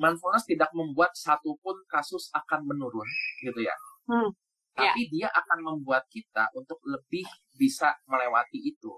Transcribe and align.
mindfulness 0.00 0.48
tidak 0.48 0.72
membuat 0.72 1.12
satupun 1.12 1.84
kasus 1.84 2.32
akan 2.32 2.64
menurun, 2.64 3.06
gitu 3.44 3.60
ya. 3.60 3.76
Hmm. 4.08 4.32
Tapi 4.72 5.12
dia 5.12 5.28
akan 5.28 5.60
membuat 5.60 6.08
kita 6.08 6.48
untuk 6.56 6.80
lebih 6.88 7.28
bisa 7.52 7.92
melewati 8.08 8.56
itu 8.56 8.96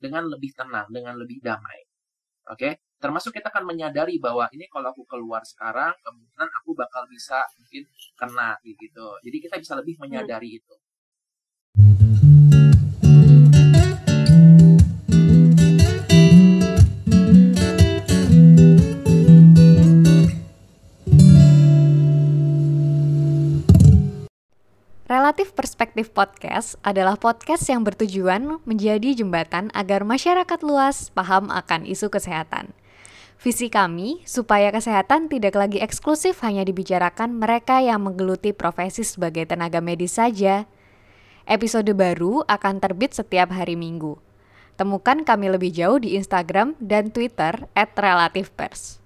dengan 0.00 0.24
lebih 0.24 0.56
tenang, 0.56 0.88
dengan 0.88 1.20
lebih 1.20 1.44
damai. 1.44 1.84
Oke, 2.48 2.80
termasuk 2.96 3.36
kita 3.36 3.52
akan 3.52 3.68
menyadari 3.68 4.16
bahwa 4.16 4.48
ini 4.56 4.64
kalau 4.72 4.90
aku 4.90 5.04
keluar 5.04 5.44
sekarang, 5.44 5.92
kemungkinan 6.00 6.48
aku 6.64 6.72
bakal 6.72 7.04
bisa 7.06 7.44
mungkin 7.60 7.84
kena 8.16 8.56
gitu. 8.64 9.06
Jadi 9.20 9.36
kita 9.44 9.56
bisa 9.60 9.76
lebih 9.76 10.00
menyadari 10.00 10.56
itu. 10.56 10.74
Relatif 25.10 25.58
Perspektif 25.58 26.14
Podcast 26.14 26.78
adalah 26.86 27.18
podcast 27.18 27.66
yang 27.66 27.82
bertujuan 27.82 28.62
menjadi 28.62 29.18
jembatan 29.18 29.66
agar 29.74 30.06
masyarakat 30.06 30.62
luas 30.62 31.10
paham 31.10 31.50
akan 31.50 31.82
isu 31.82 32.14
kesehatan. 32.14 32.70
Visi 33.42 33.74
kami 33.74 34.22
supaya 34.22 34.70
kesehatan 34.70 35.26
tidak 35.26 35.58
lagi 35.58 35.82
eksklusif 35.82 36.46
hanya 36.46 36.62
dibicarakan 36.62 37.42
mereka 37.42 37.82
yang 37.82 38.06
menggeluti 38.06 38.54
profesi 38.54 39.02
sebagai 39.02 39.50
tenaga 39.50 39.82
medis 39.82 40.14
saja. 40.14 40.70
Episode 41.42 41.90
baru 41.90 42.46
akan 42.46 42.78
terbit 42.78 43.10
setiap 43.10 43.50
hari 43.50 43.74
Minggu. 43.74 44.14
Temukan 44.78 45.26
kami 45.26 45.50
lebih 45.50 45.74
jauh 45.74 45.98
di 45.98 46.14
Instagram 46.14 46.78
dan 46.78 47.10
Twitter 47.10 47.66
@relativepers. 47.74 49.02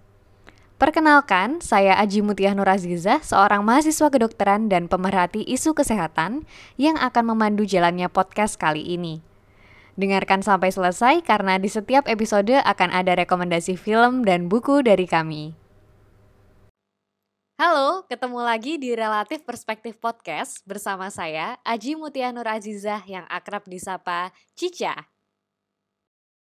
Perkenalkan, 0.85 1.65
saya 1.65 1.97
Aji 1.97 2.21
Mutiah 2.21 2.53
Nur 2.53 2.69
Azizah, 2.69 3.25
seorang 3.25 3.65
mahasiswa 3.65 4.13
kedokteran 4.13 4.69
dan 4.69 4.85
pemerhati 4.85 5.41
isu 5.41 5.73
kesehatan 5.73 6.45
yang 6.77 7.01
akan 7.01 7.33
memandu 7.33 7.65
jalannya 7.65 8.05
podcast 8.13 8.61
kali 8.61 8.85
ini. 8.93 9.25
Dengarkan 9.97 10.45
sampai 10.45 10.69
selesai 10.77 11.25
karena 11.25 11.57
di 11.57 11.73
setiap 11.73 12.05
episode 12.05 12.53
akan 12.61 12.93
ada 12.93 13.17
rekomendasi 13.17 13.81
film 13.81 14.29
dan 14.29 14.53
buku 14.53 14.85
dari 14.85 15.09
kami. 15.09 15.57
Halo, 17.57 18.05
ketemu 18.05 18.45
lagi 18.45 18.77
di 18.77 18.93
Relatif 18.93 19.41
Perspektif 19.49 19.97
Podcast 19.97 20.61
bersama 20.69 21.09
saya, 21.09 21.57
Aji 21.65 21.97
Mutiah 21.97 22.29
Nur 22.29 22.45
Azizah 22.45 23.01
yang 23.09 23.25
akrab 23.33 23.65
disapa 23.65 24.37
Cica. 24.53 25.14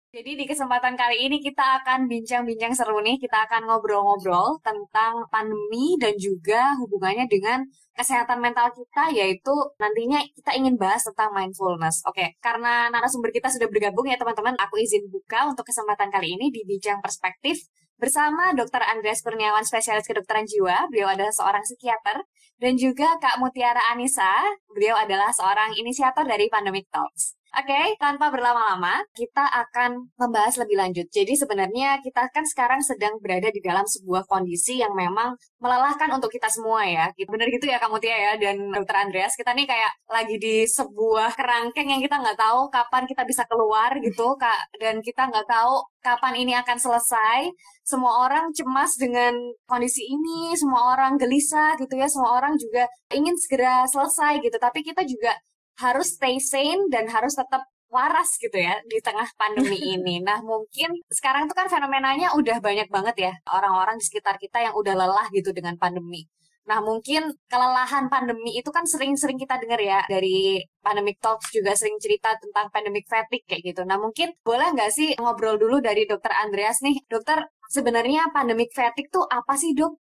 Jadi 0.10 0.42
di 0.42 0.46
kesempatan 0.50 0.98
kali 0.98 1.30
ini 1.30 1.38
kita 1.38 1.86
akan 1.86 2.10
bincang-bincang 2.10 2.74
seru 2.74 2.98
nih, 2.98 3.22
kita 3.22 3.46
akan 3.46 3.70
ngobrol-ngobrol 3.70 4.58
tentang 4.66 5.22
pandemi 5.30 6.02
dan 6.02 6.18
juga 6.18 6.74
hubungannya 6.82 7.30
dengan 7.30 7.62
kesehatan 7.94 8.42
mental 8.42 8.74
kita, 8.74 9.14
yaitu 9.14 9.54
nantinya 9.78 10.18
kita 10.34 10.58
ingin 10.58 10.82
bahas 10.82 11.06
tentang 11.06 11.30
mindfulness. 11.30 12.02
Oke, 12.10 12.34
karena 12.42 12.90
narasumber 12.90 13.30
kita 13.30 13.54
sudah 13.54 13.70
bergabung 13.70 14.10
ya 14.10 14.18
teman-teman, 14.18 14.58
aku 14.58 14.82
izin 14.82 15.06
buka 15.14 15.46
untuk 15.46 15.62
kesempatan 15.70 16.10
kali 16.10 16.34
ini 16.42 16.50
di 16.50 16.66
Bincang 16.66 17.06
Perspektif 17.06 17.70
bersama 18.02 18.50
Dr. 18.58 18.82
Andreas 18.82 19.22
Kurniawan, 19.22 19.62
spesialis 19.62 20.10
kedokteran 20.10 20.50
jiwa. 20.50 20.90
Beliau 20.90 21.14
adalah 21.14 21.30
seorang 21.30 21.62
psikiater 21.62 22.26
dan 22.58 22.74
juga 22.82 23.14
Kak 23.22 23.38
Mutiara 23.38 23.94
Anissa, 23.94 24.42
beliau 24.74 24.98
adalah 24.98 25.30
seorang 25.30 25.78
inisiator 25.78 26.26
dari 26.26 26.50
Pandemic 26.50 26.90
Talks. 26.90 27.39
Oke, 27.50 27.66
okay, 27.74 27.98
tanpa 27.98 28.30
berlama-lama, 28.30 29.02
kita 29.18 29.42
akan 29.42 30.14
membahas 30.22 30.62
lebih 30.62 30.78
lanjut. 30.78 31.10
Jadi 31.10 31.34
sebenarnya 31.34 31.98
kita 31.98 32.30
kan 32.30 32.46
sekarang 32.46 32.78
sedang 32.86 33.18
berada 33.18 33.50
di 33.50 33.58
dalam 33.58 33.90
sebuah 33.90 34.30
kondisi 34.30 34.78
yang 34.78 34.94
memang 34.94 35.34
melelahkan 35.58 36.14
untuk 36.14 36.30
kita 36.30 36.46
semua 36.46 36.86
ya. 36.86 37.10
Bener 37.18 37.50
gitu 37.50 37.66
ya 37.66 37.82
Kamu 37.82 37.98
Tia 37.98 38.14
ya 38.14 38.34
dan 38.38 38.70
Dr. 38.70 38.94
Andreas. 39.02 39.34
Kita 39.34 39.58
nih 39.58 39.66
kayak 39.66 39.92
lagi 40.06 40.38
di 40.38 40.62
sebuah 40.70 41.34
kerangkeng 41.34 41.90
yang 41.90 41.98
kita 42.06 42.22
nggak 42.22 42.38
tahu 42.38 42.70
kapan 42.70 43.10
kita 43.10 43.26
bisa 43.26 43.42
keluar 43.50 43.98
gitu, 43.98 44.38
Kak. 44.38 44.70
Dan 44.78 45.02
kita 45.02 45.26
nggak 45.34 45.50
tahu 45.50 45.82
kapan 46.06 46.34
ini 46.38 46.54
akan 46.54 46.78
selesai. 46.78 47.50
Semua 47.82 48.30
orang 48.30 48.54
cemas 48.54 48.94
dengan 48.94 49.34
kondisi 49.66 50.06
ini, 50.06 50.54
semua 50.54 50.94
orang 50.94 51.18
gelisah 51.18 51.74
gitu 51.82 51.98
ya, 51.98 52.06
semua 52.06 52.38
orang 52.38 52.54
juga 52.62 52.86
ingin 53.10 53.34
segera 53.42 53.90
selesai 53.90 54.38
gitu. 54.46 54.54
Tapi 54.62 54.86
kita 54.86 55.02
juga 55.02 55.34
harus 55.80 56.16
stay 56.16 56.38
sane 56.44 56.92
dan 56.94 57.08
harus 57.08 57.34
tetap 57.36 57.64
waras 57.90 58.38
gitu 58.38 58.54
ya 58.54 58.78
di 58.86 59.02
tengah 59.02 59.26
pandemi 59.36 59.78
ini. 59.98 60.22
Nah 60.22 60.40
mungkin 60.46 61.02
sekarang 61.10 61.50
itu 61.50 61.56
kan 61.58 61.68
fenomenanya 61.68 62.38
udah 62.38 62.62
banyak 62.62 62.88
banget 62.88 63.16
ya 63.18 63.34
orang-orang 63.50 63.98
di 63.98 64.06
sekitar 64.06 64.38
kita 64.38 64.62
yang 64.62 64.74
udah 64.78 64.94
lelah 64.94 65.28
gitu 65.34 65.50
dengan 65.52 65.76
pandemi. 65.76 66.30
Nah 66.70 66.86
mungkin 66.86 67.34
kelelahan 67.50 68.14
pandemi 68.14 68.62
itu 68.62 68.70
kan 68.70 68.86
sering-sering 68.86 69.42
kita 69.42 69.58
dengar 69.58 69.82
ya 69.82 70.06
dari 70.06 70.62
Pandemic 70.86 71.18
Talks 71.18 71.50
juga 71.50 71.74
sering 71.74 71.98
cerita 71.98 72.30
tentang 72.38 72.70
pandemic 72.70 73.10
fatigue 73.10 73.42
kayak 73.50 73.74
gitu. 73.74 73.82
Nah 73.90 73.98
mungkin 73.98 74.38
boleh 74.46 74.70
nggak 74.78 74.92
sih 74.94 75.18
ngobrol 75.18 75.58
dulu 75.58 75.82
dari 75.82 76.06
dokter 76.06 76.30
Andreas 76.30 76.86
nih. 76.86 77.02
Dokter 77.10 77.42
sebenarnya 77.74 78.30
pandemic 78.30 78.70
fatigue 78.70 79.10
tuh 79.10 79.26
apa 79.26 79.58
sih 79.58 79.74
dok? 79.74 79.98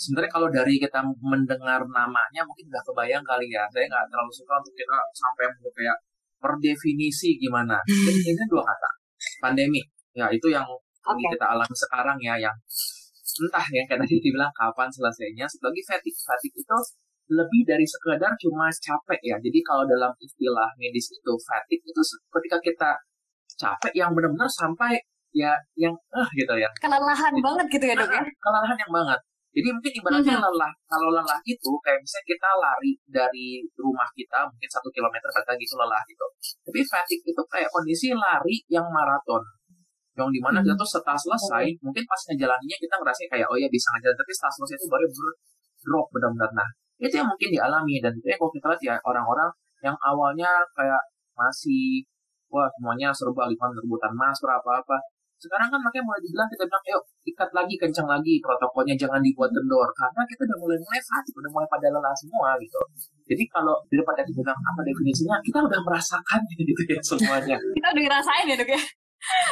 Sebenarnya 0.00 0.32
kalau 0.32 0.48
dari 0.48 0.80
kita 0.80 1.04
mendengar 1.20 1.84
namanya 1.84 2.40
mungkin 2.48 2.72
nggak 2.72 2.84
kebayang 2.88 3.20
kali 3.20 3.52
ya. 3.52 3.68
Saya 3.68 3.84
nggak 3.84 4.08
terlalu 4.08 4.32
suka 4.32 4.56
untuk 4.56 4.72
kita 4.72 4.96
sampai 5.12 5.44
kayak 5.76 5.98
per 6.40 6.52
definisi 6.56 7.36
gimana. 7.36 7.76
Hmm. 7.84 8.32
Ini 8.32 8.44
dua 8.48 8.64
kata. 8.64 8.90
Pandemi. 9.44 9.84
Ya 10.16 10.32
itu 10.32 10.48
yang 10.48 10.64
okay. 11.04 11.28
kita 11.36 11.46
alami 11.52 11.76
sekarang 11.76 12.18
ya 12.24 12.34
yang 12.40 12.56
entah 13.40 13.66
ya 13.70 13.82
kayak 13.84 14.00
tadi 14.08 14.16
dibilang 14.24 14.50
kapan 14.56 14.88
selesainya. 14.88 15.44
Sebagai 15.44 15.84
fatigue, 15.84 16.16
fatigue 16.16 16.56
itu 16.64 16.78
lebih 17.30 17.62
dari 17.62 17.86
sekedar 17.86 18.32
cuma 18.40 18.66
capek 18.72 19.20
ya. 19.22 19.36
Jadi 19.38 19.58
kalau 19.62 19.86
dalam 19.86 20.10
istilah 20.18 20.66
medis 20.80 21.12
itu 21.14 21.32
fatigue 21.44 21.84
itu 21.84 22.02
ketika 22.08 22.58
kita 22.58 22.90
capek 23.54 23.92
yang 23.94 24.10
benar-benar 24.16 24.50
sampai 24.50 24.98
ya 25.30 25.54
yang 25.78 25.94
eh 25.94 26.28
gitu 26.34 26.54
ya. 26.58 26.66
Kelelahan 26.82 27.30
gitu. 27.30 27.44
banget 27.44 27.66
gitu 27.70 27.84
ya 27.86 27.94
dok 27.94 28.10
ya. 28.10 28.22
Kelelahan 28.26 28.76
yang 28.80 28.92
banget. 28.92 29.20
Jadi 29.50 29.68
mungkin 29.74 29.92
ibaratnya 29.98 30.34
mm-hmm. 30.38 30.54
lelah. 30.54 30.72
Kalau 30.86 31.08
lelah 31.10 31.40
itu 31.42 31.70
kayak 31.82 31.98
misalnya 31.98 32.26
kita 32.30 32.50
lari 32.54 32.92
dari 33.10 33.48
rumah 33.74 34.06
kita 34.14 34.46
mungkin 34.46 34.68
satu 34.70 34.88
kilometer 34.94 35.26
kata 35.26 35.58
gitu 35.58 35.74
lelah 35.74 36.02
gitu. 36.06 36.26
Tapi 36.70 36.80
fatigue 36.86 37.34
itu 37.34 37.42
kayak 37.50 37.68
kondisi 37.74 38.14
lari 38.14 38.62
yang 38.70 38.86
maraton. 38.86 39.42
Yang 40.14 40.28
di 40.38 40.40
mana 40.42 40.62
mm-hmm. 40.62 40.70
kita 40.70 40.80
tuh 40.80 40.88
setelah 40.98 41.18
selesai, 41.18 41.64
mungkin 41.82 42.04
pas 42.06 42.20
ngejalaninya 42.30 42.76
kita 42.78 42.94
ngerasa 42.94 43.20
kayak 43.26 43.46
oh 43.50 43.58
ya 43.58 43.66
bisa 43.66 43.88
ngejalan, 43.96 44.16
tapi 44.18 44.32
setelah 44.34 44.54
selesai 44.54 44.76
itu 44.78 44.86
baru 44.86 45.06
ber 45.10 45.26
drop 45.80 46.06
benar-benar. 46.12 46.50
Nah 46.54 46.68
itu 47.00 47.14
yang 47.16 47.28
mungkin 47.28 47.48
dialami 47.48 47.94
dan 48.04 48.12
itu 48.12 48.26
yang 48.28 48.38
kalau 48.38 48.52
kita 48.52 48.66
lihat 48.76 48.82
ya 48.84 48.94
orang-orang 49.08 49.50
yang 49.80 49.96
awalnya 50.04 50.50
kayak 50.76 51.00
masih 51.32 52.04
wah 52.52 52.68
semuanya 52.76 53.08
serba 53.08 53.48
lingkungan 53.48 53.72
rebutan 53.80 54.12
masker 54.12 54.50
apa-apa 54.52 55.00
sekarang 55.40 55.68
kan 55.72 55.80
makanya 55.80 56.04
mulai 56.04 56.20
dibilang 56.20 56.48
kita 56.52 56.64
bilang, 56.68 56.84
yuk 56.84 57.02
ikat 57.32 57.50
lagi, 57.56 57.74
kencang 57.80 58.08
lagi 58.08 58.34
protokolnya, 58.44 58.94
jangan 59.00 59.20
dibuat 59.24 59.50
kendor. 59.50 59.88
Karena 59.96 60.22
kita 60.28 60.40
udah 60.44 60.58
mulai 60.60 60.78
mulai 60.84 61.00
fatigue, 61.00 61.38
udah 61.40 61.50
mulai 61.56 61.68
pada 61.72 61.86
lelah 61.88 62.14
semua 62.20 62.48
gitu. 62.60 62.80
Jadi 63.32 63.42
kalau 63.48 63.76
daripada 63.88 64.20
kita 64.20 64.44
bilang 64.44 64.60
apa 64.60 64.80
definisinya, 64.84 65.36
kita 65.40 65.58
udah 65.64 65.80
merasakan 65.80 66.40
gitu 66.60 66.82
ya 66.84 67.00
semuanya. 67.00 67.56
kita 67.56 67.88
udah 67.88 68.02
ngerasain 68.04 68.46
ya 68.52 68.56
dok 68.60 68.70
ya? 68.76 68.82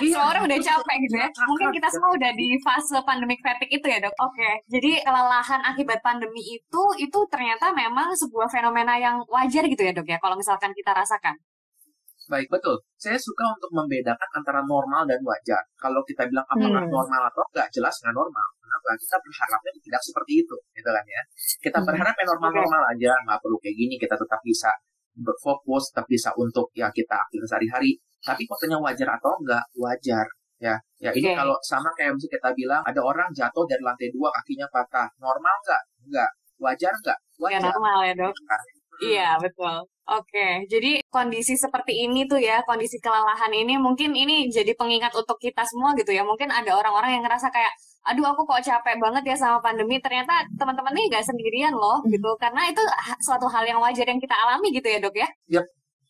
Iya, 0.00 0.16
semua 0.16 0.26
orang 0.32 0.42
udah 0.48 0.58
capek 0.64 0.96
gitu 1.04 1.16
ya. 1.20 1.28
Mungkin 1.44 1.68
kita 1.76 1.88
semua 1.92 2.10
udah 2.16 2.30
di 2.32 2.48
fase 2.64 2.96
pandemic 3.04 3.38
fatigue 3.44 3.72
itu 3.76 3.86
ya 3.88 3.98
dok. 4.00 4.14
Oke, 4.16 4.40
okay. 4.40 4.52
jadi 4.72 5.04
kelelahan 5.04 5.60
akibat 5.60 6.00
pandemi 6.00 6.40
itu 6.56 6.82
itu 6.96 7.18
ternyata 7.28 7.68
memang 7.76 8.16
sebuah 8.16 8.48
fenomena 8.48 8.96
yang 8.96 9.20
wajar 9.28 9.68
gitu 9.68 9.82
ya 9.84 9.92
dok 9.92 10.08
ya. 10.08 10.16
Kalau 10.20 10.40
misalkan 10.40 10.72
kita 10.72 10.96
rasakan. 10.96 11.36
Baik, 12.28 12.46
betul. 12.52 12.76
Saya 13.00 13.16
suka 13.16 13.40
untuk 13.56 13.72
membedakan 13.72 14.28
antara 14.36 14.60
normal 14.60 15.08
dan 15.08 15.16
wajar. 15.24 15.64
Kalau 15.80 16.04
kita 16.04 16.28
bilang 16.28 16.44
apakah 16.44 16.84
hmm. 16.84 16.92
normal 16.92 17.22
atau 17.32 17.40
enggak, 17.48 17.72
jelas 17.72 17.96
nggak 18.04 18.12
normal. 18.12 18.46
Kenapa? 18.60 18.88
Kita 19.00 19.16
berharapnya 19.16 19.72
tidak 19.80 20.02
seperti 20.04 20.32
itu, 20.44 20.56
gitu 20.76 20.90
kan 20.92 21.04
ya. 21.08 21.22
Kita 21.64 21.78
hmm. 21.80 21.86
berharap 21.88 22.14
yang 22.20 22.28
normal-normal 22.36 22.82
aja, 22.92 23.12
nggak 23.24 23.38
perlu 23.40 23.56
kayak 23.64 23.76
gini, 23.80 23.94
kita 23.96 24.14
tetap 24.20 24.40
bisa 24.44 24.70
berfokus, 25.16 25.88
tetap 25.90 26.06
bisa 26.06 26.30
untuk 26.36 26.68
ya 26.76 26.92
kita 26.92 27.16
aktif 27.16 27.48
sehari-hari. 27.48 27.96
Tapi 28.20 28.44
fotonya 28.44 28.76
wajar 28.76 29.08
atau 29.16 29.32
enggak, 29.40 29.64
wajar. 29.80 30.26
Ya, 30.58 30.74
ya 30.98 31.14
ini 31.14 31.32
okay. 31.32 31.38
kalau 31.38 31.54
sama 31.62 31.86
kayak 31.94 32.18
misalnya 32.18 32.34
kita 32.34 32.48
bilang 32.50 32.82
ada 32.82 32.98
orang 32.98 33.30
jatuh 33.30 33.62
dari 33.64 33.78
lantai 33.80 34.10
dua 34.10 34.28
kakinya 34.36 34.66
patah, 34.68 35.08
normal 35.16 35.54
enggak? 35.64 35.82
Enggak. 36.04 36.30
Wajar 36.58 36.92
enggak? 36.92 37.18
Ya, 37.18 37.40
wajar. 37.40 37.60
Ya 37.62 37.66
normal 37.72 37.98
ya 38.04 38.12
dok. 38.18 38.34
Iya 38.98 39.38
betul. 39.38 39.86
Oke, 40.08 40.64
jadi 40.72 41.04
kondisi 41.12 41.52
seperti 41.52 41.92
ini 42.08 42.24
tuh 42.24 42.40
ya, 42.40 42.64
kondisi 42.64 42.96
kelelahan 42.96 43.52
ini 43.52 43.76
mungkin 43.76 44.16
ini 44.16 44.48
jadi 44.48 44.72
pengingat 44.72 45.12
untuk 45.12 45.36
kita 45.36 45.68
semua 45.68 45.92
gitu 46.00 46.16
ya. 46.16 46.24
Mungkin 46.24 46.48
ada 46.48 46.72
orang-orang 46.80 47.20
yang 47.20 47.24
ngerasa 47.28 47.52
kayak, 47.52 47.68
aduh 48.08 48.24
aku 48.24 48.48
kok 48.48 48.64
capek 48.64 48.96
banget 48.96 49.22
ya 49.28 49.36
sama 49.36 49.60
pandemi. 49.60 50.00
Ternyata 50.00 50.48
teman-teman 50.56 50.96
ini 50.96 51.12
gak 51.12 51.28
sendirian 51.28 51.76
loh 51.76 52.00
hmm. 52.00 52.08
gitu. 52.08 52.30
Karena 52.40 52.72
itu 52.72 52.80
suatu 53.20 53.46
hal 53.52 53.68
yang 53.68 53.84
wajar 53.84 54.08
yang 54.08 54.16
kita 54.16 54.32
alami 54.32 54.72
gitu 54.72 54.88
ya 54.88 54.98
dok 54.98 55.12
ya. 55.12 55.28
Yep. 55.60 55.64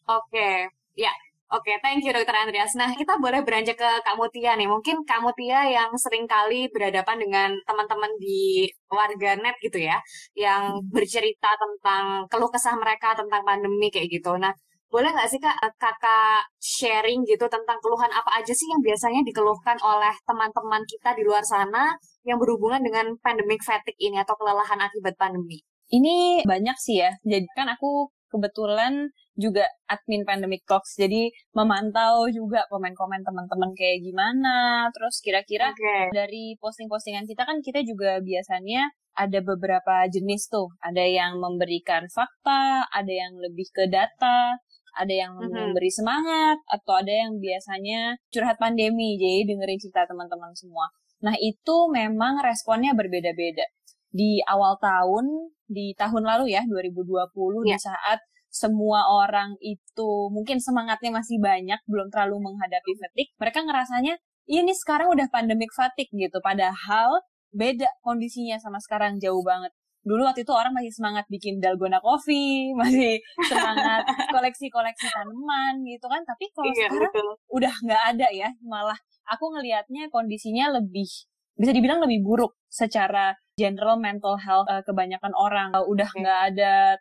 Oke, 0.06 0.50
ya. 0.94 1.12
Oke, 1.48 1.72
okay, 1.72 1.80
thank 1.80 2.04
you 2.04 2.12
Dokter 2.12 2.36
Andreas. 2.36 2.76
Nah, 2.76 2.92
kita 2.92 3.16
boleh 3.16 3.40
beranjak 3.40 3.80
ke 3.80 3.90
Kak 4.04 4.20
Mutia 4.20 4.52
nih. 4.52 4.68
Mungkin 4.68 5.00
Kak 5.08 5.24
Mutia 5.24 5.64
yang 5.64 5.88
sering 5.96 6.28
kali 6.28 6.68
berhadapan 6.68 7.16
dengan 7.16 7.50
teman-teman 7.64 8.12
di 8.20 8.68
warga 8.92 9.32
net 9.40 9.56
gitu 9.64 9.80
ya, 9.80 9.96
yang 10.36 10.76
hmm. 10.76 10.92
bercerita 10.92 11.48
tentang 11.56 12.28
keluh 12.28 12.52
kesah 12.52 12.76
mereka 12.76 13.16
tentang 13.16 13.40
pandemi 13.48 13.88
kayak 13.88 14.12
gitu. 14.12 14.36
Nah, 14.36 14.52
boleh 14.92 15.08
nggak 15.08 15.24
sih 15.24 15.40
Kak, 15.40 15.56
kakak 15.80 16.52
sharing 16.60 17.24
gitu 17.24 17.48
tentang 17.48 17.80
keluhan 17.80 18.12
apa 18.12 18.44
aja 18.44 18.52
sih 18.52 18.68
yang 18.68 18.84
biasanya 18.84 19.24
dikeluhkan 19.24 19.80
oleh 19.80 20.12
teman-teman 20.28 20.84
kita 20.84 21.16
di 21.16 21.24
luar 21.24 21.48
sana 21.48 21.96
yang 22.28 22.36
berhubungan 22.36 22.84
dengan 22.84 23.16
pandemic 23.24 23.64
fatigue 23.64 23.96
ini 23.96 24.20
atau 24.20 24.36
kelelahan 24.36 24.84
akibat 24.84 25.16
pandemi? 25.16 25.64
Ini 25.88 26.44
banyak 26.44 26.76
sih 26.76 27.00
ya. 27.00 27.16
Jadi 27.24 27.48
kan 27.56 27.72
aku 27.72 28.12
kebetulan 28.28 29.08
juga 29.38 29.64
admin 29.86 30.26
Pandemic 30.26 30.66
Talks. 30.66 30.98
Jadi 30.98 31.30
memantau 31.54 32.26
juga 32.26 32.66
komen-komen 32.66 33.22
teman-teman 33.22 33.70
kayak 33.78 34.02
gimana. 34.02 34.90
Terus 34.90 35.22
kira-kira 35.22 35.70
okay. 35.70 36.10
dari 36.10 36.58
posting-postingan 36.58 37.24
kita 37.30 37.46
kan 37.46 37.62
kita 37.62 37.86
juga 37.86 38.18
biasanya 38.18 38.90
ada 39.14 39.38
beberapa 39.38 40.10
jenis 40.10 40.50
tuh. 40.50 40.74
Ada 40.82 41.06
yang 41.06 41.38
memberikan 41.38 42.10
fakta, 42.10 42.90
ada 42.90 43.12
yang 43.14 43.38
lebih 43.38 43.70
ke 43.70 43.86
data, 43.86 44.58
ada 44.98 45.14
yang 45.14 45.38
mm-hmm. 45.38 45.54
memberi 45.54 45.90
semangat, 45.94 46.58
atau 46.66 46.98
ada 46.98 47.14
yang 47.14 47.38
biasanya 47.38 48.18
curhat 48.34 48.58
pandemi. 48.58 49.14
Jadi 49.18 49.54
dengerin 49.54 49.78
cerita 49.78 50.02
teman-teman 50.10 50.50
semua. 50.58 50.90
Nah 51.22 51.38
itu 51.38 51.86
memang 51.94 52.42
responnya 52.42 52.90
berbeda-beda. 52.94 53.66
Di 54.10 54.42
awal 54.50 54.78
tahun, 54.82 55.54
di 55.70 55.94
tahun 55.94 56.26
lalu 56.26 56.58
ya, 56.58 56.66
2020, 56.66 57.06
yeah. 57.66 57.74
di 57.74 57.74
saat 57.78 58.18
semua 58.58 59.06
orang 59.06 59.54
itu 59.62 60.10
mungkin 60.34 60.58
semangatnya 60.58 61.14
masih 61.14 61.38
banyak, 61.38 61.78
belum 61.86 62.10
terlalu 62.10 62.50
menghadapi 62.50 62.92
fatigue, 62.98 63.30
mereka 63.38 63.62
ngerasanya 63.62 64.18
ini 64.50 64.72
sekarang 64.74 65.14
udah 65.14 65.30
pandemic 65.30 65.70
fatigue 65.70 66.10
gitu. 66.10 66.42
Padahal 66.42 67.22
beda 67.54 67.86
kondisinya 68.02 68.58
sama 68.58 68.82
sekarang 68.82 69.22
jauh 69.22 69.40
banget. 69.46 69.70
Dulu 70.02 70.24
waktu 70.24 70.42
itu 70.42 70.52
orang 70.56 70.72
masih 70.72 70.90
semangat 70.90 71.28
bikin 71.30 71.60
dalgona 71.62 72.02
coffee, 72.02 72.72
masih 72.80 73.22
semangat 73.46 74.08
koleksi-koleksi 74.34 75.06
tanaman 75.12 75.84
gitu 75.86 76.06
kan. 76.10 76.24
Tapi 76.26 76.50
kalau 76.50 76.72
iya, 76.74 76.90
sekarang 76.90 77.12
betul. 77.14 77.28
udah 77.54 77.74
nggak 77.86 78.02
ada 78.16 78.26
ya, 78.34 78.48
malah 78.64 78.98
aku 79.30 79.54
ngelihatnya 79.54 80.08
kondisinya 80.08 80.80
lebih 80.80 81.06
bisa 81.58 81.74
dibilang 81.74 81.98
lebih 81.98 82.22
buruk 82.22 82.54
secara 82.70 83.34
general 83.58 83.98
mental 83.98 84.38
health 84.38 84.70
uh, 84.70 84.80
kebanyakan 84.86 85.34
orang 85.34 85.74
uh, 85.74 85.82
udah 85.82 86.06
nggak 86.14 86.40
ada 86.54 86.94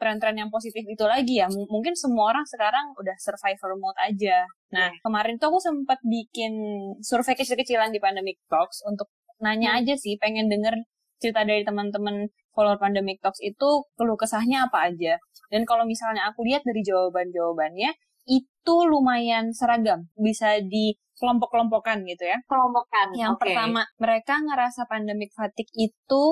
tren-tren 0.00 0.32
yang 0.32 0.48
positif 0.48 0.80
itu 0.88 1.04
lagi 1.04 1.44
ya. 1.44 1.46
M 1.52 1.68
mungkin 1.68 1.92
semua 1.92 2.32
orang 2.32 2.48
sekarang 2.48 2.96
udah 2.96 3.12
survivor 3.20 3.76
mode 3.76 4.00
aja. 4.00 4.48
Nah, 4.72 4.88
hmm. 4.88 5.04
kemarin 5.04 5.36
tuh 5.36 5.52
aku 5.52 5.60
sempat 5.60 6.00
bikin 6.00 6.56
survei 7.04 7.36
kecil-kecilan 7.36 7.92
di 7.92 8.00
Pandemic 8.00 8.40
Talks 8.48 8.80
untuk 8.88 9.12
nanya 9.44 9.76
hmm. 9.76 9.78
aja 9.84 9.94
sih, 10.00 10.16
pengen 10.16 10.48
denger 10.48 10.80
cerita 11.20 11.44
dari 11.44 11.60
teman-teman 11.62 12.32
follower 12.56 12.80
Pandemic 12.80 13.20
Talks 13.20 13.44
itu 13.44 13.84
keluh 14.00 14.16
kesahnya 14.16 14.72
apa 14.72 14.88
aja. 14.88 15.20
Dan 15.52 15.68
kalau 15.68 15.84
misalnya 15.84 16.32
aku 16.32 16.48
lihat 16.48 16.64
dari 16.64 16.80
jawaban-jawabannya, 16.80 17.92
itu 18.24 18.74
lumayan 18.88 19.52
seragam. 19.52 20.08
Bisa 20.16 20.62
di 20.64 20.96
kelompok-kelompokan 21.20 22.08
gitu 22.08 22.24
ya. 22.24 22.40
Kelompokan. 22.48 23.12
Yang 23.12 23.36
okay. 23.36 23.42
pertama, 23.52 23.82
mereka 24.00 24.40
ngerasa 24.40 24.88
pandemic 24.88 25.36
fatigue 25.36 25.68
itu 25.76 26.22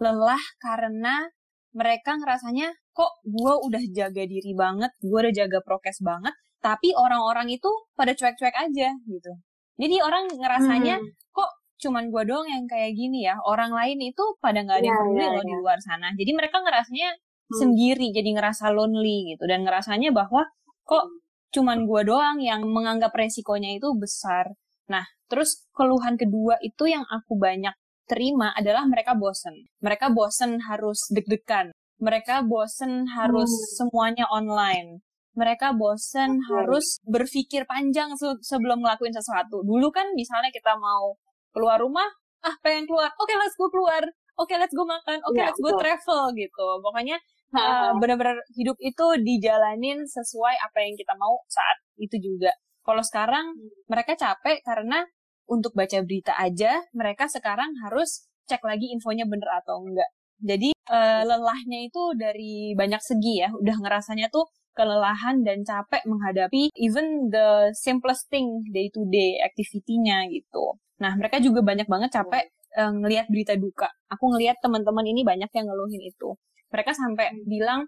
lelah 0.00 0.40
karena 0.62 1.28
mereka 1.76 2.16
ngerasanya 2.16 2.72
kok 2.98 3.22
gue 3.22 3.54
udah 3.70 3.82
jaga 3.94 4.26
diri 4.26 4.58
banget, 4.58 4.90
gue 4.98 5.14
udah 5.14 5.30
jaga 5.30 5.62
prokes 5.62 6.02
banget, 6.02 6.34
tapi 6.58 6.90
orang-orang 6.98 7.46
itu 7.54 7.70
pada 7.94 8.10
cuek-cuek 8.18 8.50
aja 8.50 8.90
gitu. 9.06 9.32
Jadi 9.78 10.02
orang 10.02 10.26
ngerasanya 10.26 10.98
hmm. 10.98 11.30
kok 11.30 11.50
cuman 11.78 12.10
gue 12.10 12.22
doang 12.26 12.50
yang 12.50 12.66
kayak 12.66 12.98
gini 12.98 13.30
ya, 13.30 13.38
orang 13.46 13.70
lain 13.70 14.02
itu 14.02 14.24
pada 14.42 14.66
nggak 14.66 14.82
ada 14.82 14.86
yang 14.90 14.98
iya, 14.98 15.02
peduli 15.06 15.22
ya, 15.22 15.30
loh 15.30 15.44
di 15.46 15.54
luar 15.62 15.78
sana. 15.78 16.10
Jadi 16.18 16.30
mereka 16.34 16.58
ngerasanya 16.58 17.08
hmm. 17.14 17.54
sendiri, 17.62 18.06
jadi 18.10 18.30
ngerasa 18.34 18.64
lonely 18.74 19.38
gitu 19.38 19.46
dan 19.46 19.62
ngerasanya 19.62 20.10
bahwa 20.10 20.42
kok 20.82 21.06
cuman 21.54 21.86
gue 21.86 22.02
doang 22.02 22.42
yang 22.42 22.66
menganggap 22.66 23.14
resikonya 23.14 23.78
itu 23.78 23.94
besar. 23.94 24.58
Nah, 24.90 25.06
terus 25.30 25.70
keluhan 25.70 26.18
kedua 26.18 26.58
itu 26.66 26.90
yang 26.90 27.06
aku 27.06 27.38
banyak 27.38 27.78
terima 28.10 28.50
adalah 28.58 28.82
mereka 28.90 29.14
bosen. 29.14 29.54
Mereka 29.78 30.10
bosen 30.10 30.58
harus 30.66 31.06
deg-degan 31.14 31.70
mereka 31.98 32.46
bosen 32.46 33.06
harus 33.10 33.50
hmm. 33.50 33.68
semuanya 33.74 34.26
online. 34.30 35.02
Mereka 35.38 35.74
bosen 35.78 36.42
okay. 36.42 36.50
harus 36.50 36.98
berpikir 37.06 37.62
panjang 37.66 38.10
se 38.18 38.26
sebelum 38.42 38.82
ngelakuin 38.82 39.14
sesuatu. 39.14 39.62
Dulu 39.62 39.90
kan 39.94 40.10
misalnya 40.14 40.50
kita 40.50 40.74
mau 40.74 41.14
keluar 41.54 41.78
rumah, 41.78 42.06
ah 42.42 42.54
pengen 42.62 42.90
keluar, 42.90 43.10
oke 43.18 43.26
okay, 43.26 43.36
let's 43.38 43.54
go 43.54 43.70
keluar, 43.70 44.02
oke 44.34 44.46
okay, 44.50 44.56
let's 44.58 44.74
go 44.74 44.82
makan, 44.82 45.22
oke 45.22 45.34
okay, 45.34 45.42
ya, 45.42 45.50
let's 45.50 45.62
go 45.62 45.70
travel 45.78 46.22
gitu. 46.34 46.66
Pokoknya 46.82 47.22
uh, 47.54 47.94
benar-benar 47.98 48.38
hidup 48.54 48.78
itu 48.82 49.06
dijalanin 49.22 50.02
sesuai 50.06 50.54
apa 50.58 50.78
yang 50.82 50.94
kita 50.98 51.14
mau 51.18 51.38
saat 51.46 51.78
itu 52.02 52.18
juga. 52.18 52.50
Kalau 52.82 53.02
sekarang 53.06 53.54
hmm. 53.54 53.86
mereka 53.90 54.18
capek 54.18 54.62
karena 54.66 55.06
untuk 55.48 55.72
baca 55.72 55.98
berita 56.04 56.36
aja 56.36 56.82
mereka 56.92 57.24
sekarang 57.26 57.72
harus 57.86 58.28
cek 58.48 58.60
lagi 58.64 58.92
infonya 58.92 59.24
bener 59.28 59.48
atau 59.62 59.80
enggak. 59.84 60.08
Jadi 60.38 60.70
uh, 60.90 61.22
lelahnya 61.26 61.78
itu 61.86 62.02
dari 62.14 62.72
banyak 62.78 63.02
segi 63.02 63.42
ya, 63.42 63.50
udah 63.50 63.76
ngerasanya 63.82 64.30
tuh 64.30 64.46
kelelahan 64.78 65.42
dan 65.42 65.66
capek 65.66 66.06
menghadapi 66.06 66.70
even 66.78 67.34
the 67.34 67.74
simplest 67.74 68.30
thing 68.30 68.62
day 68.70 68.86
to 68.94 69.02
day 69.10 69.42
activity-nya 69.42 70.30
gitu. 70.30 70.78
Nah, 71.02 71.18
mereka 71.18 71.42
juga 71.42 71.66
banyak 71.66 71.90
banget 71.90 72.14
capek 72.14 72.46
uh, 72.78 72.94
ngelihat 72.94 73.26
berita 73.26 73.58
duka. 73.58 73.90
Aku 74.06 74.30
ngelihat 74.30 74.62
teman-teman 74.62 75.02
ini 75.02 75.26
banyak 75.26 75.50
yang 75.50 75.66
ngeluhin 75.66 76.02
itu. 76.06 76.38
Mereka 76.70 76.94
sampai 76.94 77.34
hmm. 77.34 77.46
bilang 77.50 77.80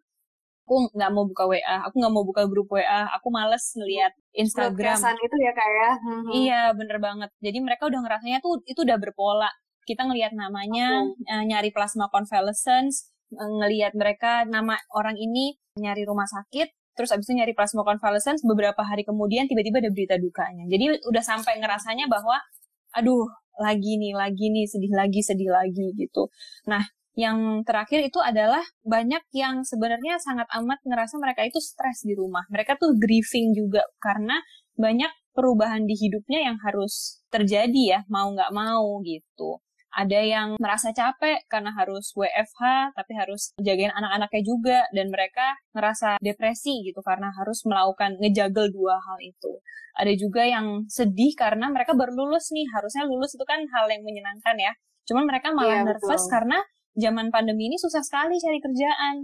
aku 0.66 0.86
nggak 0.94 1.10
mau 1.10 1.26
buka 1.26 1.50
WA, 1.50 1.76
aku 1.82 1.98
nggak 1.98 2.14
mau 2.14 2.22
buka 2.22 2.42
grup 2.46 2.70
WA, 2.70 3.10
aku 3.10 3.26
males 3.34 3.74
ngelihat 3.74 4.14
Instagram. 4.30 4.94
Kesan 4.94 5.18
itu 5.18 5.36
ya 5.42 5.52
kayak. 5.54 5.78
Ya? 5.78 5.92
Hmm. 5.98 6.30
Iya, 6.30 6.62
bener 6.78 6.98
banget. 7.02 7.30
Jadi 7.42 7.58
mereka 7.58 7.90
udah 7.90 8.00
ngerasanya 8.06 8.38
tuh 8.38 8.62
itu 8.66 8.86
udah 8.86 8.98
berpola 8.98 9.50
kita 9.88 10.06
ngelihat 10.06 10.32
namanya 10.36 11.04
okay. 11.04 11.32
uh, 11.32 11.40
eh, 11.40 11.44
nyari 11.48 11.70
plasma 11.72 12.08
convalescence 12.12 13.10
uh, 13.34 13.50
ngelihat 13.60 13.96
mereka 13.96 14.44
nama 14.44 14.76
orang 14.92 15.16
ini 15.16 15.56
nyari 15.78 16.04
rumah 16.04 16.26
sakit 16.28 16.68
terus 16.98 17.10
abis 17.14 17.30
itu 17.30 17.38
nyari 17.38 17.56
plasma 17.56 17.86
convalescence 17.86 18.44
beberapa 18.44 18.84
hari 18.84 19.06
kemudian 19.06 19.48
tiba-tiba 19.48 19.80
ada 19.80 19.90
berita 19.92 20.16
dukanya 20.20 20.68
jadi 20.68 21.00
udah 21.06 21.24
sampai 21.24 21.56
ngerasanya 21.62 22.10
bahwa 22.10 22.36
aduh 22.92 23.24
lagi 23.60 23.96
nih 23.96 24.12
lagi 24.16 24.50
nih 24.50 24.66
sedih 24.66 24.92
lagi 24.92 25.20
sedih 25.22 25.50
lagi 25.52 25.94
gitu 25.96 26.28
nah 26.66 26.82
yang 27.18 27.66
terakhir 27.66 28.06
itu 28.06 28.22
adalah 28.22 28.62
banyak 28.86 29.20
yang 29.34 29.66
sebenarnya 29.66 30.16
sangat 30.22 30.46
amat 30.62 30.78
ngerasa 30.86 31.18
mereka 31.18 31.42
itu 31.42 31.58
stres 31.58 32.06
di 32.06 32.14
rumah. 32.14 32.46
Mereka 32.48 32.78
tuh 32.78 32.94
grieving 32.94 33.50
juga 33.50 33.82
karena 33.98 34.38
banyak 34.78 35.10
perubahan 35.34 35.84
di 35.84 35.98
hidupnya 35.98 36.48
yang 36.48 36.56
harus 36.62 37.20
terjadi 37.28 37.82
ya, 37.98 38.00
mau 38.06 38.30
nggak 38.30 38.54
mau 38.54 39.02
gitu 39.02 39.58
ada 39.90 40.20
yang 40.22 40.54
merasa 40.62 40.94
capek 40.94 41.42
karena 41.50 41.74
harus 41.74 42.14
WFH 42.14 42.94
tapi 42.94 43.12
harus 43.18 43.50
jagain 43.58 43.90
anak-anaknya 43.90 44.42
juga 44.46 44.78
dan 44.94 45.10
mereka 45.10 45.58
ngerasa 45.74 46.22
depresi 46.22 46.86
gitu 46.86 47.02
karena 47.02 47.34
harus 47.34 47.66
melakukan 47.66 48.14
ngejagel 48.22 48.70
dua 48.70 49.02
hal 49.02 49.18
itu. 49.18 49.58
Ada 49.98 50.14
juga 50.14 50.46
yang 50.46 50.86
sedih 50.86 51.34
karena 51.34 51.66
mereka 51.68 51.98
baru 51.98 52.14
lulus 52.14 52.54
nih, 52.54 52.64
harusnya 52.70 53.04
lulus 53.10 53.34
itu 53.34 53.42
kan 53.42 53.58
hal 53.58 53.90
yang 53.90 54.06
menyenangkan 54.06 54.54
ya. 54.56 54.72
Cuman 55.10 55.26
mereka 55.26 55.50
malah 55.50 55.82
yeah, 55.82 55.86
nervous 55.86 56.22
betul. 56.24 56.32
karena 56.38 56.58
zaman 56.94 57.26
pandemi 57.34 57.66
ini 57.66 57.76
susah 57.76 58.00
sekali 58.06 58.38
cari 58.38 58.62
kerjaan. 58.62 59.16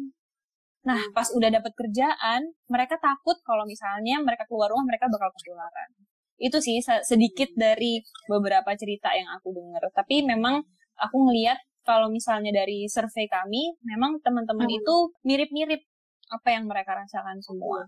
Nah, 0.86 0.98
hmm. 0.98 1.14
pas 1.14 1.30
udah 1.30 1.50
dapet 1.50 1.72
kerjaan, 1.78 2.50
mereka 2.66 2.98
takut 2.98 3.38
kalau 3.46 3.66
misalnya 3.66 4.18
mereka 4.22 4.46
keluar 4.50 4.70
rumah 4.70 4.86
mereka 4.90 5.06
bakal 5.06 5.30
ketularan 5.34 5.90
itu 6.36 6.58
sih 6.60 6.84
sedikit 6.84 7.48
dari 7.56 8.04
beberapa 8.28 8.76
cerita 8.76 9.12
yang 9.16 9.28
aku 9.40 9.56
dengar 9.56 9.88
tapi 9.96 10.20
memang 10.20 10.60
aku 11.00 11.16
ngelihat 11.28 11.56
kalau 11.86 12.10
misalnya 12.10 12.50
dari 12.50 12.90
survei 12.90 13.30
kami 13.30 13.78
memang 13.86 14.18
teman-teman 14.20 14.66
hmm. 14.66 14.78
itu 14.82 14.96
mirip-mirip 15.22 15.80
apa 16.34 16.48
yang 16.58 16.66
mereka 16.66 16.98
rasakan 16.98 17.38
semua. 17.38 17.86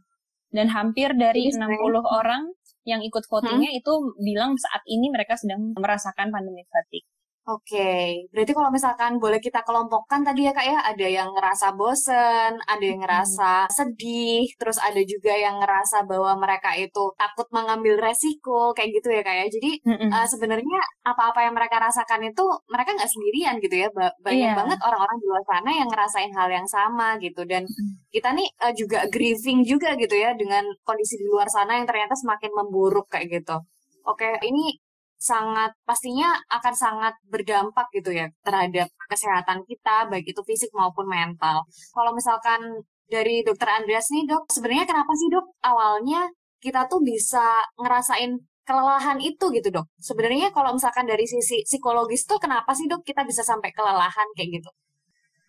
Dan 0.49 0.73
hampir 0.73 1.13
dari 1.13 1.53
60 1.53 1.61
orang 2.09 2.49
yang 2.89 3.05
ikut 3.05 3.21
votingnya 3.29 3.69
hmm? 3.69 3.81
itu 3.85 3.93
bilang 4.17 4.57
saat 4.57 4.81
ini 4.89 5.13
mereka 5.13 5.37
sedang 5.37 5.77
merasakan 5.77 6.33
pandemi 6.33 6.65
fatigue 6.65 7.05
Oke, 7.49 7.81
okay. 7.81 8.29
berarti 8.29 8.53
kalau 8.53 8.69
misalkan 8.69 9.17
boleh 9.17 9.41
kita 9.41 9.65
kelompokkan 9.65 10.21
tadi 10.21 10.45
ya 10.45 10.53
kak 10.53 10.69
ya, 10.69 10.85
ada 10.85 11.07
yang 11.09 11.33
ngerasa 11.33 11.73
bosen, 11.73 12.61
ada 12.61 12.85
yang 12.85 13.01
ngerasa 13.01 13.73
sedih, 13.73 14.53
terus 14.61 14.77
ada 14.77 15.01
juga 15.01 15.33
yang 15.33 15.57
ngerasa 15.57 16.05
bahwa 16.05 16.37
mereka 16.37 16.77
itu 16.77 17.09
takut 17.17 17.49
mengambil 17.49 17.97
resiko, 18.05 18.77
kayak 18.77 19.01
gitu 19.01 19.09
ya 19.17 19.25
kak 19.25 19.33
ya. 19.33 19.47
Jadi 19.49 19.81
mm-hmm. 19.81 20.11
uh, 20.13 20.27
sebenarnya 20.29 20.81
apa-apa 21.09 21.49
yang 21.49 21.57
mereka 21.57 21.81
rasakan 21.81 22.29
itu 22.29 22.45
mereka 22.69 22.93
nggak 23.01 23.13
sendirian 23.17 23.55
gitu 23.65 23.77
ya, 23.81 23.89
banyak 23.97 24.53
yeah. 24.53 24.53
banget 24.53 24.79
orang-orang 24.85 25.17
di 25.17 25.27
luar 25.33 25.45
sana 25.49 25.71
yang 25.73 25.89
ngerasain 25.89 26.33
hal 26.37 26.49
yang 26.53 26.69
sama 26.69 27.17
gitu. 27.25 27.49
Dan 27.49 27.65
mm-hmm. 27.65 28.13
kita 28.13 28.29
nih 28.37 28.49
uh, 28.61 28.75
juga 28.77 29.09
grieving 29.09 29.65
juga 29.65 29.97
gitu 29.97 30.21
ya 30.21 30.37
dengan 30.37 30.69
kondisi 30.85 31.17
di 31.17 31.25
luar 31.25 31.49
sana 31.49 31.81
yang 31.81 31.89
ternyata 31.89 32.13
semakin 32.13 32.53
memburuk 32.53 33.09
kayak 33.09 33.41
gitu. 33.41 33.57
Oke, 34.05 34.37
ini 34.45 34.77
sangat 35.19 35.75
pastinya 35.83 36.31
akan 36.47 36.75
sangat 36.75 37.15
berdampak 37.27 37.91
gitu 37.91 38.15
ya 38.15 38.31
terhadap 38.47 38.87
kesehatan 39.11 39.67
kita 39.67 40.07
baik 40.07 40.31
itu 40.31 40.41
fisik 40.47 40.71
maupun 40.73 41.11
mental. 41.11 41.67
Kalau 41.91 42.15
misalkan 42.15 42.87
dari 43.11 43.43
dokter 43.43 43.67
Andreas 43.67 44.09
nih 44.15 44.31
dok, 44.31 44.47
sebenarnya 44.47 44.87
kenapa 44.87 45.13
sih 45.19 45.29
dok 45.29 45.47
awalnya 45.67 46.31
kita 46.63 46.87
tuh 46.87 47.03
bisa 47.03 47.67
ngerasain 47.83 48.39
kelelahan 48.63 49.19
itu 49.19 49.43
gitu 49.51 49.69
dok? 49.75 49.87
Sebenarnya 49.99 50.55
kalau 50.55 50.71
misalkan 50.71 51.05
dari 51.11 51.27
sisi 51.27 51.67
psikologis 51.67 52.23
tuh 52.23 52.39
kenapa 52.39 52.71
sih 52.79 52.87
dok 52.87 53.03
kita 53.03 53.27
bisa 53.27 53.43
sampai 53.43 53.75
kelelahan 53.75 54.29
kayak 54.39 54.63
gitu? 54.63 54.71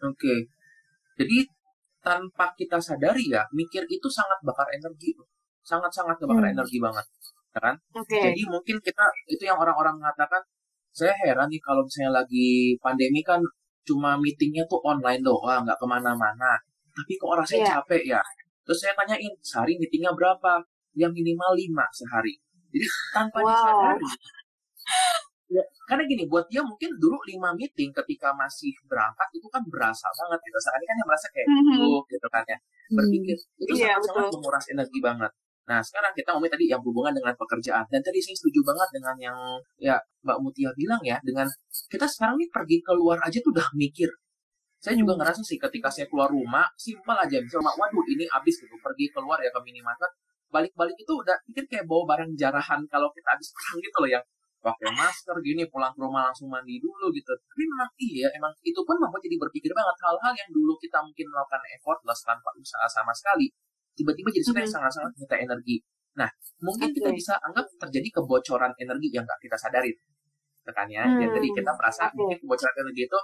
Oke, 0.01 0.49
jadi 1.19 1.45
tanpa 2.01 2.55
kita 2.55 2.79
sadari 2.79 3.27
ya 3.29 3.43
mikir 3.51 3.83
itu 3.85 4.07
sangat 4.07 4.39
bakar 4.41 4.65
energi, 4.71 5.13
sangat-sangat 5.61 6.17
bakar 6.25 6.47
hmm. 6.47 6.53
energi 6.55 6.79
banget 6.79 7.05
kan? 7.57 7.75
Okay. 8.05 8.31
Jadi 8.31 8.41
mungkin 8.45 8.77
kita 8.81 9.05
itu 9.25 9.43
yang 9.45 9.57
orang-orang 9.57 9.97
mengatakan 9.97 10.41
saya 10.93 11.13
heran 11.25 11.49
nih 11.49 11.61
kalau 11.61 11.85
misalnya 11.85 12.21
lagi 12.21 12.77
pandemi 12.81 13.21
kan 13.21 13.41
cuma 13.87 14.17
meetingnya 14.21 14.65
tuh 14.69 14.77
online 14.85 15.25
doang, 15.25 15.65
nggak 15.65 15.79
ke 15.81 15.87
mana-mana. 15.89 16.61
Tapi 16.93 17.13
kok 17.17 17.33
rasanya 17.33 17.61
yeah. 17.65 17.73
capek 17.81 18.03
ya? 18.17 18.21
Terus 18.65 18.77
saya 18.85 18.93
tanyain, 18.93 19.33
sehari 19.41 19.73
meetingnya 19.81 20.13
berapa? 20.13 20.61
Yang 20.93 21.11
minimal 21.17 21.51
lima 21.57 21.85
sehari. 21.89 22.37
Jadi 22.69 22.85
tanpa 23.15 23.39
wow. 23.41 23.49
disadari. 23.49 24.05
Ya, 25.49 25.65
karena 25.89 26.05
gini, 26.05 26.29
buat 26.29 26.45
dia 26.45 26.61
mungkin 26.61 26.93
dulu 27.01 27.17
lima 27.25 27.49
meeting 27.57 27.89
ketika 27.89 28.29
masih 28.37 28.69
berangkat 28.85 29.25
itu 29.33 29.49
kan 29.49 29.65
berasa 29.65 30.05
banget 30.13 30.39
gitu. 30.45 30.57
Sekarang 30.61 30.85
kan 30.85 30.93
dia 30.93 31.07
merasa 31.09 31.27
kayak 31.33 31.47
mm 31.49 31.61
-hmm. 31.65 31.99
gitu 32.05 32.27
kan 32.29 32.43
ya. 32.45 32.57
Berpikir 32.93 33.37
itu 33.57 33.73
yeah, 33.73 33.97
sangat-sangat 33.97 34.37
menguras 34.37 34.65
energi 34.69 34.99
banget. 35.01 35.31
Nah, 35.69 35.85
sekarang 35.85 36.09
kita 36.17 36.33
ngomongin 36.33 36.57
tadi 36.57 36.65
yang 36.65 36.81
berhubungan 36.81 37.13
dengan 37.13 37.37
pekerjaan. 37.37 37.85
Dan 37.93 38.01
tadi 38.01 38.17
saya 38.17 38.33
setuju 38.33 38.65
banget 38.65 38.89
dengan 38.89 39.15
yang 39.21 39.37
ya 39.77 39.95
Mbak 40.25 40.37
Mutia 40.41 40.73
bilang 40.73 40.97
ya, 41.05 41.21
dengan 41.21 41.45
kita 41.93 42.09
sekarang 42.09 42.41
nih 42.41 42.49
pergi 42.49 42.81
keluar 42.81 43.21
aja 43.21 43.37
tuh 43.37 43.53
udah 43.53 43.69
mikir. 43.77 44.09
Saya 44.81 44.97
juga 44.97 45.13
hmm. 45.13 45.21
ngerasa 45.21 45.41
sih 45.45 45.61
ketika 45.61 45.93
saya 45.93 46.09
keluar 46.09 46.33
rumah, 46.33 46.65
simpel 46.73 47.13
aja. 47.13 47.37
Misalnya, 47.37 47.69
waduh 47.77 48.05
ini 48.09 48.25
habis 48.33 48.57
gitu, 48.57 48.73
pergi 48.81 49.13
keluar 49.13 49.37
ya 49.45 49.53
ke 49.53 49.61
minimarket, 49.61 50.09
balik-balik 50.49 50.97
itu 50.97 51.13
udah 51.13 51.37
pikir 51.45 51.63
kayak 51.69 51.85
bawa 51.85 52.17
barang 52.17 52.33
jarahan 52.33 52.81
kalau 52.89 53.13
kita 53.13 53.29
habis 53.37 53.53
perang 53.53 53.77
gitu 53.77 53.97
loh 54.01 54.09
yang 54.09 54.25
pakai 54.59 54.91
masker 54.91 55.39
gini 55.39 55.63
pulang 55.71 55.93
ke 55.95 56.03
rumah 56.03 56.27
langsung 56.27 56.51
mandi 56.51 56.83
dulu 56.83 57.07
gitu 57.15 57.31
tapi 57.31 57.63
memang 57.63 57.89
iya 57.95 58.27
emang 58.35 58.51
itu 58.59 58.75
pun 58.83 58.99
membuat 58.99 59.23
jadi 59.23 59.39
berpikir 59.39 59.71
banget 59.71 59.95
hal-hal 60.03 60.33
yang 60.35 60.49
dulu 60.51 60.75
kita 60.83 60.99
mungkin 60.99 61.31
melakukan 61.31 61.63
effortless 61.79 62.19
tanpa 62.27 62.51
usaha 62.59 62.83
sama 62.91 63.15
sekali 63.15 63.47
tiba-tiba 63.99 64.31
jadi 64.31 64.43
sesuatu 64.47 64.63
yang 64.63 64.73
sangat-sangat 64.79 65.11
minta 65.19 65.35
energi. 65.35 65.75
Nah, 66.15 66.29
mungkin 66.63 66.89
okay. 66.89 66.97
kita 67.03 67.09
bisa 67.11 67.33
anggap 67.43 67.67
terjadi 67.75 68.07
kebocoran 68.19 68.71
energi 68.79 69.07
yang 69.11 69.27
nggak 69.27 69.39
kita 69.43 69.57
sadari. 69.59 69.91
Tekannya, 70.63 71.03
hmm. 71.03 71.31
jadi 71.35 71.47
kita 71.51 71.71
merasa 71.75 72.07
okay. 72.07 72.15
mungkin 72.15 72.37
kebocoran 72.39 72.75
energi 72.87 73.03
itu 73.11 73.19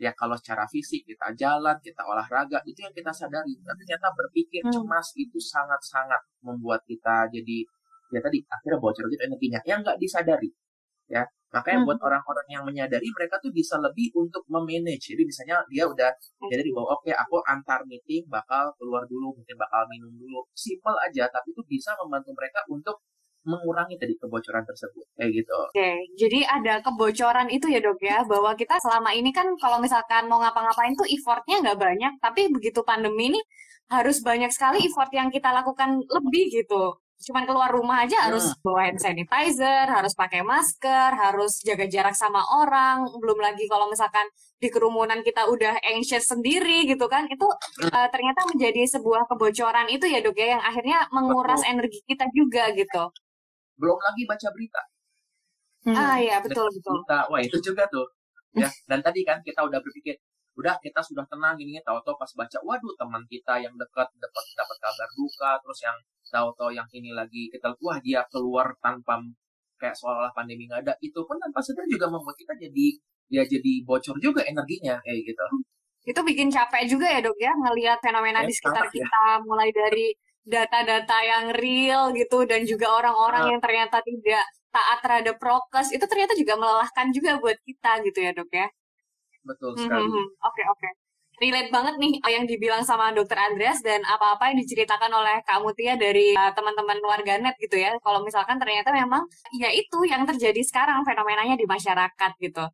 ya 0.00 0.10
kalau 0.18 0.34
secara 0.34 0.64
fisik 0.68 1.06
kita 1.06 1.32
jalan, 1.38 1.76
kita 1.80 2.02
olahraga, 2.04 2.60
itu 2.68 2.84
yang 2.84 2.92
kita 2.92 3.12
sadari. 3.14 3.56
Tapi 3.56 3.80
ternyata 3.88 4.08
berpikir 4.12 4.62
hmm. 4.68 4.72
cemas 4.72 5.08
itu 5.16 5.38
sangat-sangat 5.40 6.22
membuat 6.44 6.84
kita 6.84 7.30
jadi 7.32 7.64
ya 8.12 8.20
tadi 8.20 8.44
akhirnya 8.44 8.78
bocor 8.78 9.08
gitu 9.08 9.24
energinya 9.24 9.60
yang 9.64 9.80
nggak 9.80 9.96
disadari 9.96 10.52
ya 11.12 11.28
Makanya 11.52 11.84
hmm. 11.84 11.88
buat 11.88 12.00
orang-orang 12.00 12.46
yang 12.48 12.62
menyadari 12.64 13.08
mereka 13.12 13.36
tuh 13.36 13.52
bisa 13.52 13.76
lebih 13.76 14.08
untuk 14.16 14.40
memanage. 14.48 15.12
Jadi 15.12 15.22
misalnya 15.28 15.60
dia 15.68 15.84
udah 15.84 16.10
jadi 16.48 16.64
di 16.64 16.72
bawah 16.72 16.96
oke 16.96 17.04
okay, 17.04 17.12
aku 17.12 17.44
antar 17.44 17.84
meeting 17.84 18.24
bakal 18.32 18.72
keluar 18.80 19.04
dulu, 19.04 19.36
mungkin 19.36 19.56
bakal 19.60 19.84
minum 19.92 20.16
dulu. 20.16 20.48
Simple 20.56 20.96
aja 21.04 21.28
tapi 21.28 21.52
itu 21.52 21.62
bisa 21.68 21.92
membantu 22.00 22.32
mereka 22.32 22.64
untuk 22.72 22.96
mengurangi 23.42 23.98
tadi 23.98 24.14
kebocoran 24.16 24.62
tersebut 24.64 25.02
kayak 25.18 25.30
gitu. 25.34 25.50
Oke, 25.50 25.74
okay. 25.74 25.98
jadi 26.14 26.46
ada 26.46 26.78
kebocoran 26.78 27.50
itu 27.50 27.66
ya 27.68 27.82
dok 27.82 27.98
ya 27.98 28.22
bahwa 28.22 28.54
kita 28.54 28.78
selama 28.78 29.10
ini 29.18 29.34
kan 29.34 29.50
kalau 29.58 29.82
misalkan 29.82 30.30
mau 30.30 30.38
ngapa-ngapain 30.38 30.94
tuh 30.94 31.10
effortnya 31.10 31.58
nggak 31.58 31.74
banyak, 31.74 32.12
tapi 32.22 32.54
begitu 32.54 32.86
pandemi 32.86 33.34
ini 33.34 33.40
harus 33.90 34.22
banyak 34.22 34.48
sekali 34.54 34.86
effort 34.86 35.10
yang 35.10 35.26
kita 35.28 35.50
lakukan 35.50 36.00
lebih 36.06 36.44
gitu 36.54 37.01
cuman 37.22 37.46
keluar 37.46 37.70
rumah 37.70 38.02
aja 38.02 38.26
harus 38.26 38.50
hmm. 38.50 38.66
bawa 38.66 38.90
hand 38.90 39.00
sanitizer, 39.00 39.86
harus 39.86 40.12
pakai 40.18 40.42
masker, 40.42 41.10
harus 41.14 41.62
jaga 41.62 41.86
jarak 41.86 42.18
sama 42.18 42.42
orang, 42.58 43.06
belum 43.22 43.38
lagi 43.38 43.64
kalau 43.70 43.86
misalkan 43.86 44.26
di 44.58 44.68
kerumunan 44.70 45.22
kita 45.22 45.46
udah 45.46 45.78
anxious 45.86 46.26
sendiri 46.26 46.84
gitu 46.86 47.06
kan, 47.06 47.30
itu 47.30 47.46
uh, 47.86 48.08
ternyata 48.10 48.46
menjadi 48.50 48.82
sebuah 48.98 49.30
kebocoran 49.30 49.86
itu 49.90 50.10
ya 50.10 50.18
dok 50.18 50.36
ya 50.38 50.58
yang 50.58 50.62
akhirnya 50.62 50.98
menguras 51.14 51.62
betul. 51.62 51.72
energi 51.72 51.98
kita 52.06 52.26
juga 52.34 52.64
gitu. 52.74 53.02
Belum 53.78 53.98
lagi 53.98 54.22
baca 54.26 54.48
berita. 54.50 54.82
Hmm. 55.82 55.96
Ah 55.98 56.18
ya 56.22 56.36
betul 56.42 56.70
betul. 56.70 57.02
Berita, 57.02 57.18
wah 57.30 57.40
itu 57.42 57.58
juga 57.58 57.86
tuh. 57.90 58.06
Ya, 58.52 58.68
dan 58.84 59.00
tadi 59.00 59.24
kan 59.24 59.40
kita 59.40 59.64
udah 59.64 59.80
berpikir 59.80 60.20
udah 60.52 60.76
kita 60.84 61.00
sudah 61.00 61.24
tenang 61.28 61.56
ini 61.56 61.80
tahu-tahu 61.80 62.16
pas 62.16 62.32
baca. 62.36 62.58
Waduh 62.60 62.94
teman 63.00 63.22
kita 63.28 63.56
yang 63.60 63.72
dekat 63.76 64.08
dapat 64.20 64.44
dapat 64.52 64.76
kabar 64.80 65.08
duka 65.16 65.50
terus 65.64 65.80
yang 65.84 65.96
tahu-tahu 66.28 66.70
yang 66.72 66.88
ini 66.92 67.10
lagi 67.12 67.48
kita 67.48 67.72
wah 67.80 67.98
dia 68.04 68.24
keluar 68.28 68.72
tanpa 68.84 69.20
kayak 69.80 69.96
seolah-olah 69.96 70.32
pandemi 70.36 70.68
nggak 70.68 70.84
ada. 70.84 70.94
Itu 71.00 71.24
pun 71.24 71.40
tanpa 71.40 71.64
sadar 71.64 71.88
juga 71.88 72.12
membuat 72.12 72.36
kita 72.36 72.52
jadi 72.60 72.86
ya 73.32 73.42
jadi 73.48 73.72
bocor 73.88 74.16
juga 74.20 74.44
energinya 74.44 75.00
kayak 75.00 75.20
gitu. 75.24 75.44
Itu 76.02 76.20
bikin 76.20 76.52
capek 76.52 76.84
juga 76.90 77.06
ya 77.08 77.20
dok 77.24 77.38
ya 77.40 77.52
ngelihat 77.56 77.98
fenomena 78.04 78.44
ya, 78.44 78.48
di 78.50 78.52
sekitar 78.52 78.86
ya. 78.90 79.02
kita 79.02 79.24
mulai 79.46 79.70
dari 79.72 80.12
data-data 80.42 81.18
yang 81.22 81.44
real 81.54 82.10
gitu 82.12 82.42
dan 82.50 82.66
juga 82.66 82.90
orang-orang 82.90 83.46
uh, 83.46 83.50
yang 83.54 83.60
ternyata 83.62 84.02
tidak 84.02 84.44
taat 84.74 84.98
terhadap 84.98 85.36
prokes 85.38 85.94
itu 85.94 86.02
ternyata 86.02 86.34
juga 86.34 86.58
melelahkan 86.58 87.14
juga 87.14 87.38
buat 87.38 87.54
kita 87.62 88.02
gitu 88.02 88.18
ya 88.18 88.32
dok 88.34 88.50
ya 88.50 88.66
betul 89.42 89.74
hmm, 89.74 89.82
sekali 89.82 90.06
hmm, 90.06 90.26
oke 90.42 90.62
oke 90.70 90.78
okay 90.78 90.92
relate 91.42 91.74
banget 91.74 91.94
nih 91.98 92.22
yang 92.30 92.44
dibilang 92.46 92.86
sama 92.86 93.10
dokter 93.10 93.34
Andreas 93.34 93.82
dan 93.82 93.98
apa-apa 94.06 94.54
yang 94.54 94.62
diceritakan 94.62 95.10
oleh 95.10 95.42
Kak 95.42 95.58
Mutia 95.58 95.98
dari 95.98 96.38
uh, 96.38 96.54
teman-teman 96.54 97.02
warganet 97.02 97.58
gitu 97.58 97.82
ya. 97.82 97.98
Kalau 97.98 98.22
misalkan 98.22 98.62
ternyata 98.62 98.94
memang 98.94 99.26
ya 99.58 99.74
itu 99.74 100.06
yang 100.06 100.22
terjadi 100.22 100.62
sekarang 100.62 101.02
fenomenanya 101.02 101.58
di 101.58 101.66
masyarakat 101.66 102.32
gitu. 102.38 102.64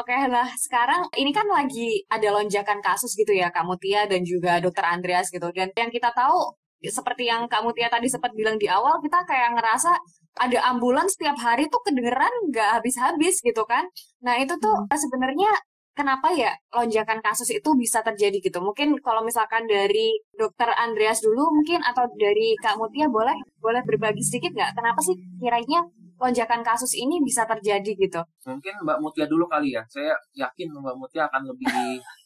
Oke, 0.00 0.16
nah 0.32 0.48
sekarang 0.56 1.12
ini 1.18 1.34
kan 1.34 1.44
lagi 1.50 2.06
ada 2.08 2.30
lonjakan 2.32 2.80
kasus 2.80 3.12
gitu 3.18 3.34
ya 3.36 3.50
Kak 3.50 3.66
Mutia 3.68 4.06
dan 4.06 4.22
juga 4.22 4.62
dokter 4.62 4.86
Andreas 4.86 5.28
gitu. 5.28 5.50
Dan 5.50 5.74
yang 5.74 5.90
kita 5.90 6.14
tahu 6.14 6.56
seperti 6.88 7.28
yang 7.28 7.44
Kak 7.44 7.60
Mutia 7.60 7.92
tadi 7.92 8.08
sempat 8.08 8.32
bilang 8.32 8.56
di 8.56 8.64
awal, 8.64 8.96
kita 9.04 9.28
kayak 9.28 9.60
ngerasa 9.60 9.92
ada 10.40 10.58
ambulans 10.72 11.12
setiap 11.12 11.36
hari 11.36 11.68
tuh 11.68 11.82
kedengeran 11.84 12.30
nggak 12.48 12.80
habis-habis 12.80 13.44
gitu 13.44 13.62
kan. 13.68 13.84
Nah 14.24 14.40
itu 14.40 14.56
tuh 14.56 14.72
hmm. 14.72 14.96
sebenarnya 14.96 15.52
kenapa 15.92 16.32
ya 16.32 16.54
lonjakan 16.72 17.20
kasus 17.20 17.52
itu 17.52 17.68
bisa 17.76 18.00
terjadi 18.00 18.40
gitu? 18.40 18.58
Mungkin 18.64 18.96
kalau 19.04 19.20
misalkan 19.20 19.68
dari 19.68 20.16
dokter 20.32 20.72
Andreas 20.72 21.20
dulu 21.20 21.52
mungkin 21.52 21.84
atau 21.84 22.08
dari 22.16 22.56
Kak 22.56 22.80
Mutia 22.80 23.10
boleh 23.12 23.36
boleh 23.60 23.82
berbagi 23.84 24.24
sedikit 24.24 24.56
nggak? 24.56 24.72
Kenapa 24.78 25.00
sih 25.04 25.18
kiranya 25.42 25.84
lonjakan 26.20 26.60
kasus 26.60 26.92
ini 26.96 27.20
bisa 27.24 27.48
terjadi 27.48 27.92
gitu? 27.96 28.20
Mungkin 28.48 28.84
Mbak 28.84 28.98
Mutia 29.00 29.24
dulu 29.28 29.48
kali 29.48 29.76
ya. 29.76 29.82
Saya 29.88 30.16
yakin 30.36 30.72
Mbak 30.72 30.96
Mutia 30.96 31.28
akan 31.28 31.48
lebih 31.52 31.68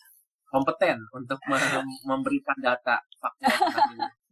kompeten 0.55 1.03
untuk 1.11 1.43
memberikan 2.07 2.55
data 2.63 3.03
fakta. 3.19 3.51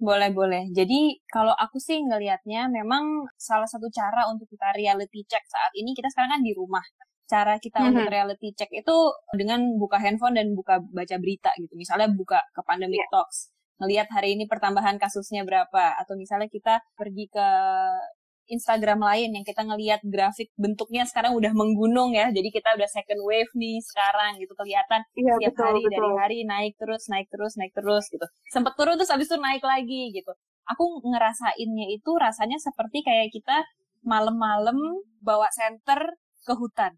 boleh 0.06 0.30
boleh. 0.30 0.70
Jadi 0.70 1.18
kalau 1.26 1.50
aku 1.58 1.82
sih 1.82 1.98
ngelihatnya 1.98 2.70
memang 2.70 3.26
salah 3.34 3.66
satu 3.66 3.90
cara 3.90 4.30
untuk 4.30 4.46
kita 4.46 4.70
reality 4.78 5.26
check 5.26 5.42
saat 5.50 5.74
ini 5.74 5.90
kita 5.98 6.06
sekarang 6.14 6.38
kan 6.38 6.42
di 6.46 6.54
rumah. 6.54 6.82
Cara 7.26 7.58
kita 7.58 7.82
mm 7.82 7.82
-hmm. 7.82 7.90
untuk 7.90 8.06
reality 8.06 8.48
check 8.54 8.70
itu 8.70 8.96
dengan 9.34 9.74
buka 9.74 9.98
handphone 9.98 10.38
dan 10.38 10.54
buka 10.54 10.78
baca 10.78 11.16
berita 11.18 11.50
gitu. 11.58 11.74
Misalnya 11.74 12.06
buka 12.14 12.38
ke 12.54 12.62
Pandemic 12.62 13.02
yeah. 13.02 13.10
Talks 13.10 13.50
ngelihat 13.82 14.06
hari 14.14 14.38
ini 14.38 14.46
pertambahan 14.46 14.94
kasusnya 14.94 15.42
berapa 15.42 15.98
atau 15.98 16.14
misalnya 16.14 16.46
kita 16.46 16.78
pergi 16.94 17.26
ke 17.26 17.48
Instagram 18.50 19.00
lain 19.02 19.34
yang 19.34 19.44
kita 19.46 19.62
ngelihat 19.62 20.00
grafik 20.06 20.50
bentuknya 20.58 21.06
sekarang 21.06 21.36
udah 21.38 21.52
menggunung 21.54 22.14
ya. 22.16 22.30
Jadi 22.34 22.48
kita 22.50 22.74
udah 22.74 22.88
second 22.90 23.20
wave 23.22 23.50
nih 23.54 23.78
sekarang 23.82 24.38
gitu 24.42 24.52
kelihatan 24.58 25.00
iya, 25.14 25.34
tiap 25.38 25.54
betul, 25.54 25.64
hari 25.66 25.82
betul. 25.82 25.92
dari 25.92 26.10
hari 26.18 26.38
naik 26.46 26.74
terus 26.78 27.02
naik 27.08 27.28
terus 27.30 27.52
naik 27.54 27.72
terus 27.74 28.04
gitu. 28.10 28.26
Sempet 28.50 28.74
turun 28.74 28.98
terus 28.98 29.10
habis 29.12 29.30
itu 29.30 29.38
naik 29.38 29.62
lagi 29.62 30.14
gitu. 30.14 30.32
aku 30.62 31.02
ngerasainnya 31.02 31.90
itu 31.90 32.10
rasanya 32.22 32.54
seperti 32.54 33.02
kayak 33.02 33.34
kita 33.34 33.66
malam-malam 34.06 34.78
bawa 35.18 35.50
senter 35.50 36.18
ke 36.46 36.54
hutan. 36.54 36.94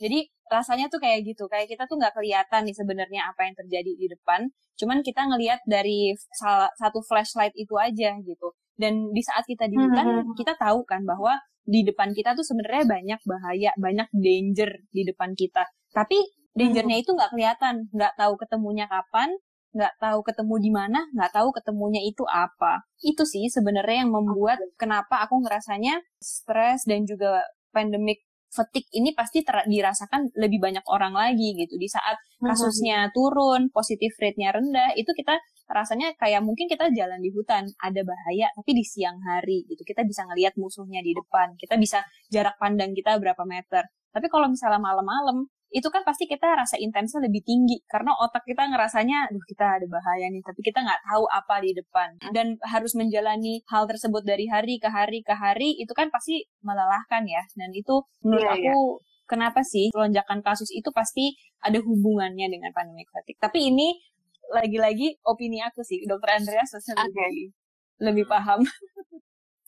Jadi 0.00 0.28
rasanya 0.52 0.92
tuh 0.92 1.00
kayak 1.00 1.24
gitu, 1.24 1.48
kayak 1.48 1.70
kita 1.70 1.88
tuh 1.88 1.96
nggak 1.96 2.12
kelihatan 2.12 2.68
nih 2.68 2.76
sebenarnya 2.76 3.20
apa 3.32 3.48
yang 3.48 3.54
terjadi 3.56 3.92
di 3.96 4.06
depan, 4.12 4.50
cuman 4.76 5.00
kita 5.00 5.24
ngelihat 5.24 5.60
dari 5.64 6.12
salah 6.36 6.68
satu 6.76 7.00
flashlight 7.06 7.56
itu 7.56 7.72
aja 7.80 8.18
gitu. 8.20 8.52
Dan 8.82 9.14
di 9.14 9.22
saat 9.22 9.46
kita 9.46 9.70
di 9.70 9.78
hutan, 9.78 10.26
hmm. 10.26 10.34
kita 10.34 10.58
tahu 10.58 10.82
kan 10.82 11.06
bahwa 11.06 11.38
di 11.62 11.86
depan 11.86 12.10
kita 12.10 12.34
tuh 12.34 12.42
sebenarnya 12.42 12.84
banyak 12.90 13.20
bahaya, 13.22 13.70
banyak 13.78 14.08
danger 14.10 14.70
di 14.90 15.06
depan 15.06 15.38
kita. 15.38 15.62
Tapi 15.94 16.18
dangernya 16.58 16.98
itu 16.98 17.14
nggak 17.14 17.30
kelihatan, 17.30 17.86
nggak 17.94 18.18
tahu 18.18 18.34
ketemunya 18.34 18.90
kapan, 18.90 19.30
nggak 19.72 19.94
tahu 20.02 20.20
ketemu 20.26 20.54
di 20.58 20.70
mana, 20.74 21.00
nggak 21.14 21.32
tahu 21.32 21.48
ketemunya 21.54 22.02
itu 22.02 22.26
apa. 22.26 22.82
Itu 23.00 23.22
sih 23.22 23.46
sebenarnya 23.46 24.04
yang 24.04 24.10
membuat 24.10 24.58
kenapa 24.74 25.22
aku 25.22 25.38
ngerasanya 25.46 26.02
stres 26.18 26.82
dan 26.84 27.06
juga 27.06 27.40
pandemic 27.70 28.26
fatigue 28.52 28.84
ini 28.92 29.16
pasti 29.16 29.40
ter- 29.40 29.64
dirasakan 29.64 30.28
lebih 30.36 30.60
banyak 30.60 30.84
orang 30.92 31.16
lagi 31.16 31.56
gitu. 31.56 31.80
Di 31.80 31.88
saat 31.88 32.20
hmm. 32.20 32.52
kasusnya 32.52 33.08
turun, 33.16 33.72
positif 33.72 34.12
rate-nya 34.20 34.52
rendah, 34.52 34.92
itu 34.92 35.08
kita 35.16 35.40
rasanya 35.72 36.12
kayak 36.20 36.44
mungkin 36.44 36.68
kita 36.68 36.92
jalan 36.92 37.18
di 37.24 37.32
hutan, 37.32 37.64
ada 37.80 38.00
bahaya, 38.04 38.52
tapi 38.52 38.76
di 38.76 38.84
siang 38.84 39.16
hari 39.24 39.64
gitu. 39.66 39.82
Kita 39.82 40.04
bisa 40.04 40.28
ngelihat 40.28 40.54
musuhnya 40.60 41.00
di 41.00 41.16
depan, 41.16 41.56
kita 41.56 41.80
bisa 41.80 42.04
jarak 42.28 42.60
pandang 42.60 42.92
kita 42.92 43.16
berapa 43.16 43.42
meter. 43.48 43.88
Tapi 44.12 44.28
kalau 44.28 44.52
misalnya 44.52 44.76
malam-malam, 44.76 45.48
itu 45.72 45.88
kan 45.88 46.04
pasti 46.04 46.28
kita 46.28 46.44
rasa 46.52 46.76
intensnya 46.76 47.24
lebih 47.24 47.40
tinggi 47.48 47.80
karena 47.88 48.12
otak 48.20 48.44
kita 48.44 48.68
ngerasanya 48.68 49.32
aduh 49.32 49.40
kita 49.48 49.80
ada 49.80 49.86
bahaya 49.88 50.28
nih 50.28 50.44
tapi 50.44 50.60
kita 50.60 50.84
nggak 50.84 51.00
tahu 51.08 51.24
apa 51.32 51.64
di 51.64 51.72
depan 51.72 52.08
dan 52.36 52.60
harus 52.60 52.92
menjalani 52.92 53.64
hal 53.72 53.88
tersebut 53.88 54.20
dari 54.20 54.44
hari 54.52 54.76
ke 54.76 54.92
hari 54.92 55.24
ke 55.24 55.32
hari 55.32 55.80
itu 55.80 55.90
kan 55.96 56.12
pasti 56.12 56.44
melelahkan 56.60 57.24
ya 57.24 57.40
dan 57.56 57.72
itu 57.72 58.04
menurut 58.20 58.52
yeah, 58.52 58.56
aku 58.60 58.76
yeah. 58.76 58.92
kenapa 59.24 59.64
sih 59.64 59.88
lonjakan 59.96 60.44
kasus 60.44 60.68
itu 60.76 60.92
pasti 60.92 61.32
ada 61.64 61.80
hubungannya 61.80 62.52
dengan 62.52 62.70
pandemi 62.76 63.08
fatigue 63.08 63.40
tapi 63.40 63.72
ini 63.72 63.96
lagi-lagi 64.52 65.16
opini 65.24 65.64
aku 65.64 65.80
sih 65.80 66.04
dokter 66.04 66.36
Andreas 66.36 66.76
okay. 66.76 66.92
lebih 66.94 67.50
lebih 68.02 68.24
paham 68.28 68.60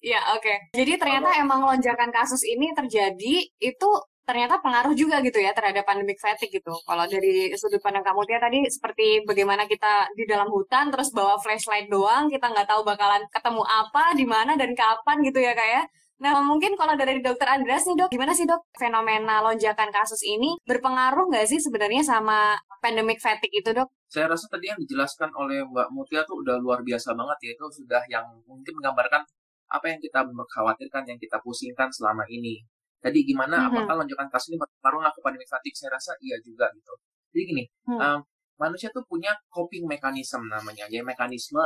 Ya, 0.05 0.21
oke. 0.37 0.45
Okay. 0.45 0.57
Jadi 0.76 1.00
ternyata 1.00 1.33
emang 1.41 1.64
lonjakan 1.64 2.12
kasus 2.12 2.45
ini 2.45 2.76
terjadi 2.76 3.41
itu 3.57 3.88
ternyata 4.29 4.61
pengaruh 4.61 4.93
juga 4.93 5.21
gitu 5.25 5.41
ya 5.41 5.57
terhadap 5.57 5.88
pandemic 5.88 6.21
fatigue 6.21 6.61
gitu. 6.61 6.76
Kalau 6.85 7.05
dari 7.09 7.57
sudut 7.57 7.81
pandang 7.81 8.05
kamu 8.05 8.21
Tia 8.29 8.37
tadi 8.37 8.61
seperti 8.69 9.25
bagaimana 9.25 9.64
kita 9.64 10.12
di 10.12 10.29
dalam 10.29 10.53
hutan 10.53 10.93
terus 10.93 11.09
bawa 11.09 11.41
flashlight 11.41 11.88
doang, 11.88 12.29
kita 12.29 12.53
nggak 12.53 12.69
tahu 12.69 12.85
bakalan 12.85 13.25
ketemu 13.33 13.64
apa, 13.64 14.12
di 14.12 14.26
mana 14.29 14.53
dan 14.61 14.76
kapan 14.76 15.25
gitu 15.25 15.41
ya 15.41 15.57
kayak. 15.57 15.88
Nah 16.23 16.38
mungkin 16.47 16.78
kalau 16.78 16.94
dari 16.94 17.18
dokter 17.18 17.49
Andreas 17.50 17.88
nih 17.90 17.97
dok, 17.99 18.11
gimana 18.14 18.30
sih 18.37 18.47
dok 18.47 18.71
fenomena 18.78 19.42
lonjakan 19.42 19.90
kasus 19.90 20.23
ini 20.23 20.54
berpengaruh 20.62 21.26
nggak 21.30 21.47
sih 21.50 21.59
sebenarnya 21.59 22.06
sama 22.06 22.54
pandemic 22.78 23.18
fatigue 23.18 23.64
itu 23.64 23.71
dok? 23.75 23.90
Saya 24.06 24.30
rasa 24.30 24.47
tadi 24.47 24.71
yang 24.71 24.78
dijelaskan 24.78 25.35
oleh 25.35 25.66
Mbak 25.66 25.88
Mutia 25.90 26.23
tuh 26.23 26.44
udah 26.44 26.62
luar 26.62 26.87
biasa 26.87 27.18
banget 27.18 27.38
ya 27.42 27.50
itu 27.59 27.66
sudah 27.83 28.02
yang 28.06 28.26
mungkin 28.47 28.78
menggambarkan 28.78 29.26
apa 29.75 29.87
yang 29.90 29.99
kita 29.99 30.23
khawatirkan, 30.30 31.02
yang 31.11 31.18
kita 31.18 31.42
pusingkan 31.42 31.90
selama 31.90 32.23
ini 32.30 32.62
Tadi 33.04 33.21
gimana 33.21 33.61
mm 33.61 33.64
-hmm. 33.68 33.76
apakah 33.76 33.94
lonjakan 34.00 34.28
kasus 34.33 34.49
ini 34.49 34.56
berpengaruh 34.56 35.12
ke 35.12 35.21
pandemi 35.21 35.44
fatigue? 35.44 35.76
Saya 35.76 36.00
rasa 36.00 36.16
iya 36.25 36.40
juga 36.40 36.73
gitu. 36.73 36.97
Jadi 37.37 37.42
gini, 37.52 37.64
mm. 37.85 38.00
um, 38.00 38.18
manusia 38.56 38.88
tuh 38.97 39.04
punya 39.04 39.37
coping 39.52 39.85
mechanism 39.85 40.49
namanya, 40.49 40.88
ya 40.88 41.04
mekanisme 41.04 41.61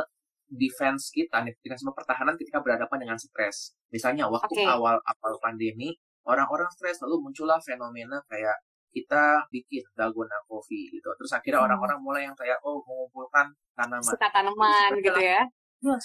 defense 0.49 1.13
kita, 1.13 1.45
mekanisme 1.45 1.93
pertahanan 1.93 2.35
ketika 2.35 2.59
berhadapan 2.59 2.97
dengan 3.05 3.17
stres. 3.21 3.77
Misalnya 3.93 4.25
waktu 4.25 4.49
okay. 4.49 4.65
awal 4.65 4.97
awal 4.97 5.33
pandemi, 5.41 5.93
orang-orang 6.25 6.69
stres 6.73 6.99
lalu 7.05 7.29
muncullah 7.29 7.61
fenomena 7.61 8.21
kayak 8.29 8.57
kita 8.89 9.45
bikin 9.53 9.85
dalgona 9.93 10.41
coffee 10.49 10.89
gitu. 10.89 11.09
Terus 11.13 11.31
akhirnya 11.37 11.61
hmm. 11.61 11.67
orang-orang 11.69 11.99
mulai 12.01 12.21
yang 12.25 12.35
kayak 12.37 12.57
oh 12.65 12.81
mengumpulkan 12.81 13.53
tanaman. 13.77 14.01
Suka 14.09 14.27
tanaman 14.33 14.89
gitu 15.01 15.21
ya. 15.21 15.45
Ya, 15.79 15.95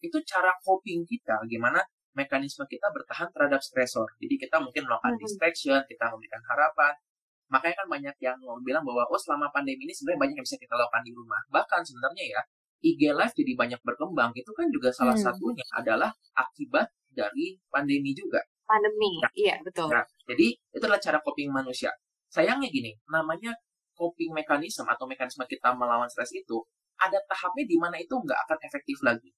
itu 0.00 0.18
cara 0.24 0.56
coping 0.64 1.04
kita 1.04 1.36
gimana 1.44 1.84
mekanisme 2.16 2.64
kita 2.64 2.88
bertahan 2.88 3.28
terhadap 3.28 3.60
stresor. 3.60 4.08
Jadi 4.16 4.40
kita 4.40 4.56
mungkin 4.58 4.88
melakukan 4.88 5.14
hmm. 5.18 5.22
distraction, 5.22 5.78
kita 5.84 6.08
memberikan 6.10 6.40
harapan. 6.48 6.94
Makanya 7.48 7.76
kan 7.84 7.88
banyak 7.88 8.16
yang 8.20 8.38
bilang 8.64 8.84
bahwa 8.84 9.04
oh 9.08 9.20
selama 9.20 9.48
pandemi 9.52 9.84
ini 9.84 9.92
sebenarnya 9.92 10.20
banyak 10.20 10.36
yang 10.40 10.46
bisa 10.46 10.56
kita 10.56 10.74
lakukan 10.76 11.04
di 11.04 11.12
rumah. 11.12 11.40
Bahkan 11.52 11.80
sebenarnya 11.84 12.24
ya 12.38 12.40
IG 12.78 13.10
Live 13.10 13.34
jadi 13.34 13.52
banyak 13.58 13.80
berkembang. 13.82 14.30
Itu 14.34 14.54
kan 14.54 14.70
juga 14.70 14.94
salah 14.94 15.18
hmm. 15.18 15.24
satunya 15.24 15.64
adalah 15.74 16.10
akibat 16.34 16.88
dari 17.10 17.58
pandemi 17.68 18.14
juga. 18.14 18.38
Pandemi, 18.68 19.18
nah, 19.18 19.32
iya 19.32 19.56
betul. 19.64 19.88
Nah, 19.88 20.04
jadi 20.28 20.54
itu 20.54 20.84
adalah 20.84 21.00
cara 21.00 21.18
coping 21.24 21.48
manusia. 21.48 21.90
Sayangnya 22.28 22.68
gini, 22.68 22.92
namanya 23.08 23.56
coping 23.96 24.30
mekanisme 24.30 24.86
atau 24.86 25.08
mekanisme 25.08 25.42
kita 25.48 25.72
melawan 25.74 26.06
stres 26.06 26.30
itu 26.36 26.62
ada 27.00 27.18
tahapnya 27.26 27.64
di 27.64 27.76
mana 27.80 27.96
itu 27.98 28.12
nggak 28.12 28.38
akan 28.46 28.58
efektif 28.62 29.00
lagi. 29.02 29.32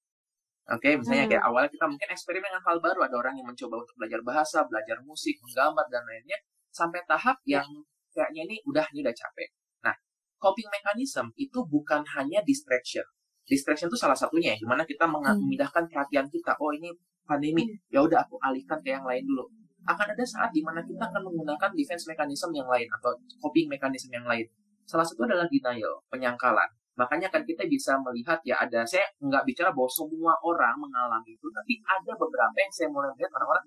Oke, 0.70 0.86
okay, 0.86 0.92
misalnya 1.00 1.26
hmm. 1.26 1.32
kayak 1.34 1.44
awalnya 1.50 1.70
kita 1.72 1.86
mungkin 1.88 2.08
eksperimen 2.14 2.46
dengan 2.46 2.62
hal 2.62 2.78
baru, 2.78 3.00
ada 3.02 3.16
orang 3.18 3.34
yang 3.34 3.48
mencoba 3.48 3.82
untuk 3.82 3.96
belajar 3.98 4.20
bahasa, 4.22 4.58
belajar 4.70 5.02
musik, 5.02 5.34
menggambar 5.42 5.86
dan 5.90 6.02
lainnya, 6.06 6.38
sampai 6.70 7.02
tahap 7.10 7.42
yang 7.42 7.66
kayaknya 8.14 8.42
ini 8.46 8.56
udah 8.66 8.86
ini 8.94 9.02
udah 9.02 9.14
capek. 9.14 9.50
Nah, 9.82 9.94
coping 10.38 10.70
mechanism 10.70 11.34
itu 11.34 11.58
bukan 11.66 12.06
hanya 12.14 12.38
distraction. 12.46 13.02
Distraction 13.48 13.88
itu 13.90 13.98
salah 13.98 14.14
satunya, 14.14 14.54
ya, 14.54 14.62
gimana 14.62 14.82
kita 14.86 15.04
hmm. 15.08 15.20
memindahkan 15.20 15.84
perhatian 15.90 16.26
kita. 16.30 16.54
Oh 16.60 16.70
ini 16.70 16.92
pandemi, 17.26 17.66
hmm. 17.66 17.92
ya 17.94 18.00
udah 18.02 18.26
aku 18.26 18.36
alihkan 18.42 18.78
ke 18.82 18.94
yang 18.94 19.04
lain 19.06 19.22
dulu. 19.26 19.46
Akan 19.88 20.06
ada 20.06 20.24
saat 20.26 20.52
di 20.52 20.60
mana 20.60 20.84
kita 20.84 21.08
akan 21.08 21.24
menggunakan 21.24 21.70
defense 21.72 22.04
mechanism 22.04 22.52
yang 22.52 22.68
lain 22.68 22.86
atau 23.00 23.16
coping 23.40 23.66
mechanism 23.66 24.12
yang 24.12 24.26
lain. 24.28 24.44
Salah 24.84 25.06
satu 25.06 25.24
adalah 25.24 25.48
denial, 25.48 26.02
penyangkalan. 26.12 26.68
Makanya 26.98 27.32
kan 27.32 27.40
kita 27.46 27.64
bisa 27.64 27.96
melihat 28.04 28.36
ya 28.44 28.60
ada, 28.60 28.84
saya 28.84 29.08
nggak 29.24 29.48
bicara 29.48 29.72
bahwa 29.72 29.88
semua 29.88 30.36
orang 30.44 30.76
mengalami 30.76 31.32
itu, 31.32 31.48
tapi 31.48 31.80
ada 31.80 32.12
beberapa 32.12 32.52
yang 32.60 32.72
saya 32.74 32.88
mulai 32.92 33.08
melihat 33.16 33.32
orang-orang 33.40 33.64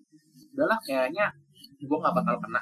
adalah 0.54 0.78
kayaknya 0.86 1.26
gue 1.82 1.98
nggak 1.98 2.14
bakal 2.14 2.36
kena 2.38 2.62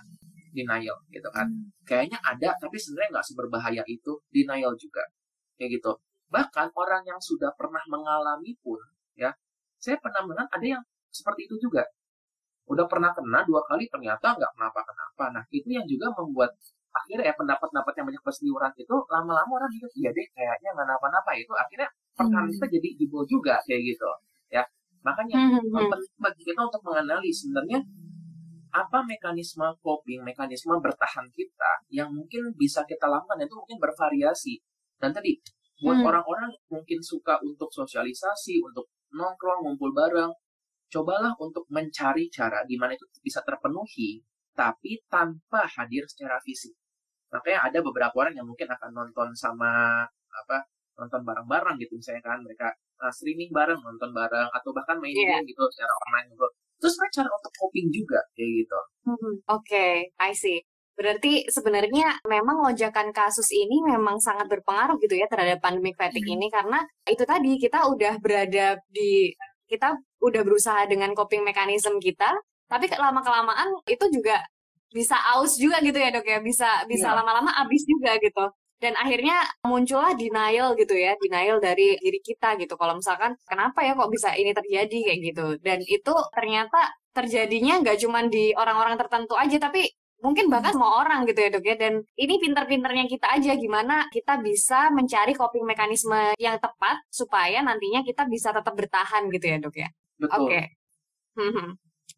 denial 0.55 0.95
gitu 1.11 1.29
kan. 1.33 1.47
Hmm. 1.47 1.67
Kayaknya 1.83 2.19
ada, 2.23 2.55
tapi 2.55 2.79
sebenarnya 2.79 3.19
nggak 3.19 3.27
seberbahaya 3.27 3.83
itu 3.87 4.15
denial 4.31 4.71
juga 4.79 5.03
kayak 5.59 5.75
gitu. 5.75 5.91
Bahkan 6.31 6.71
orang 6.73 7.03
yang 7.03 7.19
sudah 7.19 7.51
pernah 7.59 7.83
mengalami 7.91 8.55
pun 8.63 8.79
ya, 9.19 9.35
saya 9.77 9.99
pernah 9.99 10.23
melihat 10.23 10.47
ada 10.47 10.65
yang 10.79 10.83
seperti 11.11 11.51
itu 11.51 11.67
juga. 11.67 11.83
Udah 12.71 12.87
pernah 12.87 13.11
kena 13.11 13.43
dua 13.43 13.59
kali 13.67 13.91
ternyata 13.91 14.31
nggak 14.31 14.51
kenapa-kenapa. 14.55 15.23
Nah 15.35 15.43
itu 15.51 15.67
yang 15.67 15.83
juga 15.83 16.07
membuat 16.15 16.55
akhirnya 16.91 17.31
ya 17.31 17.35
pendapat-pendapat 17.39 17.93
yang 17.95 18.05
banyak 18.11 18.23
berseliweran 18.23 18.73
itu 18.75 18.95
lama-lama 19.07 19.51
orang 19.63 19.71
juga 19.71 19.87
iya 19.95 20.09
deh 20.11 20.27
kayaknya 20.35 20.69
nggak 20.75 20.87
napa-napa 20.91 21.31
itu 21.39 21.51
akhirnya 21.55 21.87
pertahanan 22.11 22.51
hmm. 22.51 22.55
kita 22.59 22.67
jadi 22.67 22.87
jebol 22.99 23.23
juga 23.23 23.55
kayak 23.63 23.81
gitu 23.95 24.09
ya 24.51 24.63
makanya 25.01 25.35
hmm. 25.39 25.51
hmm, 25.55 25.71
hmm. 25.71 25.87
penting 25.87 26.13
bagi 26.19 26.41
kita 26.43 26.59
untuk 26.67 26.81
mengenali 26.83 27.31
sebenarnya 27.31 27.79
apa 28.71 28.99
mekanisme 29.03 29.67
coping 29.83 30.23
mekanisme 30.23 30.71
bertahan 30.79 31.27
kita 31.31 31.71
yang 31.91 32.11
mungkin 32.11 32.51
bisa 32.55 32.83
kita 32.87 33.07
lakukan 33.07 33.39
itu 33.39 33.55
mungkin 33.55 33.77
bervariasi 33.79 34.59
dan 34.99 35.15
tadi 35.15 35.39
buat 35.81 35.97
hmm. 35.97 36.07
orang-orang 36.07 36.51
hmm. 36.53 36.77
mungkin 36.77 36.99
suka 37.01 37.41
untuk 37.41 37.73
sosialisasi 37.73 38.61
untuk 38.61 38.87
nongkrong 39.11 39.65
ngumpul 39.65 39.91
bareng 39.91 40.31
cobalah 40.91 41.33
untuk 41.41 41.65
mencari 41.73 42.29
cara 42.29 42.61
gimana 42.69 42.93
itu 42.93 43.07
bisa 43.19 43.41
terpenuhi 43.41 44.21
tapi 44.53 45.01
tanpa 45.09 45.65
hadir 45.65 46.05
secara 46.05 46.37
fisik 46.43 46.75
makanya 47.31 47.71
ada 47.71 47.79
beberapa 47.81 48.13
orang 48.21 48.35
yang 48.35 48.45
mungkin 48.45 48.67
akan 48.67 48.91
nonton 48.91 49.31
sama 49.33 50.03
apa 50.29 50.67
nonton 50.99 51.23
bareng-bareng 51.23 51.79
gitu 51.79 51.95
misalnya 51.97 52.21
kan 52.21 52.39
mereka 52.43 52.67
uh, 53.01 53.09
streaming 53.09 53.49
bareng 53.49 53.79
nonton 53.79 54.11
bareng 54.11 54.51
atau 54.51 54.69
bahkan 54.75 54.99
main 54.99 55.15
yeah. 55.15 55.39
game 55.39 55.47
gitu 55.47 55.63
secara 55.71 55.91
online 56.07 56.27
gitu 56.35 56.47
terus 56.83 56.93
mereka 56.99 57.13
cara 57.23 57.29
untuk 57.31 57.53
coping 57.55 57.87
juga 57.89 58.19
kayak 58.35 58.51
gitu 58.61 58.79
hmm, 59.07 59.33
oke 59.47 59.63
okay, 59.63 60.11
I 60.19 60.35
see 60.35 60.61
Berarti 61.01 61.49
sebenarnya 61.49 62.21
memang 62.29 62.61
lonjakan 62.61 63.09
kasus 63.09 63.49
ini 63.49 63.81
memang 63.81 64.21
sangat 64.21 64.45
berpengaruh 64.45 65.01
gitu 65.01 65.17
ya 65.17 65.25
terhadap 65.25 65.57
pandemic 65.57 65.97
fatigue 65.97 66.29
hmm. 66.29 66.37
ini 66.37 66.47
karena 66.53 66.77
itu 67.09 67.25
tadi 67.25 67.57
kita 67.57 67.89
udah 67.89 68.21
berada 68.21 68.77
di 68.85 69.33
kita 69.65 69.97
udah 70.21 70.41
berusaha 70.45 70.85
dengan 70.85 71.17
coping 71.17 71.41
mechanism 71.41 71.97
kita, 71.97 72.29
tapi 72.69 72.85
lama 72.93 73.25
kelamaan 73.25 73.81
itu 73.89 74.05
juga 74.13 74.45
bisa 74.93 75.17
aus 75.33 75.57
juga 75.57 75.81
gitu 75.81 75.97
ya 75.97 76.13
dok 76.13 76.27
ya. 76.27 76.37
Bisa 76.45 76.85
bisa 76.85 77.09
lama 77.09 77.33
lama-lama 77.33 77.51
habis 77.57 77.81
juga 77.89 78.19
gitu. 78.21 78.45
Dan 78.77 78.93
akhirnya 78.97 79.41
muncullah 79.65 80.13
denial 80.17 80.73
gitu 80.77 80.93
ya 80.97 81.17
denial 81.17 81.57
dari 81.57 81.97
diri 81.97 82.19
kita 82.21 82.61
gitu. 82.61 82.77
Kalau 82.77 82.93
misalkan 82.99 83.33
kenapa 83.49 83.81
ya 83.81 83.97
kok 83.97 84.11
bisa 84.13 84.37
ini 84.37 84.53
terjadi? 84.53 84.97
kayak 85.09 85.19
gitu. 85.33 85.45
Dan 85.65 85.79
itu 85.81 86.13
ternyata 86.35 86.93
terjadinya 87.15 87.79
nggak 87.81 87.97
cuma 88.03 88.19
di 88.27 88.51
orang-orang 88.55 88.95
tertentu 88.99 89.35
aja 89.35 89.57
tapi 89.59 89.87
mungkin 90.21 90.47
bahkan 90.47 90.71
semua 90.71 91.01
orang 91.01 91.25
gitu 91.25 91.41
ya 91.41 91.49
dok 91.49 91.65
ya 91.65 91.75
dan 91.75 91.93
ini 92.15 92.37
pinter-pinternya 92.37 93.05
kita 93.09 93.27
aja 93.33 93.57
gimana 93.57 94.05
kita 94.13 94.37
bisa 94.39 94.93
mencari 94.93 95.33
coping 95.33 95.65
mekanisme 95.65 96.37
yang 96.37 96.61
tepat 96.61 97.01
supaya 97.09 97.59
nantinya 97.65 98.05
kita 98.05 98.29
bisa 98.29 98.53
tetap 98.53 98.73
bertahan 98.77 99.27
gitu 99.33 99.45
ya 99.49 99.57
dok 99.57 99.75
ya 99.75 99.89
Betul. 100.21 100.37
oke 100.37 100.47
okay. 100.47 100.65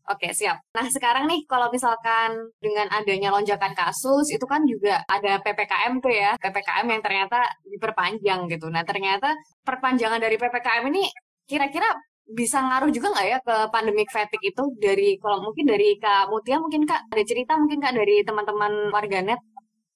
Oke, 0.04 0.36
siap. 0.36 0.60
Nah, 0.76 0.84
sekarang 0.92 1.32
nih 1.32 1.48
kalau 1.48 1.72
misalkan 1.72 2.52
dengan 2.60 2.92
adanya 2.92 3.32
lonjakan 3.32 3.72
kasus, 3.72 4.28
itu 4.36 4.44
kan 4.44 4.68
juga 4.68 5.00
ada 5.08 5.40
PPKM 5.40 6.04
tuh 6.04 6.12
ya. 6.12 6.36
PPKM 6.44 6.92
yang 6.92 7.00
ternyata 7.00 7.40
diperpanjang 7.64 8.52
gitu. 8.52 8.68
Nah, 8.68 8.84
ternyata 8.84 9.32
perpanjangan 9.64 10.20
dari 10.20 10.36
PPKM 10.36 10.84
ini 10.92 11.08
kira-kira 11.48 11.88
bisa 12.24 12.64
ngaruh 12.64 12.90
juga 12.90 13.12
nggak 13.12 13.28
ya 13.28 13.38
ke 13.44 13.56
pandemic 13.70 14.08
fatigue 14.08 14.56
itu 14.56 14.64
dari 14.80 15.20
kalau 15.20 15.44
mungkin 15.44 15.68
dari 15.68 16.00
Kak 16.00 16.32
Mutia 16.32 16.58
mungkin 16.58 16.88
Kak 16.88 17.12
ada 17.12 17.24
cerita 17.28 17.60
mungkin 17.60 17.84
Kak 17.84 17.94
dari 17.94 18.24
teman-teman 18.24 18.90
warganet 18.96 19.40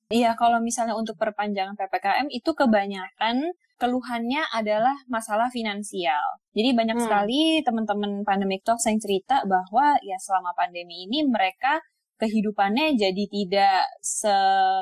Iya, 0.07 0.39
kalau 0.39 0.63
misalnya 0.63 0.95
untuk 0.95 1.19
perpanjangan 1.19 1.75
PPKM 1.75 2.31
itu 2.31 2.55
kebanyakan 2.55 3.51
keluhannya 3.75 4.39
adalah 4.55 4.95
masalah 5.11 5.51
finansial. 5.51 6.39
Jadi 6.55 6.71
banyak 6.71 6.95
hmm. 6.95 7.03
sekali 7.03 7.41
teman-teman 7.59 8.23
pandemic 8.23 8.63
talks 8.63 8.87
yang 8.87 9.03
cerita 9.03 9.43
bahwa 9.43 9.99
ya 9.99 10.15
selama 10.15 10.55
pandemi 10.55 11.03
ini 11.03 11.27
mereka 11.27 11.83
kehidupannya 12.23 12.95
jadi 12.95 13.23
tidak 13.27 13.83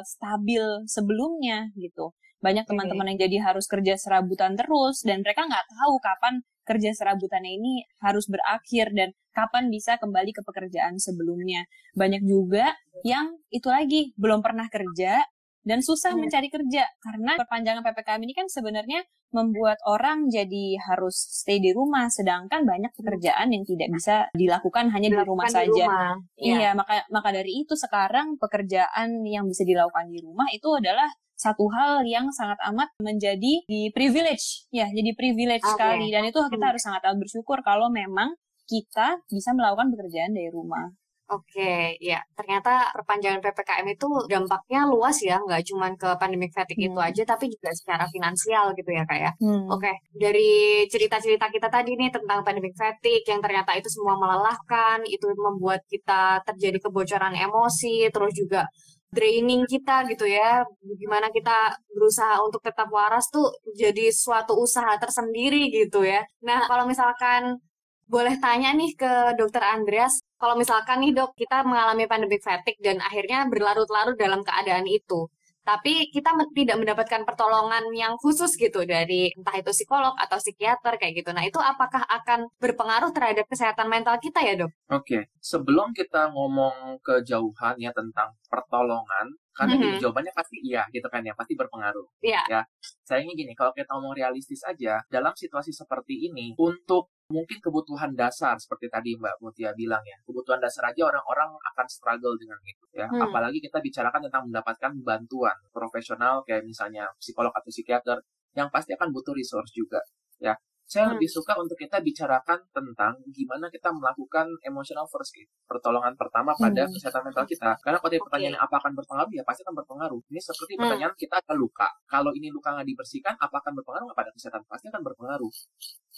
stabil 0.06 0.64
sebelumnya 0.86 1.74
gitu. 1.74 2.14
Banyak 2.40 2.70
teman-teman 2.70 3.18
yang 3.18 3.20
jadi 3.26 3.38
harus 3.50 3.66
kerja 3.66 3.98
serabutan 3.98 4.54
terus 4.54 5.02
dan 5.02 5.26
mereka 5.26 5.50
nggak 5.50 5.66
tahu 5.74 5.98
kapan 6.00 6.46
kerja 6.66 6.92
serabutannya 6.92 7.56
ini 7.62 7.74
harus 8.02 8.26
berakhir 8.26 8.92
dan 8.92 9.14
kapan 9.32 9.70
bisa 9.70 10.02
kembali 10.02 10.34
ke 10.34 10.42
pekerjaan 10.42 10.98
sebelumnya. 10.98 11.70
Banyak 11.94 12.26
juga 12.26 12.74
yang 13.06 13.38
itu 13.54 13.70
lagi 13.70 14.12
belum 14.18 14.42
pernah 14.42 14.66
kerja 14.68 15.22
dan 15.66 15.82
susah 15.82 16.14
hmm. 16.14 16.30
mencari 16.30 16.48
kerja 16.54 16.86
karena 17.02 17.34
perpanjangan 17.42 17.82
PPKM 17.82 18.22
ini 18.22 18.34
kan 18.38 18.48
sebenarnya 18.48 19.02
membuat 19.34 19.82
orang 19.84 20.32
jadi 20.32 20.80
harus 20.80 21.18
stay 21.18 21.60
di 21.60 21.76
rumah 21.76 22.08
sedangkan 22.08 22.64
banyak 22.64 22.94
pekerjaan 22.96 23.52
yang 23.52 23.68
tidak 23.68 23.90
bisa 23.92 24.16
dilakukan 24.32 24.94
hanya 24.94 25.12
dilakukan 25.12 25.26
di 25.26 25.32
rumah 25.34 25.48
di 25.50 25.56
saja. 25.58 25.86
Rumah. 25.90 26.14
Iya, 26.40 26.56
ya, 26.56 26.72
maka 26.72 27.04
maka 27.12 27.30
dari 27.36 27.52
itu 27.66 27.74
sekarang 27.76 28.40
pekerjaan 28.40 29.26
yang 29.28 29.44
bisa 29.50 29.68
dilakukan 29.68 30.08
di 30.08 30.24
rumah 30.24 30.48
itu 30.56 30.70
adalah 30.72 31.10
satu 31.36 31.68
hal 31.68 32.08
yang 32.08 32.32
sangat 32.32 32.56
amat 32.72 32.96
menjadi 33.04 33.68
di 33.68 33.92
privilege 33.92 34.72
ya 34.72 34.88
jadi 34.88 35.12
privilege 35.20 35.68
okay. 35.68 35.74
sekali 35.76 36.08
dan 36.08 36.24
itu 36.24 36.40
kita 36.48 36.64
hmm. 36.64 36.72
harus 36.72 36.80
sangat 36.80 37.02
amat 37.12 37.20
bersyukur 37.28 37.60
kalau 37.60 37.92
memang 37.92 38.32
kita 38.66 39.20
bisa 39.30 39.52
melakukan 39.54 39.94
pekerjaan 39.94 40.34
dari 40.34 40.50
rumah. 40.50 40.90
Oke, 41.26 41.98
ya 41.98 42.22
ternyata 42.38 42.94
perpanjangan 42.94 43.42
ppkm 43.42 43.88
itu 43.98 44.08
dampaknya 44.30 44.86
luas 44.86 45.18
ya, 45.26 45.42
nggak 45.42 45.62
cuma 45.66 45.90
ke 45.98 46.10
pandemic 46.22 46.54
fatigue 46.54 46.86
hmm. 46.86 46.94
itu 46.94 47.00
aja, 47.02 47.22
tapi 47.26 47.50
juga 47.50 47.74
secara 47.74 48.06
finansial 48.14 48.78
gitu 48.78 48.90
ya 48.94 49.04
kak 49.10 49.18
ya. 49.18 49.32
Hmm. 49.42 49.66
Oke, 49.74 49.90
dari 50.14 50.86
cerita-cerita 50.86 51.50
kita 51.50 51.68
tadi 51.74 51.98
nih 51.98 52.14
tentang 52.14 52.46
pandemic 52.46 52.78
fatigue 52.78 53.26
yang 53.26 53.42
ternyata 53.42 53.74
itu 53.74 53.90
semua 53.90 54.14
melelahkan, 54.22 55.02
itu 55.10 55.26
membuat 55.34 55.82
kita 55.90 56.46
terjadi 56.46 56.78
kebocoran 56.86 57.34
emosi, 57.34 58.06
terus 58.14 58.30
juga 58.38 58.70
draining 59.10 59.66
kita 59.66 60.06
gitu 60.12 60.30
ya, 60.30 60.62
gimana 61.02 61.34
kita 61.34 61.74
berusaha 61.90 62.38
untuk 62.46 62.62
tetap 62.62 62.86
waras 62.94 63.26
tuh 63.34 63.50
jadi 63.74 64.14
suatu 64.14 64.54
usaha 64.62 64.94
tersendiri 65.02 65.74
gitu 65.74 66.06
ya. 66.06 66.22
Nah 66.46 66.70
kalau 66.70 66.86
misalkan 66.86 67.58
boleh 68.06 68.38
tanya 68.38 68.70
nih 68.78 68.94
ke 68.94 69.34
dokter 69.40 69.64
Andreas, 69.66 70.22
kalau 70.36 70.56
misalkan 70.60 71.00
nih 71.04 71.16
dok, 71.16 71.34
kita 71.40 71.64
mengalami 71.64 72.06
pandemic 72.06 72.44
fatigue 72.44 72.80
dan 72.84 73.00
akhirnya 73.00 73.48
berlarut-larut 73.48 74.20
dalam 74.20 74.44
keadaan 74.44 74.84
itu, 74.86 75.32
tapi 75.66 76.14
kita 76.14 76.38
tidak 76.54 76.78
mendapatkan 76.78 77.26
pertolongan 77.26 77.90
yang 77.98 78.14
khusus 78.22 78.54
gitu 78.54 78.86
dari 78.86 79.34
entah 79.34 79.58
itu 79.58 79.74
psikolog 79.74 80.14
atau 80.14 80.38
psikiater 80.38 81.02
kayak 81.02 81.26
gitu. 81.26 81.34
Nah 81.34 81.42
itu 81.42 81.58
apakah 81.58 82.06
akan 82.06 82.54
berpengaruh 82.62 83.10
terhadap 83.10 83.50
kesehatan 83.50 83.90
mental 83.90 84.14
kita 84.22 84.46
ya 84.46 84.54
dok? 84.54 84.70
Oke, 84.94 85.02
okay. 85.02 85.22
sebelum 85.42 85.90
kita 85.98 86.30
ngomong 86.30 87.02
kejauhan 87.02 87.82
ya 87.82 87.90
tentang 87.98 88.38
pertolongan, 88.46 89.34
karena 89.58 89.74
mm 89.74 89.82
-hmm. 89.82 90.00
jawabannya 90.06 90.34
pasti 90.38 90.62
iya 90.62 90.86
gitu 90.94 91.10
kan 91.10 91.26
ya, 91.26 91.34
pasti 91.34 91.58
berpengaruh. 91.58 92.06
Iya. 92.22 92.46
Yeah. 92.46 92.46
Ya, 92.46 92.62
sayangnya 93.02 93.34
gini, 93.34 93.58
kalau 93.58 93.74
kita 93.74 93.90
ngomong 93.98 94.14
realistis 94.14 94.62
aja, 94.62 95.02
dalam 95.10 95.34
situasi 95.34 95.74
seperti 95.74 96.30
ini, 96.30 96.54
untuk 96.62 97.15
mungkin 97.26 97.58
kebutuhan 97.58 98.14
dasar 98.14 98.54
seperti 98.62 98.86
tadi 98.86 99.18
Mbak 99.18 99.42
Mutia 99.42 99.74
bilang 99.74 100.02
ya 100.06 100.14
kebutuhan 100.22 100.62
dasar 100.62 100.94
aja 100.94 101.10
orang-orang 101.10 101.58
akan 101.74 101.88
struggle 101.90 102.38
dengan 102.38 102.62
itu 102.62 102.86
ya 102.94 103.10
hmm. 103.10 103.18
apalagi 103.18 103.58
kita 103.58 103.82
bicarakan 103.82 104.30
tentang 104.30 104.46
mendapatkan 104.46 104.92
bantuan 105.02 105.58
profesional 105.74 106.46
kayak 106.46 106.62
misalnya 106.62 107.10
psikolog 107.18 107.50
atau 107.50 107.74
psikiater 107.74 108.22
yang 108.54 108.70
pasti 108.70 108.94
akan 108.94 109.10
butuh 109.10 109.34
resource 109.34 109.74
juga 109.74 109.98
ya 110.38 110.54
saya 110.86 111.10
hmm. 111.10 111.18
lebih 111.18 111.30
suka 111.34 111.58
untuk 111.58 111.74
kita 111.82 111.98
bicarakan 111.98 112.62
tentang 112.70 113.18
gimana 113.34 113.74
kita 113.74 113.90
melakukan 113.90 114.46
emotional 114.62 115.10
first 115.10 115.34
aid, 115.34 115.50
pertolongan 115.66 116.14
pertama 116.14 116.54
pada 116.54 116.86
hmm. 116.86 116.94
kesehatan 116.94 117.26
mental 117.26 117.46
kita. 117.50 117.74
Karena 117.82 117.98
kalau 117.98 118.14
okay. 118.14 118.22
pertanyaan 118.22 118.58
apa 118.62 118.76
akan 118.78 118.94
berpengaruh, 118.94 119.34
ya 119.34 119.42
pasti 119.42 119.66
akan 119.66 119.76
berpengaruh. 119.82 120.22
Ini 120.30 120.38
seperti 120.38 120.74
hmm. 120.78 120.82
pertanyaan 120.86 121.14
kita 121.18 121.36
ada 121.42 121.54
luka. 121.58 121.90
Kalau 122.06 122.30
ini 122.38 122.54
luka 122.54 122.70
nggak 122.78 122.86
dibersihkan, 122.86 123.34
apa 123.34 123.56
akan 123.66 123.74
berpengaruh 123.82 124.14
pada 124.14 124.30
kesehatan? 124.30 124.62
Pasti 124.70 124.86
akan 124.94 125.02
berpengaruh. 125.02 125.54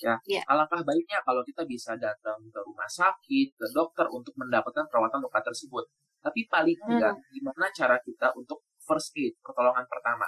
Ya, 0.03 0.19
yeah. 0.27 0.43
alangkah 0.51 0.83
baiknya 0.83 1.23
kalau 1.23 1.41
kita 1.47 1.63
bisa 1.63 1.95
datang 1.95 2.37
ke 2.51 2.59
rumah 2.61 2.91
sakit, 2.91 3.55
ke 3.55 3.65
dokter 3.71 4.05
untuk 4.11 4.35
mendapatkan 4.35 4.83
perawatan 4.91 5.23
luka 5.23 5.39
tersebut. 5.41 5.87
Tapi 6.19 6.43
paling 6.51 6.75
enggak, 6.91 7.15
hmm. 7.15 7.23
gimana 7.31 7.65
cara 7.71 7.95
kita 8.03 8.35
untuk 8.35 8.67
first 8.83 9.15
aid, 9.15 9.39
pertolongan 9.39 9.87
pertama 9.87 10.27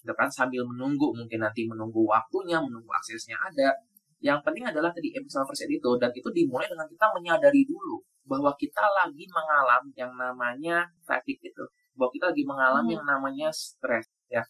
gitu 0.00 0.12
kan 0.16 0.28
sambil 0.32 0.64
menunggu 0.64 1.12
mungkin 1.12 1.44
nanti 1.44 1.68
menunggu 1.68 2.02
waktunya 2.08 2.56
menunggu 2.56 2.88
aksesnya 2.88 3.36
ada 3.36 3.76
yang 4.20 4.40
penting 4.44 4.68
adalah 4.68 4.92
tadi 4.92 5.12
episode 5.16 5.44
first 5.48 5.64
aid 5.64 5.80
itu 5.80 5.90
dan 5.96 6.12
itu 6.12 6.28
dimulai 6.32 6.68
dengan 6.68 6.84
kita 6.88 7.06
menyadari 7.16 7.64
dulu 7.64 8.00
bahwa 8.28 8.52
kita 8.56 8.84
lagi 9.00 9.24
mengalami 9.28 9.92
yang 9.96 10.12
namanya 10.12 10.84
fatigue 11.04 11.40
itu 11.40 11.64
bahwa 11.96 12.10
kita 12.12 12.32
lagi 12.32 12.44
mengalami 12.44 12.90
hmm. 12.92 12.96
yang 13.00 13.06
namanya 13.08 13.48
stres 13.52 14.08
ya 14.28 14.44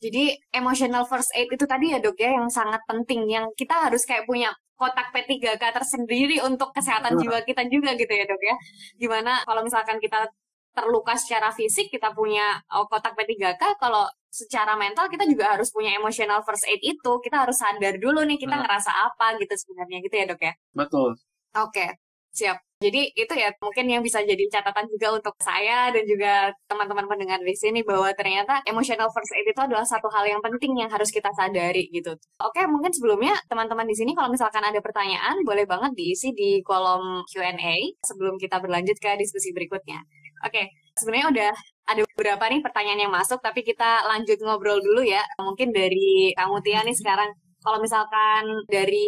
jadi 0.00 0.36
emotional 0.52 1.08
first 1.08 1.32
aid 1.32 1.48
itu 1.48 1.64
tadi 1.64 1.96
ya 1.96 1.98
dok 2.00 2.16
ya 2.20 2.36
yang 2.36 2.48
sangat 2.52 2.84
penting 2.84 3.24
yang 3.32 3.48
kita 3.56 3.72
harus 3.72 4.04
kayak 4.04 4.28
punya 4.28 4.52
kotak 4.76 5.08
P3K 5.08 5.72
tersendiri 5.72 6.36
untuk 6.44 6.68
kesehatan 6.76 7.16
jiwa 7.16 7.40
kita 7.48 7.64
juga 7.72 7.96
gitu 7.96 8.12
ya 8.12 8.28
dok 8.28 8.42
ya. 8.44 8.56
Gimana 9.00 9.40
kalau 9.48 9.64
misalkan 9.64 9.96
kita 9.96 10.28
terluka 10.76 11.16
secara 11.16 11.48
fisik 11.48 11.88
kita 11.88 12.12
punya 12.12 12.60
oh, 12.76 12.84
kotak 12.84 13.16
P3K 13.16 13.80
kalau 13.80 14.04
secara 14.28 14.76
mental 14.76 15.08
kita 15.08 15.24
juga 15.24 15.56
harus 15.56 15.72
punya 15.72 15.96
emotional 15.96 16.44
first 16.44 16.68
aid 16.68 16.84
itu 16.84 17.12
kita 17.24 17.48
harus 17.48 17.56
sadar 17.56 17.96
dulu 17.96 18.20
nih 18.28 18.36
kita 18.36 18.52
nah. 18.52 18.68
ngerasa 18.68 18.92
apa 18.92 19.40
gitu 19.40 19.56
sebenarnya 19.56 19.98
gitu 20.04 20.14
ya 20.20 20.24
dok 20.28 20.42
ya 20.44 20.52
betul 20.76 21.10
oke 21.56 21.72
okay, 21.72 21.96
siap 22.36 22.60
jadi 22.76 23.08
itu 23.16 23.32
ya 23.32 23.48
mungkin 23.56 23.88
yang 23.88 24.04
bisa 24.04 24.20
jadi 24.20 24.44
catatan 24.52 24.84
juga 24.92 25.16
untuk 25.16 25.32
saya 25.40 25.88
dan 25.96 26.04
juga 26.04 26.52
teman-teman 26.68 27.08
pendengar 27.08 27.40
di 27.40 27.56
sini 27.56 27.80
bahwa 27.80 28.12
ternyata 28.12 28.60
emotional 28.68 29.08
first 29.08 29.32
aid 29.32 29.48
itu 29.48 29.56
adalah 29.64 29.88
satu 29.88 30.12
hal 30.12 30.28
yang 30.28 30.44
penting 30.44 30.76
yang 30.76 30.92
harus 30.92 31.08
kita 31.08 31.32
sadari 31.32 31.88
gitu. 31.88 32.12
Oke, 32.36 32.60
mungkin 32.68 32.92
sebelumnya 32.92 33.32
teman-teman 33.48 33.88
di 33.88 33.96
sini 33.96 34.12
kalau 34.12 34.28
misalkan 34.28 34.60
ada 34.60 34.76
pertanyaan 34.84 35.40
boleh 35.48 35.64
banget 35.64 35.96
diisi 35.96 36.36
di 36.36 36.60
kolom 36.60 37.24
Q&A 37.24 37.96
sebelum 38.04 38.36
kita 38.36 38.60
berlanjut 38.60 39.00
ke 39.00 39.16
diskusi 39.16 39.56
berikutnya. 39.56 40.04
Oke, 40.46 40.62
sebenarnya 40.94 41.26
udah 41.34 41.52
ada 41.86 42.02
beberapa 42.14 42.44
nih 42.50 42.60
pertanyaan 42.62 43.00
yang 43.06 43.12
masuk, 43.14 43.38
tapi 43.42 43.66
kita 43.66 44.06
lanjut 44.10 44.38
ngobrol 44.42 44.78
dulu 44.78 45.02
ya. 45.02 45.22
Mungkin 45.42 45.70
dari 45.74 46.30
kamu 46.38 46.62
Tia 46.62 46.80
nih 46.86 46.94
sekarang, 46.94 47.30
kalau 47.62 47.78
misalkan 47.82 48.42
dari 48.70 49.06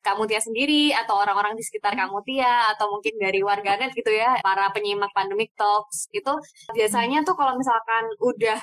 kamu 0.00 0.24
Tia 0.28 0.40
sendiri 0.40 0.96
atau 0.96 1.20
orang-orang 1.20 1.52
di 1.56 1.64
sekitar 1.64 1.92
kamu 1.92 2.24
Tia 2.24 2.72
atau 2.72 2.88
mungkin 2.88 3.14
dari 3.20 3.40
warganet 3.44 3.92
gitu 3.92 4.12
ya, 4.12 4.40
para 4.40 4.72
penyimak 4.72 5.12
Pandemic 5.12 5.52
Talks 5.60 6.08
itu 6.16 6.32
biasanya 6.72 7.20
tuh 7.28 7.36
kalau 7.36 7.52
misalkan 7.60 8.04
udah 8.24 8.58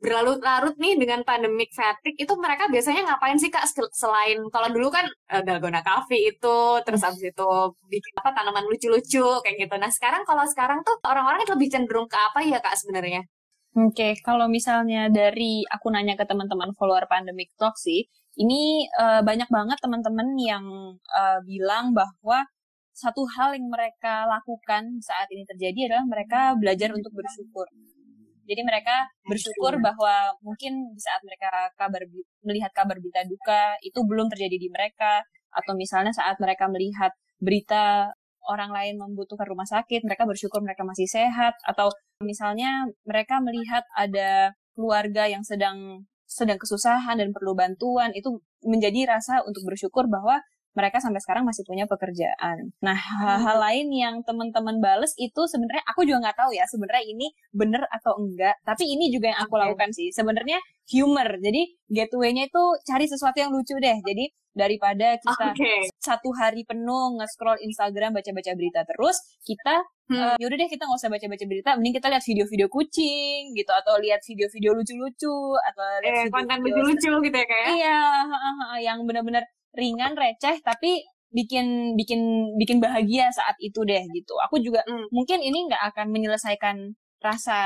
berlarut-larut 0.00 0.80
nih 0.80 0.96
dengan 0.96 1.20
pandemic 1.28 1.76
fatigue 1.76 2.16
itu 2.16 2.32
mereka 2.40 2.72
biasanya 2.72 3.04
ngapain 3.04 3.36
sih 3.36 3.52
kak 3.52 3.68
selain 3.92 4.40
kalau 4.48 4.72
dulu 4.72 4.88
kan 4.88 5.04
uh, 5.28 5.42
dalgona 5.44 5.84
coffee 5.84 6.32
itu 6.32 6.58
terus 6.88 7.04
abis 7.04 7.20
itu 7.30 7.48
bikin 7.84 8.12
apa 8.16 8.32
tanaman 8.32 8.64
lucu-lucu 8.64 9.44
kayak 9.44 9.56
gitu 9.60 9.74
nah 9.76 9.92
sekarang 9.92 10.24
kalau 10.24 10.48
sekarang 10.48 10.80
tuh 10.80 10.96
orang-orang 11.04 11.44
itu 11.44 11.52
lebih 11.52 11.68
cenderung 11.68 12.08
ke 12.08 12.16
apa 12.16 12.40
ya 12.48 12.58
kak 12.64 12.80
sebenarnya 12.80 13.28
Oke, 13.70 13.94
okay, 13.94 14.12
kalau 14.26 14.50
misalnya 14.50 15.06
dari 15.14 15.62
aku 15.62 15.94
nanya 15.94 16.18
ke 16.18 16.26
teman-teman 16.26 16.74
follower 16.74 17.06
Pandemic 17.06 17.54
Talk 17.54 17.78
sih, 17.78 18.02
ini 18.34 18.82
uh, 18.98 19.22
banyak 19.22 19.46
banget 19.46 19.78
teman-teman 19.78 20.34
yang 20.42 20.66
uh, 20.98 21.38
bilang 21.46 21.94
bahwa 21.94 22.42
satu 22.90 23.22
hal 23.30 23.54
yang 23.54 23.70
mereka 23.70 24.26
lakukan 24.26 24.98
saat 24.98 25.30
ini 25.30 25.46
terjadi 25.46 25.86
adalah 25.86 26.04
mereka 26.10 26.40
belajar 26.58 26.90
untuk 26.90 27.14
bersyukur. 27.14 27.70
Jadi 28.50 28.66
mereka 28.66 29.06
bersyukur 29.22 29.78
bahwa 29.78 30.34
mungkin 30.42 30.90
di 30.90 30.98
saat 30.98 31.22
mereka 31.22 31.70
kabar 31.78 32.02
melihat 32.42 32.74
kabar 32.74 32.98
berita 32.98 33.22
duka 33.22 33.78
itu 33.86 34.02
belum 34.02 34.26
terjadi 34.26 34.58
di 34.58 34.66
mereka. 34.66 35.22
Atau 35.54 35.78
misalnya 35.78 36.10
saat 36.10 36.34
mereka 36.42 36.66
melihat 36.66 37.14
berita 37.38 38.10
orang 38.50 38.74
lain 38.74 38.98
membutuhkan 38.98 39.46
rumah 39.46 39.70
sakit, 39.70 40.02
mereka 40.02 40.26
bersyukur 40.26 40.58
mereka 40.66 40.82
masih 40.82 41.06
sehat. 41.06 41.54
Atau 41.62 41.94
misalnya 42.26 42.90
mereka 43.06 43.38
melihat 43.38 43.86
ada 43.94 44.50
keluarga 44.74 45.30
yang 45.30 45.46
sedang 45.46 46.02
sedang 46.26 46.58
kesusahan 46.58 47.18
dan 47.18 47.30
perlu 47.30 47.54
bantuan 47.54 48.10
itu 48.14 48.38
menjadi 48.66 49.18
rasa 49.18 49.42
untuk 49.46 49.66
bersyukur 49.66 50.06
bahwa 50.06 50.38
mereka 50.70 51.02
sampai 51.02 51.18
sekarang 51.18 51.42
masih 51.42 51.66
punya 51.66 51.84
pekerjaan. 51.90 52.70
Nah, 52.78 52.94
hal-hal 52.94 53.58
hmm. 53.58 53.64
lain 53.66 53.86
yang 53.90 54.14
teman-teman 54.22 54.78
bales 54.78 55.12
itu 55.18 55.42
sebenarnya 55.50 55.82
aku 55.90 56.06
juga 56.06 56.30
nggak 56.30 56.38
tahu 56.38 56.50
ya 56.54 56.64
sebenarnya 56.70 57.04
ini 57.10 57.26
bener 57.50 57.82
atau 57.90 58.14
enggak. 58.22 58.54
Tapi 58.62 58.86
ini 58.86 59.10
juga 59.10 59.34
yang 59.34 59.40
aku 59.42 59.54
okay. 59.58 59.62
lakukan 59.66 59.90
sih. 59.90 60.08
Sebenarnya 60.14 60.58
humor. 60.94 61.28
Jadi 61.42 61.62
gateway-nya 61.90 62.46
itu 62.50 62.62
cari 62.86 63.06
sesuatu 63.10 63.38
yang 63.38 63.50
lucu 63.50 63.74
deh. 63.78 63.98
Jadi 64.02 64.30
daripada 64.50 65.14
kita 65.22 65.54
okay. 65.54 65.86
satu 66.02 66.34
hari 66.34 66.66
penuh 66.66 67.18
nge-scroll 67.22 67.62
Instagram 67.62 68.18
baca-baca 68.18 68.50
berita 68.58 68.82
terus, 68.82 69.16
kita 69.46 69.78
hmm. 70.10 70.18
uh, 70.18 70.36
yaudah 70.42 70.58
deh 70.58 70.68
kita 70.68 70.82
nggak 70.90 70.98
usah 70.98 71.10
baca-baca 71.10 71.44
berita, 71.46 71.70
mending 71.78 71.94
kita 72.02 72.06
lihat 72.10 72.24
video-video 72.26 72.66
kucing 72.66 73.54
gitu 73.54 73.70
atau 73.70 73.94
lihat 74.02 74.20
video-video 74.26 74.74
lucu-lucu 74.74 75.36
atau 75.54 75.84
lihat 76.02 76.14
eh, 76.26 76.30
konten 76.34 76.58
lucu-lucu 76.66 77.10
gitu 77.30 77.36
ya 77.38 77.46
kayak. 77.46 77.64
Ya? 77.64 77.70
Iya, 77.78 77.98
yang 78.90 78.98
benar-benar 79.06 79.46
ringan 79.76 80.18
receh 80.18 80.58
tapi 80.62 81.04
bikin 81.30 81.94
bikin 81.94 82.20
bikin 82.58 82.78
bahagia 82.82 83.30
saat 83.30 83.54
itu 83.62 83.86
deh 83.86 84.02
gitu. 84.10 84.34
Aku 84.50 84.58
juga 84.58 84.82
hmm. 84.86 85.14
mungkin 85.14 85.38
ini 85.42 85.70
nggak 85.70 85.94
akan 85.94 86.06
menyelesaikan 86.10 86.76
rasa 87.20 87.58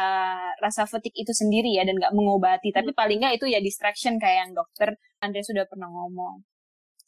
rasa 0.59 0.83
fatigue 0.85 1.15
itu 1.15 1.31
sendiri 1.31 1.71
ya 1.79 1.87
dan 1.87 1.95
nggak 1.95 2.11
mengobati 2.11 2.75
tapi 2.75 2.91
hmm. 2.91 2.99
paling 2.99 3.19
nggak 3.23 3.39
itu 3.39 3.47
ya 3.47 3.63
distraction 3.63 4.19
kayak 4.19 4.49
yang 4.49 4.53
dokter 4.53 4.99
Andre 5.23 5.47
sudah 5.47 5.65
pernah 5.71 5.87
ngomong 5.87 6.43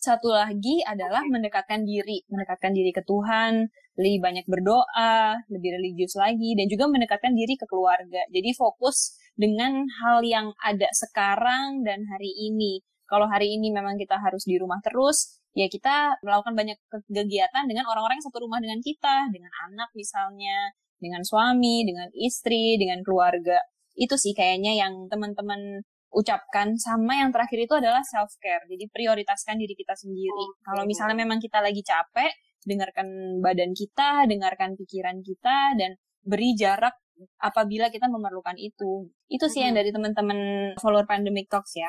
satu 0.06 0.30
lagi 0.30 0.86
adalah 0.86 1.26
mendekatkan 1.26 1.82
diri, 1.82 2.22
mendekatkan 2.30 2.70
diri 2.70 2.94
ke 2.94 3.02
Tuhan, 3.02 3.66
lebih 3.98 4.22
banyak 4.22 4.46
berdoa, 4.46 5.34
lebih 5.50 5.70
religius 5.80 6.14
lagi, 6.14 6.54
dan 6.54 6.70
juga 6.70 6.86
mendekatkan 6.86 7.34
diri 7.34 7.58
ke 7.58 7.66
keluarga. 7.66 8.22
Jadi 8.30 8.50
fokus 8.54 9.18
dengan 9.34 9.82
hal 10.04 10.22
yang 10.22 10.54
ada 10.62 10.86
sekarang 10.94 11.82
dan 11.82 12.06
hari 12.06 12.30
ini. 12.30 12.84
Kalau 13.06 13.30
hari 13.30 13.54
ini 13.54 13.70
memang 13.70 13.94
kita 13.96 14.18
harus 14.18 14.42
di 14.42 14.58
rumah 14.58 14.82
terus, 14.82 15.38
ya 15.54 15.70
kita 15.70 16.20
melakukan 16.26 16.58
banyak 16.58 16.78
kegiatan 17.06 17.64
dengan 17.70 17.86
orang-orang 17.86 18.18
yang 18.18 18.26
satu 18.26 18.42
rumah 18.42 18.58
dengan 18.58 18.82
kita, 18.82 19.30
dengan 19.30 19.50
anak 19.70 19.90
misalnya, 19.94 20.74
dengan 20.98 21.22
suami, 21.22 21.86
dengan 21.86 22.10
istri, 22.18 22.76
dengan 22.76 23.00
keluarga. 23.06 23.62
Itu 23.94 24.18
sih 24.18 24.34
kayaknya 24.34 24.76
yang 24.76 25.06
teman-teman 25.08 25.86
ucapkan 26.12 26.76
sama 26.80 27.20
yang 27.20 27.30
terakhir 27.30 27.68
itu 27.68 27.74
adalah 27.76 28.00
self 28.04 28.34
care. 28.40 28.64
Jadi 28.68 28.88
prioritaskan 28.88 29.60
diri 29.60 29.74
kita 29.76 29.94
sendiri. 29.96 30.44
Oh, 30.44 30.56
Kalau 30.64 30.82
misalnya 30.88 31.16
memang 31.16 31.38
kita 31.38 31.60
lagi 31.60 31.84
capek, 31.84 32.32
dengarkan 32.64 33.38
badan 33.44 33.76
kita, 33.76 34.24
dengarkan 34.26 34.74
pikiran 34.74 35.22
kita 35.22 35.76
dan 35.76 35.94
beri 36.26 36.56
jarak 36.58 36.96
apabila 37.40 37.88
kita 37.88 38.08
memerlukan 38.08 38.56
itu. 38.56 39.08
Itu 39.28 39.46
sih 39.48 39.62
hmm. 39.62 39.66
yang 39.70 39.74
dari 39.76 39.90
teman-teman 39.92 40.38
follower 40.80 41.06
pandemic 41.08 41.48
talks 41.48 41.76
ya. 41.76 41.88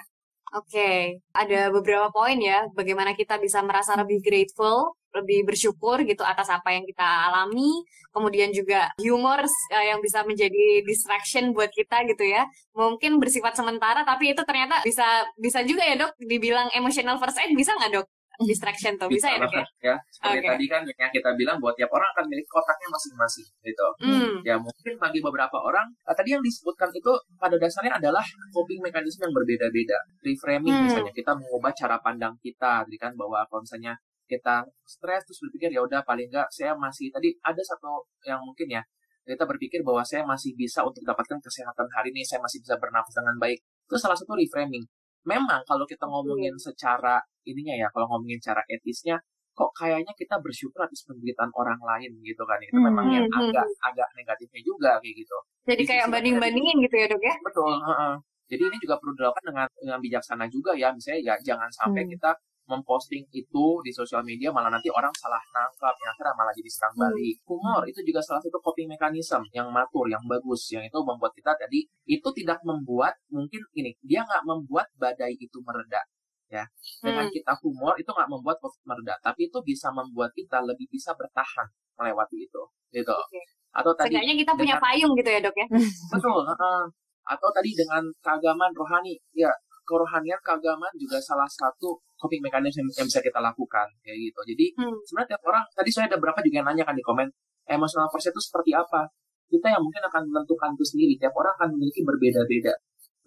Oke, 0.56 0.80
okay. 0.80 1.00
ada 1.36 1.68
beberapa 1.76 2.08
poin 2.08 2.40
ya, 2.40 2.72
bagaimana 2.72 3.12
kita 3.12 3.36
bisa 3.36 3.60
merasa 3.68 4.00
lebih 4.00 4.24
grateful, 4.24 4.96
lebih 5.12 5.44
bersyukur 5.44 6.00
gitu 6.08 6.24
atas 6.24 6.48
apa 6.48 6.72
yang 6.72 6.88
kita 6.88 7.04
alami, 7.04 7.84
kemudian 8.16 8.56
juga 8.56 8.96
humor 8.96 9.44
uh, 9.44 9.86
yang 9.86 10.00
bisa 10.00 10.24
menjadi 10.24 10.88
distraction 10.88 11.52
buat 11.52 11.68
kita 11.68 12.08
gitu 12.08 12.24
ya. 12.24 12.48
Mungkin 12.72 13.20
bersifat 13.20 13.60
sementara, 13.60 14.08
tapi 14.08 14.32
itu 14.32 14.42
ternyata 14.48 14.80
bisa 14.88 15.28
bisa 15.36 15.60
juga 15.68 15.84
ya 15.84 16.00
dok, 16.00 16.16
dibilang 16.16 16.72
emotional 16.72 17.20
first 17.20 17.44
aid 17.44 17.52
bisa 17.52 17.76
nggak 17.76 17.92
dok? 18.00 18.08
distraction 18.50 18.94
tuh 19.02 19.10
bisa, 19.10 19.34
ya 19.34 19.42
ya? 19.50 19.66
ya 19.82 19.96
seperti 20.14 20.46
okay. 20.46 20.50
tadi 20.54 20.66
kan 20.70 20.82
yang 20.86 21.12
kita 21.14 21.30
bilang 21.34 21.58
buat 21.58 21.74
tiap 21.74 21.90
orang 21.90 22.06
akan 22.14 22.26
milik 22.30 22.46
kotaknya 22.46 22.88
masing-masing 22.94 23.48
gitu 23.66 23.88
mm. 24.06 24.46
ya 24.46 24.56
mungkin 24.62 24.94
bagi 25.02 25.20
beberapa 25.26 25.58
orang 25.58 25.90
uh, 26.06 26.14
tadi 26.14 26.38
yang 26.38 26.44
disebutkan 26.46 26.94
itu 26.94 27.12
pada 27.42 27.58
dasarnya 27.58 27.98
adalah 27.98 28.22
coping 28.54 28.78
mekanisme 28.86 29.26
yang 29.26 29.34
berbeda-beda 29.34 29.98
reframing 30.22 30.74
mm. 30.74 30.84
misalnya 30.86 31.14
kita 31.14 31.34
mengubah 31.34 31.74
cara 31.74 31.98
pandang 31.98 32.38
kita 32.46 32.86
tadi 32.86 32.98
kan 33.02 33.18
bahwa 33.18 33.42
kalau 33.50 33.66
misalnya 33.66 33.98
kita 34.28 34.62
stres 34.84 35.24
terus 35.24 35.40
berpikir 35.48 35.72
ya 35.72 35.82
udah 35.82 36.04
paling 36.04 36.28
enggak 36.30 36.46
saya 36.52 36.76
masih 36.76 37.10
tadi 37.10 37.34
ada 37.42 37.64
satu 37.64 38.06
yang 38.28 38.44
mungkin 38.44 38.68
ya 38.70 38.84
kita 39.28 39.44
berpikir 39.44 39.84
bahwa 39.84 40.04
saya 40.08 40.24
masih 40.24 40.56
bisa 40.56 40.84
untuk 40.88 41.04
mendapatkan 41.04 41.40
kesehatan 41.44 41.88
hari 41.92 42.16
ini 42.16 42.24
saya 42.24 42.40
masih 42.40 42.64
bisa 42.64 42.80
bernafas 42.80 43.12
dengan 43.12 43.36
baik 43.40 43.60
itu 43.60 43.96
salah 44.00 44.16
satu 44.16 44.36
reframing 44.36 44.84
memang 45.26 45.64
kalau 45.66 45.88
kita 45.88 46.06
ngomongin 46.06 46.54
secara 46.60 47.22
ininya 47.48 47.76
ya, 47.80 47.88
kalau 47.96 48.06
ngomongin 48.12 48.38
cara 48.44 48.62
etisnya, 48.68 49.18
kok 49.58 49.74
kayaknya 49.74 50.14
kita 50.14 50.38
bersyukur 50.38 50.86
atas 50.86 51.02
penderitaan 51.10 51.50
orang 51.58 51.82
lain 51.82 52.14
gitu 52.22 52.46
kan 52.46 52.62
itu 52.62 52.78
hmm, 52.78 52.86
memang 52.94 53.06
yang 53.10 53.26
hmm, 53.26 53.34
hmm, 53.34 53.50
agak 53.50 53.66
hmm. 53.66 53.88
agak 53.90 54.10
negatifnya 54.14 54.62
juga 54.62 54.92
kayak 55.02 55.16
gitu 55.18 55.38
jadi 55.66 55.82
Di 55.82 55.90
kayak 55.90 56.06
banding 56.14 56.38
bandingin 56.38 56.78
gitu 56.86 56.94
ya 56.94 57.10
dok 57.10 57.24
ya 57.26 57.36
betul 57.42 57.74
uh 57.74 57.90
-uh. 57.90 58.14
jadi 58.46 58.62
ini 58.70 58.78
juga 58.78 59.02
perlu 59.02 59.18
dilakukan 59.18 59.46
dengan 59.50 59.68
dengan 59.74 59.98
bijaksana 59.98 60.46
juga 60.54 60.78
ya 60.78 60.94
misalnya 60.94 61.20
ya 61.26 61.36
jangan 61.42 61.74
sampai 61.74 62.06
hmm. 62.06 62.12
kita 62.14 62.30
memposting 62.68 63.24
itu 63.32 63.66
di 63.82 63.92
sosial 63.96 64.22
media 64.22 64.52
malah 64.52 64.68
nanti 64.68 64.92
orang 64.92 65.12
salah 65.16 65.40
nangkap 65.56 65.96
yang 66.04 66.12
akhirnya 66.12 66.36
malah 66.36 66.54
jadi 66.54 66.70
serang 66.72 66.94
hmm. 66.96 67.04
balik. 67.08 67.36
Humor 67.48 67.82
itu 67.88 68.00
juga 68.04 68.20
salah 68.22 68.42
satu 68.44 68.60
coping 68.60 68.92
mechanism 68.92 69.42
yang 69.56 69.72
matur, 69.72 70.06
yang 70.12 70.22
bagus, 70.28 70.68
yang 70.72 70.84
itu 70.84 71.00
membuat 71.02 71.32
kita 71.34 71.56
tadi 71.56 71.88
itu 72.08 72.30
tidak 72.44 72.60
membuat 72.68 73.16
mungkin 73.32 73.64
ini 73.76 73.96
dia 74.04 74.24
nggak 74.24 74.44
membuat 74.44 74.88
badai 75.00 75.36
itu 75.36 75.60
mereda 75.64 76.04
ya 76.48 76.64
dengan 77.04 77.28
hmm. 77.28 77.36
kita 77.36 77.54
humor 77.60 78.00
itu 78.00 78.08
nggak 78.08 78.30
membuat 78.32 78.58
covid 78.64 78.84
mereda 78.88 79.20
tapi 79.20 79.52
itu 79.52 79.60
bisa 79.68 79.92
membuat 79.92 80.32
kita 80.32 80.64
lebih 80.64 80.88
bisa 80.88 81.12
bertahan 81.12 81.68
melewati 82.00 82.48
itu 82.48 82.62
gitu 82.96 83.12
okay. 83.12 83.44
atau 83.76 83.92
tadi 83.92 84.16
Seenggaknya 84.16 84.36
kita 84.40 84.52
dengan, 84.56 84.62
punya 84.64 84.76
payung 84.80 85.14
gitu 85.20 85.30
ya 85.30 85.40
dok 85.44 85.56
ya 85.60 85.68
betul 86.16 86.40
uh, 86.48 86.86
atau 87.28 87.50
tadi 87.52 87.72
dengan 87.76 88.04
keagamaan 88.24 88.72
rohani 88.72 89.20
ya 89.36 89.52
kerohanian 89.88 90.40
keagamaan 90.44 90.92
juga 91.00 91.18
salah 91.24 91.48
satu 91.48 91.96
coping 92.20 92.44
mechanism 92.44 92.84
yang 92.92 93.08
bisa 93.08 93.24
kita 93.24 93.40
lakukan 93.40 93.88
kayak 94.04 94.20
gitu. 94.20 94.40
Jadi 94.54 94.66
hmm. 94.76 95.00
sebenarnya 95.08 95.30
tiap 95.38 95.44
orang 95.48 95.64
tadi 95.72 95.90
saya 95.90 96.06
ada 96.12 96.20
berapa 96.20 96.40
juga 96.44 96.56
yang 96.60 96.68
nanya 96.68 96.84
kan 96.84 96.94
di 96.94 97.02
komen 97.06 97.32
emotional 97.72 98.12
force 98.12 98.28
itu 98.28 98.42
seperti 98.44 98.76
apa. 98.76 99.08
Kita 99.48 99.72
yang 99.72 99.80
mungkin 99.80 100.04
akan 100.04 100.28
menentukan 100.28 100.76
itu 100.76 100.84
sendiri. 100.84 101.14
Tiap 101.16 101.32
orang 101.32 101.56
akan 101.56 101.68
memiliki 101.80 102.04
berbeda-beda. 102.04 102.76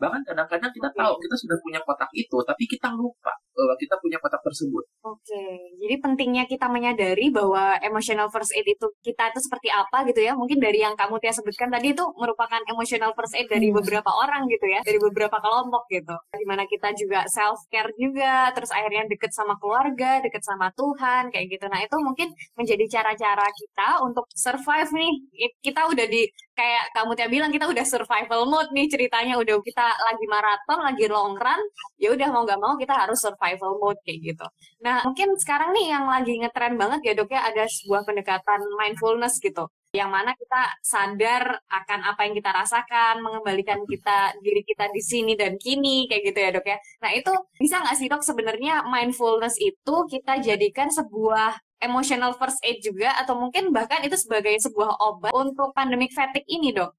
Bahkan 0.01 0.21
kadang-kadang 0.25 0.73
kita 0.73 0.89
tahu 0.97 1.13
kita 1.21 1.37
sudah 1.37 1.57
punya 1.61 1.81
kotak 1.85 2.09
itu, 2.17 2.37
tapi 2.41 2.65
kita 2.65 2.89
lupa 2.97 3.37
bahwa 3.53 3.75
kita 3.77 3.95
punya 4.01 4.17
kotak 4.17 4.41
tersebut. 4.41 4.85
Oke, 5.05 5.21
okay. 5.21 5.77
jadi 5.77 5.95
pentingnya 6.01 6.45
kita 6.49 6.67
menyadari 6.73 7.29
bahwa 7.29 7.77
emotional 7.85 8.33
first 8.33 8.57
aid 8.57 8.65
itu 8.65 8.89
kita 9.05 9.29
itu 9.29 9.41
seperti 9.45 9.69
apa 9.69 10.09
gitu 10.09 10.25
ya. 10.25 10.33
Mungkin 10.33 10.57
dari 10.57 10.81
yang 10.81 10.97
kamu 10.97 11.21
Tia 11.21 11.37
sebutkan 11.37 11.69
tadi 11.69 11.93
itu 11.93 12.05
merupakan 12.17 12.61
emotional 12.73 13.13
first 13.13 13.37
aid 13.37 13.53
dari 13.53 13.69
hmm. 13.69 13.77
beberapa 13.77 14.09
orang 14.09 14.49
gitu 14.49 14.65
ya, 14.65 14.81
dari 14.81 14.97
beberapa 14.97 15.37
kelompok 15.37 15.85
gitu. 15.93 16.17
Di 16.33 16.47
mana 16.49 16.65
kita 16.65 16.97
juga 16.97 17.29
self 17.29 17.69
care 17.69 17.93
juga, 18.01 18.49
terus 18.57 18.73
akhirnya 18.73 19.05
deket 19.05 19.37
sama 19.37 19.61
keluarga, 19.61 20.25
deket 20.25 20.41
sama 20.41 20.73
Tuhan 20.73 21.29
kayak 21.29 21.47
gitu. 21.53 21.67
Nah 21.69 21.85
itu 21.85 21.97
mungkin 22.01 22.33
menjadi 22.57 22.85
cara-cara 22.89 23.45
kita 23.53 24.01
untuk 24.01 24.25
survive 24.33 24.89
nih. 24.97 25.13
Kita 25.61 25.85
udah 25.93 26.07
di 26.09 26.25
kayak 26.61 26.85
kamu 26.93 27.13
Tia 27.17 27.29
bilang 27.33 27.49
kita 27.49 27.65
udah 27.73 27.87
survival 27.89 28.45
mode 28.45 28.69
nih 28.77 28.87
ceritanya 28.93 29.41
udah 29.41 29.57
kita 29.65 29.87
lagi 29.97 30.27
maraton, 30.29 30.79
lagi 30.85 31.05
long 31.09 31.33
run, 31.41 31.61
ya 31.97 32.13
udah 32.13 32.29
mau 32.29 32.45
nggak 32.45 32.61
mau 32.61 32.77
kita 32.77 32.93
harus 32.93 33.17
survival 33.17 33.81
mode 33.81 33.97
kayak 34.05 34.37
gitu. 34.37 34.47
Nah, 34.85 35.01
mungkin 35.09 35.33
sekarang 35.41 35.73
nih 35.73 35.97
yang 35.97 36.05
lagi 36.05 36.37
ngetren 36.37 36.77
banget 36.77 37.01
ya 37.01 37.13
dok 37.17 37.33
ya 37.33 37.41
ada 37.49 37.65
sebuah 37.65 38.05
pendekatan 38.05 38.61
mindfulness 38.77 39.41
gitu. 39.41 39.73
Yang 39.91 40.11
mana 40.13 40.31
kita 40.37 40.63
sadar 40.87 41.45
akan 41.67 42.01
apa 42.07 42.21
yang 42.29 42.35
kita 42.37 42.51
rasakan, 42.53 43.15
mengembalikan 43.25 43.81
kita 43.89 44.37
diri 44.45 44.63
kita 44.63 44.87
di 44.93 45.03
sini 45.03 45.33
dan 45.35 45.57
kini 45.57 46.07
kayak 46.07 46.23
gitu 46.31 46.39
ya 46.45 46.51
dok 46.53 46.67
ya. 46.69 46.79
Nah 47.01 47.11
itu 47.17 47.33
bisa 47.57 47.81
nggak 47.81 47.97
sih 47.97 48.07
dok 48.13 48.23
sebenarnya 48.23 48.85
mindfulness 48.85 49.57
itu 49.57 49.95
kita 50.13 50.45
jadikan 50.45 50.93
sebuah 50.93 51.57
emotional 51.81 52.37
first 52.37 52.61
aid 52.63 52.85
juga 52.85 53.17
atau 53.17 53.37
mungkin 53.37 53.73
bahkan 53.73 54.05
itu 54.05 54.17
sebagai 54.17 54.57
sebuah 54.61 55.01
obat 55.01 55.33
untuk 55.33 55.73
pandemic 55.73 56.13
fatigue 56.13 56.47
ini 56.49 56.77
dok? 56.77 56.93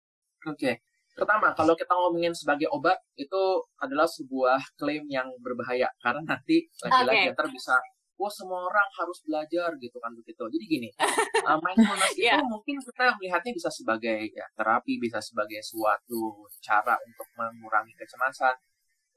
Oke, 0.50 0.58
okay. 0.58 0.76
Pertama, 1.12 1.54
kalau 1.54 1.76
kita 1.76 1.92
ngomongin 1.92 2.34
sebagai 2.34 2.72
obat 2.72 2.98
itu 3.20 3.42
adalah 3.78 4.08
sebuah 4.08 4.58
klaim 4.80 5.06
yang 5.12 5.28
berbahaya 5.44 5.92
karena 6.00 6.24
nanti 6.24 6.66
lagi-lagi 6.82 7.36
okay. 7.36 7.52
bisa 7.52 7.76
wah 8.22 8.30
semua 8.30 8.70
orang 8.70 8.88
harus 9.02 9.18
belajar 9.26 9.74
gitu 9.82 9.98
kan 9.98 10.14
begitu. 10.14 10.46
Jadi 10.46 10.66
gini, 10.70 10.90
uh, 10.94 11.58
mindfulness 11.66 12.14
yeah. 12.22 12.38
itu 12.38 12.46
mungkin 12.46 12.78
kita 12.78 13.18
melihatnya 13.18 13.52
bisa 13.58 13.70
sebagai 13.74 14.30
ya 14.30 14.46
terapi, 14.54 15.02
bisa 15.02 15.18
sebagai 15.18 15.58
suatu 15.66 16.46
cara 16.62 16.94
untuk 17.02 17.28
mengurangi 17.34 17.98
kecemasan. 17.98 18.54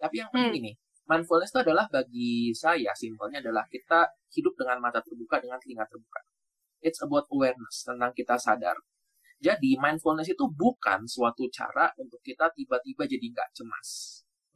Tapi 0.01 0.25
yang 0.25 0.33
penting 0.33 0.53
hmm. 0.57 0.61
ini, 0.65 0.73
mindfulness 1.09 1.53
itu 1.53 1.61
adalah 1.61 1.85
bagi 1.89 2.53
saya 2.57 2.93
simpelnya 2.97 3.45
adalah 3.45 3.65
kita 3.69 4.09
hidup 4.33 4.55
dengan 4.57 4.81
mata 4.81 5.05
terbuka, 5.05 5.41
dengan 5.41 5.61
telinga 5.61 5.85
terbuka. 5.89 6.21
It's 6.85 7.01
about 7.01 7.29
awareness 7.33 7.85
tentang 7.85 8.13
kita 8.13 8.37
sadar 8.37 8.77
jadi 9.45 9.77
mindfulness 9.77 10.33
itu 10.33 10.49
bukan 10.49 11.05
suatu 11.05 11.45
cara 11.53 11.93
untuk 12.01 12.17
kita 12.25 12.49
tiba-tiba 12.57 13.05
jadi 13.05 13.27
nggak 13.29 13.49
cemas. 13.53 13.89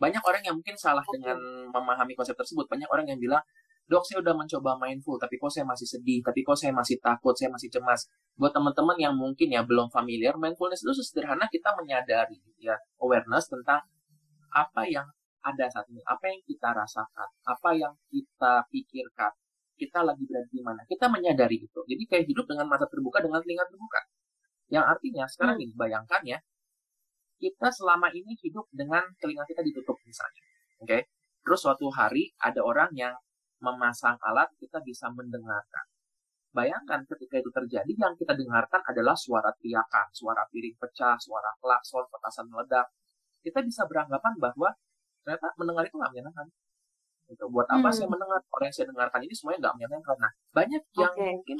Banyak 0.00 0.24
orang 0.24 0.42
yang 0.46 0.56
mungkin 0.56 0.78
salah 0.80 1.04
dengan 1.12 1.36
memahami 1.68 2.16
konsep 2.16 2.32
tersebut. 2.32 2.64
Banyak 2.70 2.88
orang 2.88 3.04
yang 3.04 3.20
bilang 3.20 3.44
dok 3.88 4.04
saya 4.04 4.20
udah 4.20 4.36
mencoba 4.36 4.76
mindful 4.76 5.16
tapi 5.16 5.40
kok 5.40 5.48
saya 5.48 5.64
masih 5.64 5.88
sedih 5.88 6.20
tapi 6.20 6.44
kok 6.44 6.60
saya 6.60 6.76
masih 6.76 7.00
takut 7.00 7.32
saya 7.32 7.48
masih 7.48 7.72
cemas 7.72 8.04
buat 8.36 8.52
teman-teman 8.52 9.00
yang 9.00 9.16
mungkin 9.16 9.48
ya 9.48 9.64
belum 9.64 9.88
familiar 9.88 10.36
mindfulness 10.36 10.84
itu 10.84 10.92
sederhana 11.00 11.48
kita 11.48 11.72
menyadari 11.72 12.36
ya 12.60 12.76
awareness 13.00 13.48
tentang 13.48 13.80
apa 14.52 14.84
yang 14.84 15.08
ada 15.44 15.64
saat 15.70 15.86
ini 15.90 16.02
apa 16.04 16.24
yang 16.26 16.40
kita 16.44 16.68
rasakan 16.74 17.28
apa 17.46 17.70
yang 17.74 17.94
kita 18.10 18.66
pikirkan 18.70 19.32
kita 19.78 20.02
lagi 20.02 20.22
berada 20.26 20.50
di 20.50 20.62
mana 20.62 20.82
kita 20.86 21.06
menyadari 21.06 21.62
itu 21.62 21.80
jadi 21.86 22.02
kayak 22.10 22.24
hidup 22.26 22.46
dengan 22.50 22.66
mata 22.66 22.86
terbuka 22.90 23.22
dengan 23.22 23.38
telinga 23.42 23.64
terbuka 23.66 24.00
yang 24.68 24.84
artinya 24.84 25.24
sekarang 25.30 25.56
hmm. 25.58 25.64
ini 25.70 25.74
bayangkan 25.78 26.22
ya 26.26 26.38
kita 27.38 27.70
selama 27.70 28.10
ini 28.10 28.34
hidup 28.42 28.66
dengan 28.74 29.06
telinga 29.22 29.46
kita 29.46 29.62
ditutup 29.62 29.94
misalnya 30.02 30.42
oke 30.82 30.90
okay? 30.90 31.00
terus 31.46 31.60
suatu 31.62 31.86
hari 31.94 32.34
ada 32.42 32.60
orang 32.66 32.90
yang 32.98 33.14
memasang 33.62 34.16
alat, 34.22 34.48
kita 34.58 34.78
bisa 34.82 35.10
mendengarkan. 35.10 35.86
Bayangkan 36.54 37.04
ketika 37.04 37.38
itu 37.38 37.50
terjadi, 37.52 37.92
yang 37.92 38.14
kita 38.16 38.34
dengarkan 38.34 38.80
adalah 38.88 39.14
suara 39.14 39.52
teriakan, 39.60 40.10
suara 40.16 40.42
piring 40.48 40.74
pecah, 40.80 41.14
suara 41.20 41.52
klakson, 41.60 42.08
petasan 42.08 42.46
meledak. 42.48 42.88
Kita 43.44 43.62
bisa 43.62 43.86
beranggapan 43.86 44.34
bahwa 44.40 44.74
ternyata 45.28 45.52
mendengar 45.60 45.84
itu 45.84 45.96
nggak 46.00 46.12
menyenangkan. 46.16 46.46
Itu 47.28 47.44
buat 47.52 47.68
apa 47.68 47.92
hmm. 47.92 47.96
saya 48.00 48.08
mendengar? 48.08 48.40
Orang 48.48 48.66
yang 48.72 48.76
saya 48.80 48.88
dengarkan 48.88 49.20
ini 49.20 49.34
semuanya 49.36 49.68
nggak 49.68 49.74
menyenangkan. 49.76 50.16
Nah, 50.16 50.32
banyak 50.56 50.82
yang 50.96 51.12
okay. 51.12 51.28
mungkin 51.36 51.56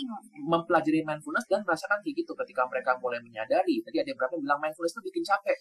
mempelajari 0.48 1.04
mindfulness 1.04 1.44
dan 1.44 1.60
merasakan 1.68 2.00
kayak 2.00 2.24
gitu 2.24 2.32
ketika 2.32 2.64
mereka 2.64 2.96
mulai 2.96 3.20
menyadari. 3.20 3.84
Tadi 3.84 3.96
ada 4.00 4.08
beberapa 4.16 4.32
yang 4.40 4.44
bilang 4.48 4.60
mindfulness 4.64 4.96
itu 4.96 5.02
bikin 5.12 5.24
capek. 5.28 5.58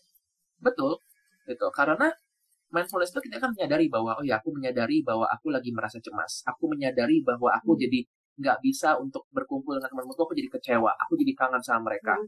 Betul, 0.63 0.95
itu 1.51 1.67
karena 1.75 2.07
mindfulness 2.71 3.11
itu 3.15 3.19
kita 3.27 3.39
kan 3.39 3.51
menyadari 3.55 3.87
bahwa 3.87 4.15
oh 4.19 4.23
ya 4.23 4.39
aku 4.39 4.51
menyadari 4.51 4.99
bahwa 5.03 5.23
aku 5.31 5.51
lagi 5.51 5.71
merasa 5.71 6.03
cemas 6.03 6.43
aku 6.43 6.67
menyadari 6.67 7.23
bahwa 7.23 7.55
aku 7.55 7.75
hmm. 7.75 7.81
jadi 7.87 7.99
nggak 8.37 8.57
bisa 8.61 8.99
untuk 8.99 9.25
berkumpul 9.31 9.79
dengan 9.79 9.89
teman-temanku 9.89 10.23
aku 10.27 10.35
jadi 10.35 10.49
kecewa 10.51 10.91
aku 10.99 11.15
jadi 11.15 11.33
kangen 11.33 11.63
sama 11.63 11.87
mereka 11.87 12.19
hmm. 12.19 12.27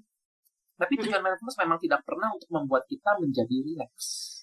tapi 0.80 0.96
hmm. 0.96 1.02
tujuan 1.06 1.22
mindfulness 1.22 1.60
memang 1.60 1.80
tidak 1.84 2.02
pernah 2.08 2.30
untuk 2.32 2.50
membuat 2.50 2.84
kita 2.88 3.12
menjadi 3.20 3.56
rileks 3.68 4.39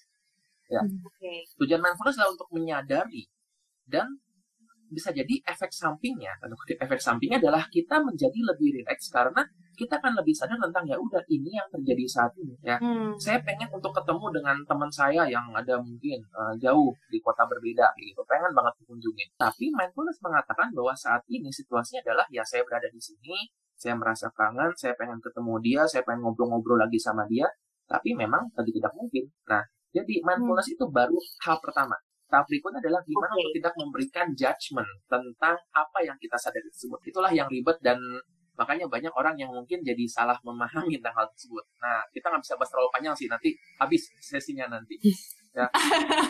ya 0.67 0.83
hmm. 0.83 1.03
okay. 1.07 1.43
tujuan 1.63 1.79
mindfulness 1.79 2.19
adalah 2.19 2.33
untuk 2.35 2.49
menyadari 2.51 3.23
dan 3.87 4.07
bisa 4.87 5.11
jadi 5.11 5.43
efek 5.43 5.71
sampingnya, 5.75 6.31
efek 6.79 6.99
sampingnya 7.03 7.43
adalah 7.43 7.67
kita 7.67 7.99
menjadi 7.99 8.39
lebih 8.39 8.81
rileks 8.81 9.11
karena 9.11 9.43
kita 9.77 10.01
akan 10.01 10.17
lebih 10.17 10.33
sadar 10.33 10.57
tentang 10.57 10.89
ya 10.89 10.97
udah 10.97 11.21
ini 11.29 11.53
yang 11.53 11.67
terjadi 11.69 12.03
saat 12.09 12.33
ini 12.41 12.55
ya. 12.65 12.81
Hmm. 12.81 13.13
Saya 13.21 13.43
pengen 13.45 13.69
untuk 13.69 13.93
ketemu 13.93 14.41
dengan 14.41 14.57
teman 14.65 14.89
saya 14.89 15.27
yang 15.29 15.45
ada 15.53 15.77
mungkin 15.77 16.17
uh, 16.33 16.55
jauh 16.57 16.89
di 17.13 17.21
kota 17.21 17.45
berbeda 17.45 17.85
gitu, 18.01 18.23
pengen 18.25 18.55
banget 18.57 18.73
dikunjungi. 18.81 19.37
Tapi 19.37 19.69
mindfulness 19.69 20.17
mengatakan 20.25 20.73
bahwa 20.73 20.97
saat 20.97 21.21
ini 21.29 21.53
situasinya 21.53 22.01
adalah 22.09 22.25
ya 22.33 22.41
saya 22.41 22.65
berada 22.65 22.89
di 22.89 22.97
sini, 22.97 23.53
saya 23.77 23.93
merasa 23.93 24.33
kangen, 24.33 24.73
saya 24.73 24.97
pengen 24.97 25.21
ketemu 25.21 25.53
dia, 25.61 25.81
saya 25.85 26.01
pengen 26.01 26.25
ngobrol-ngobrol 26.25 26.81
lagi 26.81 26.97
sama 26.97 27.29
dia, 27.29 27.45
tapi 27.85 28.17
memang 28.17 28.49
tadi 28.57 28.73
tidak 28.73 28.97
mungkin. 28.97 29.29
Nah, 29.45 29.61
jadi 29.97 30.13
mindfulness 30.21 30.69
hmm. 30.69 30.75
itu 30.77 30.85
baru 30.93 31.17
hal 31.49 31.57
pertama 31.57 31.97
tahap 32.27 32.45
berikutnya 32.51 32.79
adalah 32.83 33.01
gimana 33.07 33.33
okay. 33.33 33.39
untuk 33.39 33.53
tidak 33.55 33.73
memberikan 33.79 34.27
judgement 34.35 34.89
tentang 35.07 35.55
apa 35.71 35.99
yang 36.03 36.17
kita 36.19 36.35
sadari 36.35 36.67
tersebut. 36.67 36.99
Itulah 37.07 37.31
yang 37.31 37.47
ribet 37.47 37.79
dan 37.79 37.97
makanya 38.57 38.89
banyak 38.89 39.13
orang 39.13 39.35
yang 39.37 39.53
mungkin 39.53 39.79
jadi 39.85 40.03
salah 40.09 40.35
memahami 40.43 40.99
tentang 40.99 41.15
hal 41.15 41.27
tersebut. 41.31 41.63
Nah, 41.79 42.03
kita 42.11 42.27
nggak 42.27 42.41
bisa 42.43 42.53
bahas 42.59 42.69
terlalu 42.73 42.89
panjang 42.91 43.15
sih, 43.15 43.27
nanti 43.29 43.49
habis 43.79 44.01
sesinya 44.19 44.65
nanti. 44.67 44.97
Ya. 45.55 45.65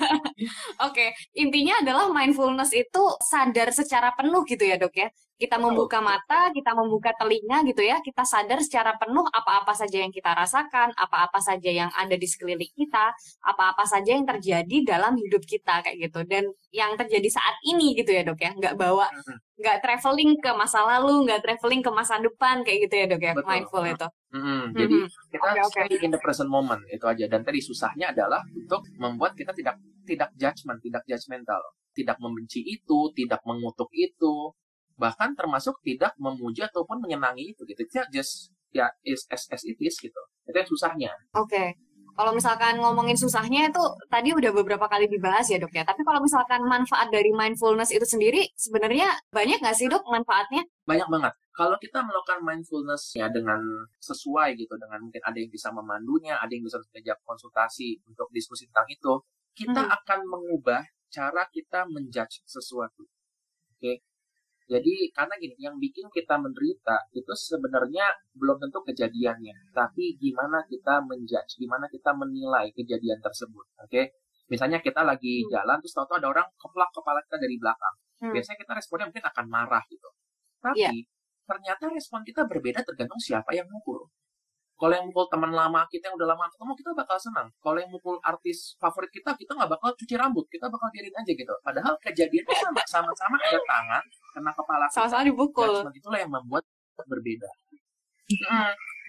Oke, 0.88 0.93
okay. 0.93 1.10
intinya 1.36 1.82
adalah 1.82 2.08
mindfulness 2.12 2.71
itu 2.71 3.03
sadar 3.27 3.73
secara 3.73 4.13
penuh 4.13 4.43
gitu 4.45 4.63
ya 4.63 4.77
dok 4.77 4.93
ya. 4.93 5.10
Kita 5.38 5.62
membuka 5.62 6.02
mata, 6.02 6.50
kita 6.50 6.73
membuka 6.73 7.13
telinga 7.13 7.62
gitu 7.69 7.86
ya. 7.86 8.02
Kita 8.02 8.26
sadar 8.26 8.58
secara 8.58 8.97
penuh 8.97 9.21
apa-apa 9.30 9.78
saja 9.78 10.02
yang 10.02 10.10
kita 10.10 10.34
rasakan, 10.34 10.97
apa-apa 10.97 11.38
saja 11.38 11.69
yang 11.69 11.93
ada 11.93 12.17
di 12.17 12.26
sekeliling 12.26 12.73
kita, 12.73 13.13
apa-apa 13.45 13.86
saja 13.86 14.17
yang 14.17 14.26
terjadi 14.26 14.97
dalam 14.97 15.13
hidup 15.13 15.45
kita 15.45 15.86
kayak 15.86 16.10
gitu. 16.10 16.26
Dan 16.26 16.50
yang 16.73 16.97
terjadi 16.97 17.30
saat 17.30 17.62
ini 17.69 17.93
gitu 17.93 18.17
ya 18.17 18.26
dok 18.26 18.41
ya. 18.41 18.52
Nggak 18.58 18.82
bawa, 18.82 19.13
nggak 19.62 19.78
traveling 19.86 20.41
ke 20.41 20.52
masa 20.58 20.82
lalu, 20.82 21.30
nggak 21.30 21.45
traveling 21.45 21.86
ke 21.86 21.91
masa 21.93 22.17
depan 22.17 22.65
kayak 22.65 22.89
gitu 22.89 22.95
ya 22.97 23.06
dok 23.06 23.21
ya. 23.21 23.34
Betul. 23.38 23.50
Mindful 23.54 23.84
itu. 23.86 24.08
Mm-hmm. 24.34 24.62
Jadi 24.73 24.97
kita 25.32 25.50
okay, 25.54 25.62
okay. 25.63 25.84
stay 25.86 25.97
in 26.02 26.12
the 26.12 26.21
present 26.21 26.50
moment 26.50 26.82
itu 26.89 27.06
aja. 27.06 27.30
Dan 27.30 27.45
tadi 27.45 27.62
susahnya 27.62 28.10
adalah 28.10 28.41
untuk 28.58 28.89
membuat 28.97 29.38
kita 29.38 29.54
tidak 29.54 29.78
tidak 30.08 30.34
judgment, 30.34 30.82
tidak 30.82 31.04
judgmental, 31.06 31.62
tidak 31.93 32.17
membenci 32.17 32.65
itu, 32.65 33.13
tidak 33.13 33.41
mengutuk 33.45 33.91
itu, 33.93 34.56
bahkan 34.97 35.38
termasuk 35.38 35.77
tidak 35.86 36.17
memuji 36.17 36.65
ataupun 36.65 36.99
menyenangi 36.99 37.53
itu 37.53 37.63
gitu. 37.63 37.86
Itu 37.86 38.03
just 38.12 38.51
ya 38.73 38.89
is 39.05 39.23
as, 39.31 39.47
as 39.53 39.63
it 39.63 39.77
is 39.79 39.95
gitu. 40.01 40.21
Itu 40.49 40.57
yang 40.57 40.69
susahnya. 40.69 41.12
Oke. 41.38 41.53
Okay. 41.53 41.69
kalau 42.17 42.33
misalkan 42.33 42.81
ngomongin 42.81 43.13
susahnya 43.13 43.69
itu 43.69 43.77
tadi 44.10 44.33
udah 44.33 44.49
beberapa 44.49 44.89
kali 44.89 45.05
dibahas 45.05 45.53
ya 45.53 45.62
dok 45.62 45.69
ya. 45.69 45.86
Tapi 45.86 46.01
kalau 46.01 46.17
misalkan 46.17 46.65
manfaat 46.65 47.13
dari 47.13 47.29
mindfulness 47.29 47.93
itu 47.93 48.01
sendiri 48.10 48.41
sebenarnya 48.57 49.13
banyak 49.29 49.62
nggak 49.62 49.77
sih 49.77 49.86
dok 49.86 50.01
manfaatnya? 50.10 50.65
Banyak 50.89 51.13
banget. 51.13 51.38
Kalau 51.53 51.77
kita 51.77 52.01
melakukan 52.01 52.41
mindfulness 52.41 53.13
ya 53.13 53.29
dengan 53.29 53.62
sesuai 54.01 54.57
gitu 54.57 54.73
dengan 54.81 55.05
mungkin 55.05 55.21
ada 55.21 55.38
yang 55.38 55.53
bisa 55.53 55.69
memandunya 55.69 56.41
ada 56.41 56.49
yang 56.49 56.65
bisa 56.65 56.81
diajak 56.89 57.21
konsultasi 57.21 58.01
untuk 58.10 58.33
diskusi 58.33 58.65
tentang 58.65 58.89
itu 58.89 59.13
kita 59.53 59.86
hmm. 59.86 59.95
akan 60.01 60.19
mengubah 60.25 60.81
cara 61.13 61.45
kita 61.53 61.86
menjudge 61.86 62.41
sesuatu. 62.49 63.05
Oke? 63.77 63.77
okay? 63.77 63.95
Jadi 64.67 65.15
karena 65.15 65.32
gini, 65.39 65.56
yang 65.63 65.80
bikin 65.80 66.12
kita 66.12 66.36
menderita 66.36 67.08
itu 67.15 67.32
sebenarnya 67.32 68.12
belum 68.36 68.60
tentu 68.60 68.84
kejadiannya, 68.84 69.71
tapi 69.71 70.19
gimana 70.19 70.60
kita 70.67 70.99
menjudge, 71.08 71.56
gimana 71.56 71.88
kita 71.88 72.12
menilai 72.12 72.75
kejadian 72.75 73.23
tersebut. 73.23 73.63
Oke, 73.80 73.88
okay? 73.88 74.06
misalnya 74.51 74.84
kita 74.84 75.08
lagi 75.08 75.47
hmm. 75.47 75.49
jalan 75.56 75.80
terus 75.80 75.95
tahu-tahu 75.95 76.19
ada 76.19 76.27
orang 76.36 76.47
keplak 76.60 76.91
kepala 76.91 77.19
kita 77.23 77.38
dari 77.39 77.56
belakang. 77.56 77.95
Hmm. 78.19 78.34
Biasanya 78.36 78.58
kita 78.60 78.73
responnya 78.75 79.06
mungkin 79.08 79.25
akan 79.32 79.45
marah 79.47 79.84
gitu. 79.88 80.10
Tapi 80.60 80.84
yeah. 80.84 80.93
ternyata 81.47 81.84
respon 81.88 82.19
kita 82.27 82.41
berbeda 82.43 82.84
tergantung 82.84 83.21
siapa 83.23 83.56
yang 83.56 83.71
mukul. 83.71 84.03
Kalau 84.78 84.94
yang 84.94 85.10
mukul 85.10 85.26
teman 85.34 85.50
lama 85.50 85.82
kita 85.90 86.13
yang 86.13 86.16
udah 86.22 86.38
lama 86.38 86.46
ketemu, 86.54 86.72
kita 86.78 86.92
bakal 86.94 87.18
senang. 87.18 87.48
Kalau 87.58 87.78
yang 87.82 87.90
mukul 87.90 88.22
artis 88.22 88.78
favorit 88.78 89.10
kita, 89.10 89.34
kita 89.34 89.58
nggak 89.58 89.74
bakal 89.74 89.90
cuci 89.98 90.13
rambut. 90.13 90.46
Kita 90.54 90.70
bakal 90.70 90.94
biarin 90.94 91.18
aja 91.18 91.32
gitu. 91.34 91.54
Padahal 91.66 91.94
kejadiannya 91.98 92.56
sama. 92.62 92.82
Sama-sama 92.86 93.36
ada 93.42 93.58
tangan, 93.66 94.04
kena 94.38 94.52
kepala. 94.54 94.86
Sama-sama 94.94 95.26
dipukul. 95.26 95.82
Nah, 95.82 95.90
itulah 95.90 96.20
yang 96.22 96.30
membuat 96.30 96.62
berbeda. 97.10 97.50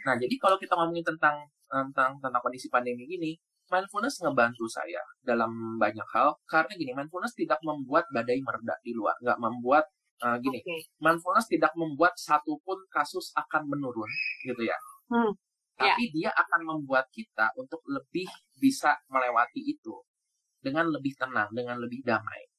Nah, 0.08 0.16
jadi 0.16 0.34
kalau 0.40 0.56
kita 0.56 0.72
ngomongin 0.72 1.04
tentang 1.04 1.36
tentang 1.68 2.16
tentang 2.16 2.40
kondisi 2.40 2.72
pandemi 2.72 3.04
gini, 3.04 3.36
mindfulness 3.68 4.24
ngebantu 4.24 4.64
saya 4.72 5.04
dalam 5.20 5.76
banyak 5.76 6.08
hal. 6.16 6.32
Karena 6.48 6.72
gini, 6.80 6.96
mindfulness 6.96 7.36
tidak 7.36 7.60
membuat 7.60 8.08
badai 8.08 8.40
mereda 8.40 8.72
di 8.80 8.96
luar. 8.96 9.20
Nggak 9.20 9.36
membuat 9.36 9.84
uh, 10.24 10.36
gini, 10.40 10.64
okay. 10.64 10.80
mindfulness 11.04 11.44
tidak 11.44 11.76
membuat 11.76 12.16
satupun 12.16 12.88
kasus 12.88 13.30
akan 13.36 13.68
menurun, 13.68 14.08
gitu 14.48 14.64
ya. 14.64 14.78
Hmm. 15.12 15.32
Ya. 15.78 15.94
tapi 15.94 16.10
yeah. 16.10 16.14
dia 16.18 16.30
akan 16.34 16.60
membuat 16.66 17.06
kita 17.14 17.54
untuk 17.54 17.78
lebih 17.86 18.26
bisa 18.58 18.98
melewati 19.06 19.62
itu 19.62 19.94
dengan 20.58 20.90
lebih 20.90 21.14
tenang, 21.14 21.54
dengan 21.54 21.78
lebih 21.78 22.02
damai. 22.02 22.50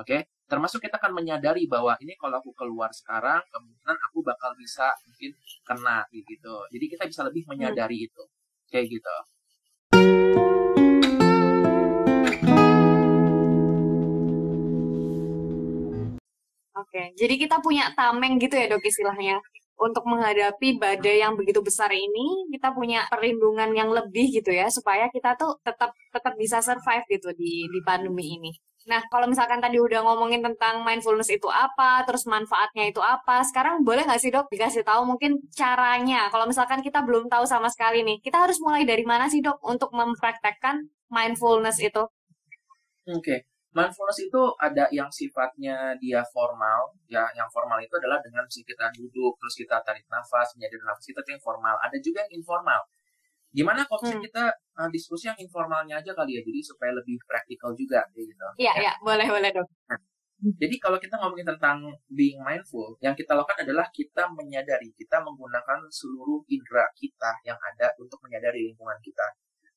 Oke, 0.00 0.08
okay? 0.08 0.20
termasuk 0.48 0.80
kita 0.80 0.96
akan 0.96 1.12
menyadari 1.12 1.68
bahwa 1.68 1.92
ini 2.00 2.16
kalau 2.16 2.40
aku 2.40 2.56
keluar 2.56 2.88
sekarang, 2.88 3.44
kemungkinan 3.52 4.00
aku 4.10 4.24
bakal 4.24 4.56
bisa 4.56 4.88
mungkin 5.04 5.36
kena 5.60 6.08
gitu. 6.08 6.56
Jadi 6.72 6.84
kita 6.88 7.04
bisa 7.04 7.20
lebih 7.28 7.44
menyadari 7.44 8.00
hmm. 8.00 8.06
itu, 8.08 8.22
kayak 8.72 8.86
gitu. 8.88 9.16
Oke, 16.74 17.12
jadi 17.12 17.34
kita 17.36 17.60
punya 17.60 17.92
tameng 17.92 18.40
gitu 18.40 18.56
ya 18.56 18.72
dok 18.72 18.82
istilahnya 18.82 19.36
untuk 19.74 20.06
menghadapi 20.06 20.78
badai 20.78 21.22
yang 21.22 21.34
begitu 21.34 21.58
besar 21.58 21.90
ini 21.90 22.46
kita 22.54 22.70
punya 22.70 23.10
perlindungan 23.10 23.74
yang 23.74 23.90
lebih 23.90 24.30
gitu 24.30 24.54
ya 24.54 24.70
supaya 24.70 25.10
kita 25.10 25.34
tuh 25.34 25.58
tetap 25.66 25.90
tetap 26.14 26.34
bisa 26.38 26.62
survive 26.62 27.04
gitu 27.10 27.34
di 27.34 27.66
di 27.66 27.80
pandemi 27.82 28.38
ini. 28.38 28.52
Nah, 28.84 29.00
kalau 29.08 29.24
misalkan 29.24 29.64
tadi 29.64 29.80
udah 29.80 30.04
ngomongin 30.04 30.44
tentang 30.44 30.84
mindfulness 30.84 31.32
itu 31.32 31.48
apa, 31.48 32.04
terus 32.04 32.28
manfaatnya 32.28 32.92
itu 32.92 33.00
apa, 33.00 33.40
sekarang 33.48 33.80
boleh 33.80 34.04
nggak 34.04 34.20
sih 34.20 34.28
dok 34.28 34.52
dikasih 34.52 34.84
tahu 34.84 35.08
mungkin 35.08 35.40
caranya? 35.56 36.28
Kalau 36.28 36.44
misalkan 36.44 36.84
kita 36.84 37.00
belum 37.00 37.32
tahu 37.32 37.48
sama 37.48 37.72
sekali 37.72 38.04
nih, 38.04 38.20
kita 38.20 38.44
harus 38.44 38.60
mulai 38.60 38.84
dari 38.84 39.00
mana 39.08 39.32
sih 39.32 39.40
dok 39.40 39.56
untuk 39.64 39.88
mempraktekkan 39.96 40.84
mindfulness 41.08 41.80
itu? 41.80 42.04
Oke, 43.08 43.20
okay 43.24 43.53
mindfulness 43.74 44.22
itu 44.22 44.42
ada 44.62 44.86
yang 44.94 45.10
sifatnya 45.10 45.98
dia 45.98 46.22
formal 46.30 46.94
ya 47.10 47.26
yang 47.34 47.50
formal 47.50 47.82
itu 47.82 47.90
adalah 47.98 48.22
dengan 48.22 48.46
kita 48.46 48.86
duduk 48.94 49.34
terus 49.42 49.54
kita 49.58 49.82
tarik 49.82 50.06
nafas 50.06 50.54
menjadi 50.54 50.78
nafas 50.86 51.04
kita 51.04 51.20
itu 51.26 51.30
yang 51.34 51.42
formal 51.42 51.74
ada 51.82 51.98
juga 51.98 52.22
yang 52.24 52.38
informal 52.38 52.80
gimana 53.54 53.82
kalau 53.86 54.02
hmm. 54.06 54.22
kita 54.22 54.50
uh, 54.78 54.90
diskusi 54.90 55.30
yang 55.30 55.38
informalnya 55.38 55.98
aja 55.98 56.14
kali 56.14 56.38
ya 56.38 56.42
jadi 56.42 56.60
supaya 56.62 56.90
lebih 56.94 57.18
praktikal 57.26 57.74
juga 57.74 58.06
gitu 58.14 58.46
iya 58.58 58.72
ya. 58.78 58.82
iya 58.88 58.92
boleh 59.02 59.26
boleh 59.26 59.50
dok 59.50 59.66
nah, 59.90 59.98
Jadi 60.44 60.76
kalau 60.76 61.00
kita 61.00 61.16
ngomongin 61.16 61.56
tentang 61.56 61.88
being 62.12 62.36
mindful, 62.44 63.00
yang 63.00 63.16
kita 63.16 63.32
lakukan 63.32 63.64
adalah 63.64 63.88
kita 63.88 64.28
menyadari, 64.28 64.92
kita 64.92 65.24
menggunakan 65.24 65.88
seluruh 65.88 66.44
indera 66.52 66.84
kita 66.92 67.32
yang 67.48 67.56
ada 67.56 67.88
untuk 67.96 68.20
menyadari 68.20 68.68
lingkungan 68.68 68.98
kita. 69.00 69.24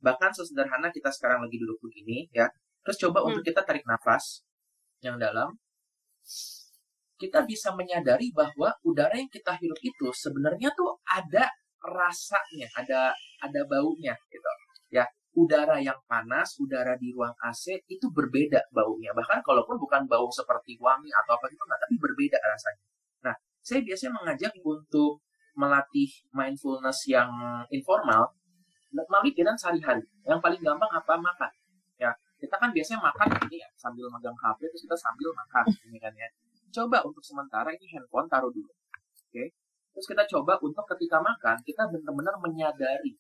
Bahkan 0.04 0.36
sesederhana 0.36 0.92
kita 0.92 1.08
sekarang 1.08 1.48
lagi 1.48 1.56
duduk 1.56 1.80
begini 1.80 2.28
ya, 2.36 2.52
terus 2.88 3.04
coba 3.04 3.20
hmm. 3.20 3.28
untuk 3.36 3.44
kita 3.44 3.68
tarik 3.68 3.84
nafas 3.84 4.48
yang 5.04 5.20
dalam, 5.20 5.52
kita 7.20 7.44
bisa 7.44 7.76
menyadari 7.76 8.32
bahwa 8.32 8.72
udara 8.88 9.20
yang 9.20 9.28
kita 9.28 9.60
hirup 9.60 9.76
itu 9.84 10.08
sebenarnya 10.16 10.72
tuh 10.72 10.96
ada 11.04 11.52
rasanya, 11.84 12.72
ada 12.80 13.12
ada 13.44 13.62
baunya 13.68 14.16
gitu. 14.32 14.52
Ya, 14.88 15.04
udara 15.36 15.84
yang 15.84 16.00
panas, 16.08 16.56
udara 16.64 16.96
di 16.96 17.12
ruang 17.12 17.36
AC 17.44 17.84
itu 17.92 18.08
berbeda 18.08 18.72
baunya. 18.72 19.12
Bahkan 19.12 19.44
kalaupun 19.44 19.76
bukan 19.76 20.08
bau 20.08 20.32
seperti 20.32 20.80
wangi 20.80 21.12
atau 21.12 21.36
apa 21.36 21.52
gitu, 21.52 21.60
tapi 21.68 21.96
berbeda 22.00 22.40
rasanya. 22.40 22.84
Nah, 23.28 23.36
saya 23.60 23.84
biasanya 23.84 24.16
mengajak 24.16 24.54
untuk 24.64 25.20
melatih 25.60 26.08
mindfulness 26.32 27.04
yang 27.12 27.28
informal 27.68 28.32
melalui 28.94 29.36
kegiatan 29.36 29.58
sehari-hari. 29.60 30.06
Yang 30.24 30.40
paling 30.40 30.62
gampang 30.64 30.92
apa? 30.96 31.14
Makan. 31.20 31.52
Kita 32.38 32.56
kan 32.62 32.70
biasanya 32.70 33.02
makan 33.02 33.28
ini 33.50 33.58
ya, 33.62 33.70
sambil 33.76 34.06
megang 34.14 34.38
HP, 34.38 34.70
terus 34.70 34.84
kita 34.86 34.98
sambil 34.98 35.30
makan, 35.34 35.66
ini 35.90 35.98
kan 35.98 36.14
ya 36.14 36.30
coba 36.78 37.02
untuk 37.04 37.24
sementara 37.24 37.74
ini 37.74 37.86
handphone 37.96 38.28
taruh 38.30 38.52
dulu. 38.52 38.70
Oke. 38.70 39.32
Okay? 39.32 39.48
Terus 39.98 40.06
kita 40.14 40.24
coba 40.38 40.62
untuk 40.62 40.86
ketika 40.94 41.18
makan, 41.18 41.58
kita 41.66 41.90
benar-benar 41.90 42.38
menyadari 42.38 43.18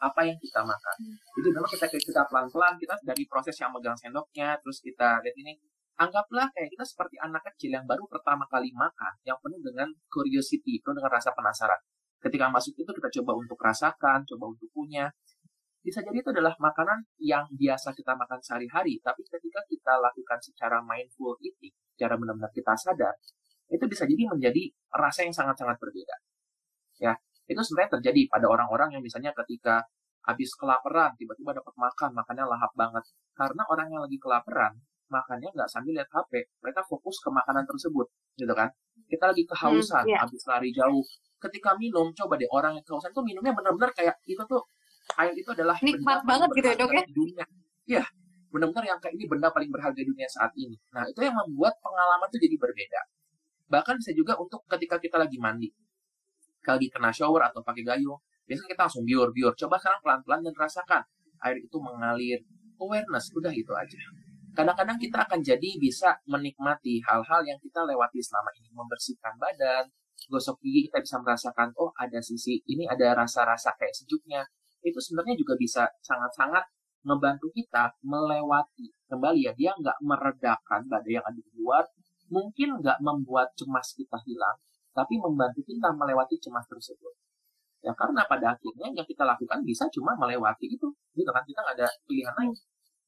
apa 0.00 0.22
yang 0.22 0.38
kita 0.38 0.62
makan. 0.62 0.96
Hmm. 1.02 1.16
Jadi 1.36 1.48
memang 1.50 1.70
kita 1.74 1.86
kita 1.90 2.22
pelan-pelan, 2.30 2.78
kita 2.78 2.94
dari 3.02 3.26
proses 3.26 3.58
yang 3.58 3.74
megang 3.74 3.98
sendoknya, 3.98 4.56
terus 4.62 4.78
kita 4.78 5.18
lihat 5.26 5.36
ini, 5.36 5.58
anggaplah 5.98 6.48
kayak 6.54 6.70
kita 6.70 6.86
seperti 6.86 7.18
anak 7.18 7.42
kecil 7.52 7.74
yang 7.74 7.84
baru 7.84 8.06
pertama 8.06 8.46
kali 8.46 8.70
makan, 8.72 9.12
yang 9.26 9.36
penuh 9.42 9.58
dengan 9.58 9.90
curiosity, 10.06 10.78
penuh 10.80 11.02
dengan 11.02 11.12
rasa 11.12 11.34
penasaran. 11.34 11.82
Ketika 12.22 12.46
masuk 12.46 12.78
itu 12.78 12.90
kita 12.94 13.10
coba 13.20 13.32
untuk 13.34 13.58
rasakan, 13.58 14.22
coba 14.24 14.44
untuk 14.54 14.70
punya. 14.70 15.10
Bisa 15.80 16.04
jadi 16.04 16.20
itu 16.20 16.28
adalah 16.28 16.52
makanan 16.60 17.08
yang 17.16 17.48
biasa 17.56 17.96
kita 17.96 18.12
makan 18.12 18.40
sehari-hari, 18.44 19.00
tapi 19.00 19.24
ketika 19.24 19.64
kita 19.64 19.96
lakukan 19.96 20.38
secara 20.44 20.84
mindful 20.84 21.40
eating, 21.40 21.72
secara 21.96 22.20
benar-benar 22.20 22.52
kita 22.52 22.76
sadar, 22.76 23.16
itu 23.72 23.84
bisa 23.88 24.04
jadi 24.04 24.28
menjadi 24.28 24.68
rasa 24.92 25.24
yang 25.24 25.32
sangat-sangat 25.32 25.80
berbeda. 25.80 26.16
Ya, 27.00 27.16
itu 27.48 27.60
sebenarnya 27.64 27.96
terjadi 27.96 28.28
pada 28.28 28.46
orang-orang 28.52 28.98
yang 28.98 29.02
misalnya 29.02 29.32
ketika 29.32 29.88
habis 30.28 30.52
kelaparan, 30.52 31.16
tiba-tiba 31.16 31.56
dapat 31.56 31.72
makan, 31.80 32.12
makannya 32.12 32.44
lahap 32.44 32.72
banget. 32.76 33.04
Karena 33.32 33.64
orang 33.72 33.88
yang 33.88 34.04
lagi 34.04 34.20
kelaparan, 34.20 34.76
makannya 35.08 35.48
nggak 35.48 35.70
sambil 35.72 35.96
lihat 35.96 36.12
HP, 36.12 36.60
mereka 36.60 36.84
fokus 36.84 37.16
ke 37.24 37.32
makanan 37.32 37.64
tersebut, 37.64 38.06
gitu 38.36 38.52
kan? 38.52 38.68
Kita 39.08 39.32
lagi 39.32 39.48
kehausan, 39.48 40.04
hmm, 40.04 40.12
yeah. 40.12 40.20
habis 40.20 40.44
lari 40.44 40.70
jauh. 40.76 41.02
Ketika 41.40 41.72
minum, 41.80 42.12
coba 42.12 42.36
deh 42.36 42.46
orang 42.52 42.76
yang 42.76 42.84
kehausan 42.84 43.16
itu 43.16 43.22
minumnya 43.24 43.56
benar-benar 43.56 43.96
kayak 43.96 44.20
itu 44.28 44.44
tuh 44.44 44.60
air 45.18 45.34
itu 45.34 45.50
adalah 45.50 45.76
nikmat 45.80 46.20
banget 46.22 46.48
gitu 46.54 46.66
ya 46.70 46.76
dok 46.78 46.92
ya? 46.94 47.02
Dunia. 47.10 47.44
Iya, 47.90 48.04
benar-benar 48.50 48.84
yang 48.86 48.98
kayak 49.02 49.14
ini 49.18 49.24
benda 49.26 49.48
paling 49.50 49.70
berharga 49.70 49.98
di 49.98 50.06
dunia 50.06 50.28
saat 50.30 50.52
ini. 50.54 50.76
Nah, 50.94 51.06
itu 51.06 51.20
yang 51.22 51.34
membuat 51.34 51.78
pengalaman 51.82 52.26
itu 52.30 52.38
jadi 52.46 52.56
berbeda. 52.58 53.00
Bahkan 53.70 53.94
bisa 54.02 54.12
juga 54.14 54.34
untuk 54.38 54.66
ketika 54.66 54.98
kita 54.98 55.16
lagi 55.18 55.38
mandi. 55.38 55.70
Lagi 56.66 56.86
kena 56.90 57.10
shower 57.14 57.46
atau 57.50 57.62
pakai 57.62 57.82
gayung, 57.86 58.20
biasanya 58.44 58.68
kita 58.74 58.82
langsung 58.90 59.04
biur-biur. 59.06 59.54
Coba 59.56 59.78
sekarang 59.78 60.00
pelan-pelan 60.02 60.40
dan 60.44 60.54
rasakan. 60.58 61.02
Air 61.46 61.56
itu 61.62 61.76
mengalir. 61.80 62.42
Awareness, 62.80 63.32
udah 63.36 63.52
itu 63.52 63.72
aja. 63.76 63.98
Kadang-kadang 64.50 64.98
kita 64.98 65.22
akan 65.24 65.40
jadi 65.44 65.70
bisa 65.78 66.16
menikmati 66.26 66.98
hal-hal 67.06 67.40
yang 67.46 67.58
kita 67.62 67.86
lewati 67.86 68.18
selama 68.18 68.50
ini. 68.58 68.68
Membersihkan 68.72 69.38
badan, 69.38 69.84
gosok 70.28 70.58
gigi, 70.60 70.90
kita 70.90 70.98
bisa 71.00 71.16
merasakan, 71.22 71.70
oh 71.78 71.94
ada 71.96 72.18
sisi, 72.20 72.60
ini 72.66 72.84
ada 72.90 73.14
rasa-rasa 73.14 73.72
kayak 73.78 73.94
sejuknya. 73.94 74.42
Itu 74.80 74.98
sebenarnya 74.98 75.36
juga 75.36 75.54
bisa 75.56 75.88
sangat-sangat 76.00 76.64
ngebantu 77.04 77.48
kita 77.52 77.96
melewati 78.04 78.92
kembali 79.08 79.40
ya. 79.48 79.52
Dia 79.56 79.70
nggak 79.76 79.98
meredakan 80.04 80.80
badai 80.88 81.20
yang 81.20 81.26
ada 81.26 81.40
di 81.40 81.52
luar 81.56 81.84
mungkin 82.30 82.78
nggak 82.78 83.02
membuat 83.02 83.50
cemas 83.58 83.90
kita 83.98 84.14
hilang 84.22 84.54
tapi 84.94 85.18
membantu 85.18 85.66
kita 85.66 85.90
melewati 85.94 86.38
cemas 86.38 86.66
tersebut. 86.66 87.14
Ya 87.80 87.96
karena 87.96 88.22
pada 88.28 88.54
akhirnya 88.54 88.92
yang 88.92 89.06
kita 89.08 89.24
lakukan 89.24 89.64
bisa 89.64 89.88
cuma 89.94 90.12
melewati 90.18 90.68
itu. 90.68 90.88
Gitu 91.16 91.30
kan 91.30 91.42
kita 91.46 91.60
nggak 91.64 91.76
ada 91.80 91.88
pilihan 92.04 92.34
lain. 92.36 92.52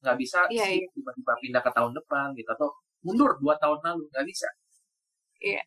Nggak 0.03 0.15
bisa 0.19 0.39
iya, 0.51 0.67
iya. 0.67 0.87
tiba-tiba 0.91 1.33
pindah 1.39 1.61
ke 1.63 1.71
tahun 1.71 1.91
depan 1.95 2.33
gitu 2.35 2.49
atau 2.51 2.69
mundur 3.05 3.37
dua 3.39 3.55
tahun 3.61 3.79
lalu. 3.85 4.09
Nggak 4.09 4.25
bisa. 4.25 4.47
Iya 5.43 5.63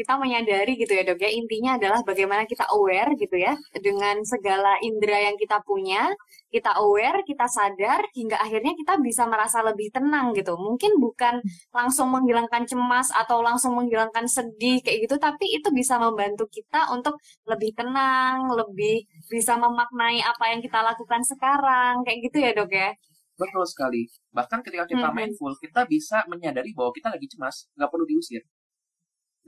kita 0.00 0.16
menyadari 0.16 0.80
gitu 0.80 0.96
ya 0.96 1.04
dok 1.04 1.20
ya. 1.20 1.28
Intinya 1.28 1.76
adalah 1.76 2.00
bagaimana 2.00 2.48
kita 2.48 2.64
aware 2.72 3.12
gitu 3.20 3.36
ya 3.36 3.52
dengan 3.76 4.24
segala 4.24 4.80
indera 4.80 5.20
yang 5.28 5.36
kita 5.36 5.60
punya 5.60 6.08
kita 6.48 6.72
aware 6.80 7.20
kita 7.28 7.44
sadar 7.46 8.00
hingga 8.16 8.40
akhirnya 8.40 8.72
kita 8.80 8.96
bisa 9.04 9.28
merasa 9.28 9.60
lebih 9.60 9.92
tenang 9.92 10.32
gitu. 10.32 10.56
Mungkin 10.56 10.96
bukan 10.96 11.44
langsung 11.76 12.08
menghilangkan 12.08 12.64
cemas 12.64 13.12
atau 13.12 13.44
langsung 13.44 13.76
menghilangkan 13.76 14.24
sedih 14.24 14.80
kayak 14.80 15.04
gitu 15.04 15.20
tapi 15.20 15.44
itu 15.52 15.68
bisa 15.68 16.00
membantu 16.00 16.48
kita 16.48 16.88
untuk 16.96 17.20
lebih 17.44 17.76
tenang 17.76 18.48
lebih 18.56 19.04
bisa 19.28 19.60
memaknai 19.60 20.24
apa 20.24 20.56
yang 20.56 20.64
kita 20.64 20.80
lakukan 20.80 21.20
sekarang 21.28 22.00
kayak 22.08 22.18
gitu 22.24 22.40
ya 22.40 22.50
dok 22.56 22.72
ya. 22.72 22.90
Betul 23.36 23.64
sekali. 23.68 24.08
Bahkan 24.32 24.64
ketika 24.64 24.84
kita 24.88 25.08
hmm. 25.12 25.16
mindful 25.16 25.52
kita 25.60 25.84
bisa 25.84 26.24
menyadari 26.28 26.72
bahwa 26.72 26.92
kita 26.96 27.12
lagi 27.12 27.28
cemas 27.28 27.68
nggak 27.76 27.88
perlu 27.92 28.08
diusir 28.08 28.40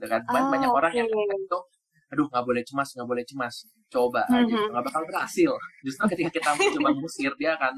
dengan 0.03 0.19
oh, 0.27 0.51
banyak 0.51 0.67
orang 0.67 0.91
okay. 0.91 0.99
yang 1.07 1.39
itu 1.39 1.59
aduh 2.11 2.27
nggak 2.29 2.43
boleh 2.45 2.63
cemas 2.67 2.89
nggak 2.93 3.07
boleh 3.07 3.23
cemas 3.25 3.55
coba 3.87 4.21
mm 4.27 4.29
-hmm. 4.29 4.37
aja 4.37 4.53
mm-hmm. 4.53 4.69
nggak 4.75 4.83
bakal 4.85 5.01
berhasil 5.07 5.51
justru 5.81 6.03
ketika 6.13 6.29
kita 6.37 6.49
mencoba 6.59 6.91
musir 6.99 7.31
dia 7.39 7.55
akan 7.55 7.73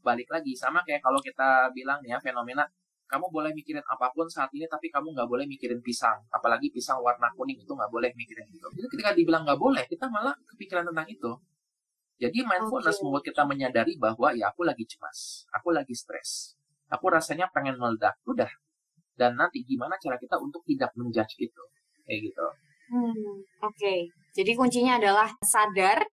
balik 0.00 0.28
lagi 0.32 0.56
sama 0.56 0.82
kayak 0.82 1.04
kalau 1.04 1.22
kita 1.22 1.70
bilang 1.70 2.02
ya 2.02 2.18
fenomena 2.18 2.66
kamu 3.06 3.30
boleh 3.30 3.54
mikirin 3.54 3.82
apa 3.86 4.10
pun 4.10 4.26
saat 4.26 4.50
ini 4.50 4.66
tapi 4.66 4.90
kamu 4.90 5.14
nggak 5.14 5.30
boleh 5.30 5.46
mikirin 5.46 5.78
pisang 5.78 6.18
apalagi 6.34 6.74
pisang 6.74 6.98
warna 6.98 7.30
kuning 7.38 7.62
itu 7.62 7.70
nggak 7.70 7.90
boleh 7.90 8.10
mikirin 8.18 8.46
gitu 8.50 8.66
jadi 8.74 8.86
ketika 8.90 9.10
dibilang 9.14 9.46
nggak 9.46 9.58
boleh 9.58 9.86
kita 9.86 10.10
malah 10.10 10.34
kepikiran 10.50 10.90
tentang 10.90 11.06
itu 11.06 11.30
jadi 12.18 12.38
mindfulness 12.42 12.98
okay. 12.98 13.02
membuat 13.06 13.24
kita 13.26 13.42
menyadari 13.46 13.94
bahwa 13.94 14.34
ya 14.34 14.50
aku 14.50 14.66
lagi 14.66 14.82
cemas 14.86 15.46
aku 15.54 15.70
lagi 15.70 15.94
stres 15.94 16.58
aku 16.90 17.06
rasanya 17.10 17.46
pengen 17.54 17.78
meledak 17.78 18.18
udah 18.26 18.50
dan 19.16 19.34
nanti 19.34 19.64
gimana 19.64 19.96
cara 19.96 20.20
kita 20.20 20.36
untuk 20.38 20.62
tidak 20.68 20.92
menjudge 20.94 21.34
itu 21.40 21.62
kayak 22.06 22.20
gitu. 22.30 22.46
Hmm, 22.86 23.42
Oke, 23.66 23.74
okay. 23.74 23.98
jadi 24.30 24.54
kuncinya 24.54 25.02
adalah 25.02 25.26
sadar, 25.42 26.06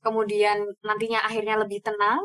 kemudian 0.00 0.64
nantinya 0.80 1.20
akhirnya 1.20 1.60
lebih 1.60 1.84
tenang, 1.84 2.24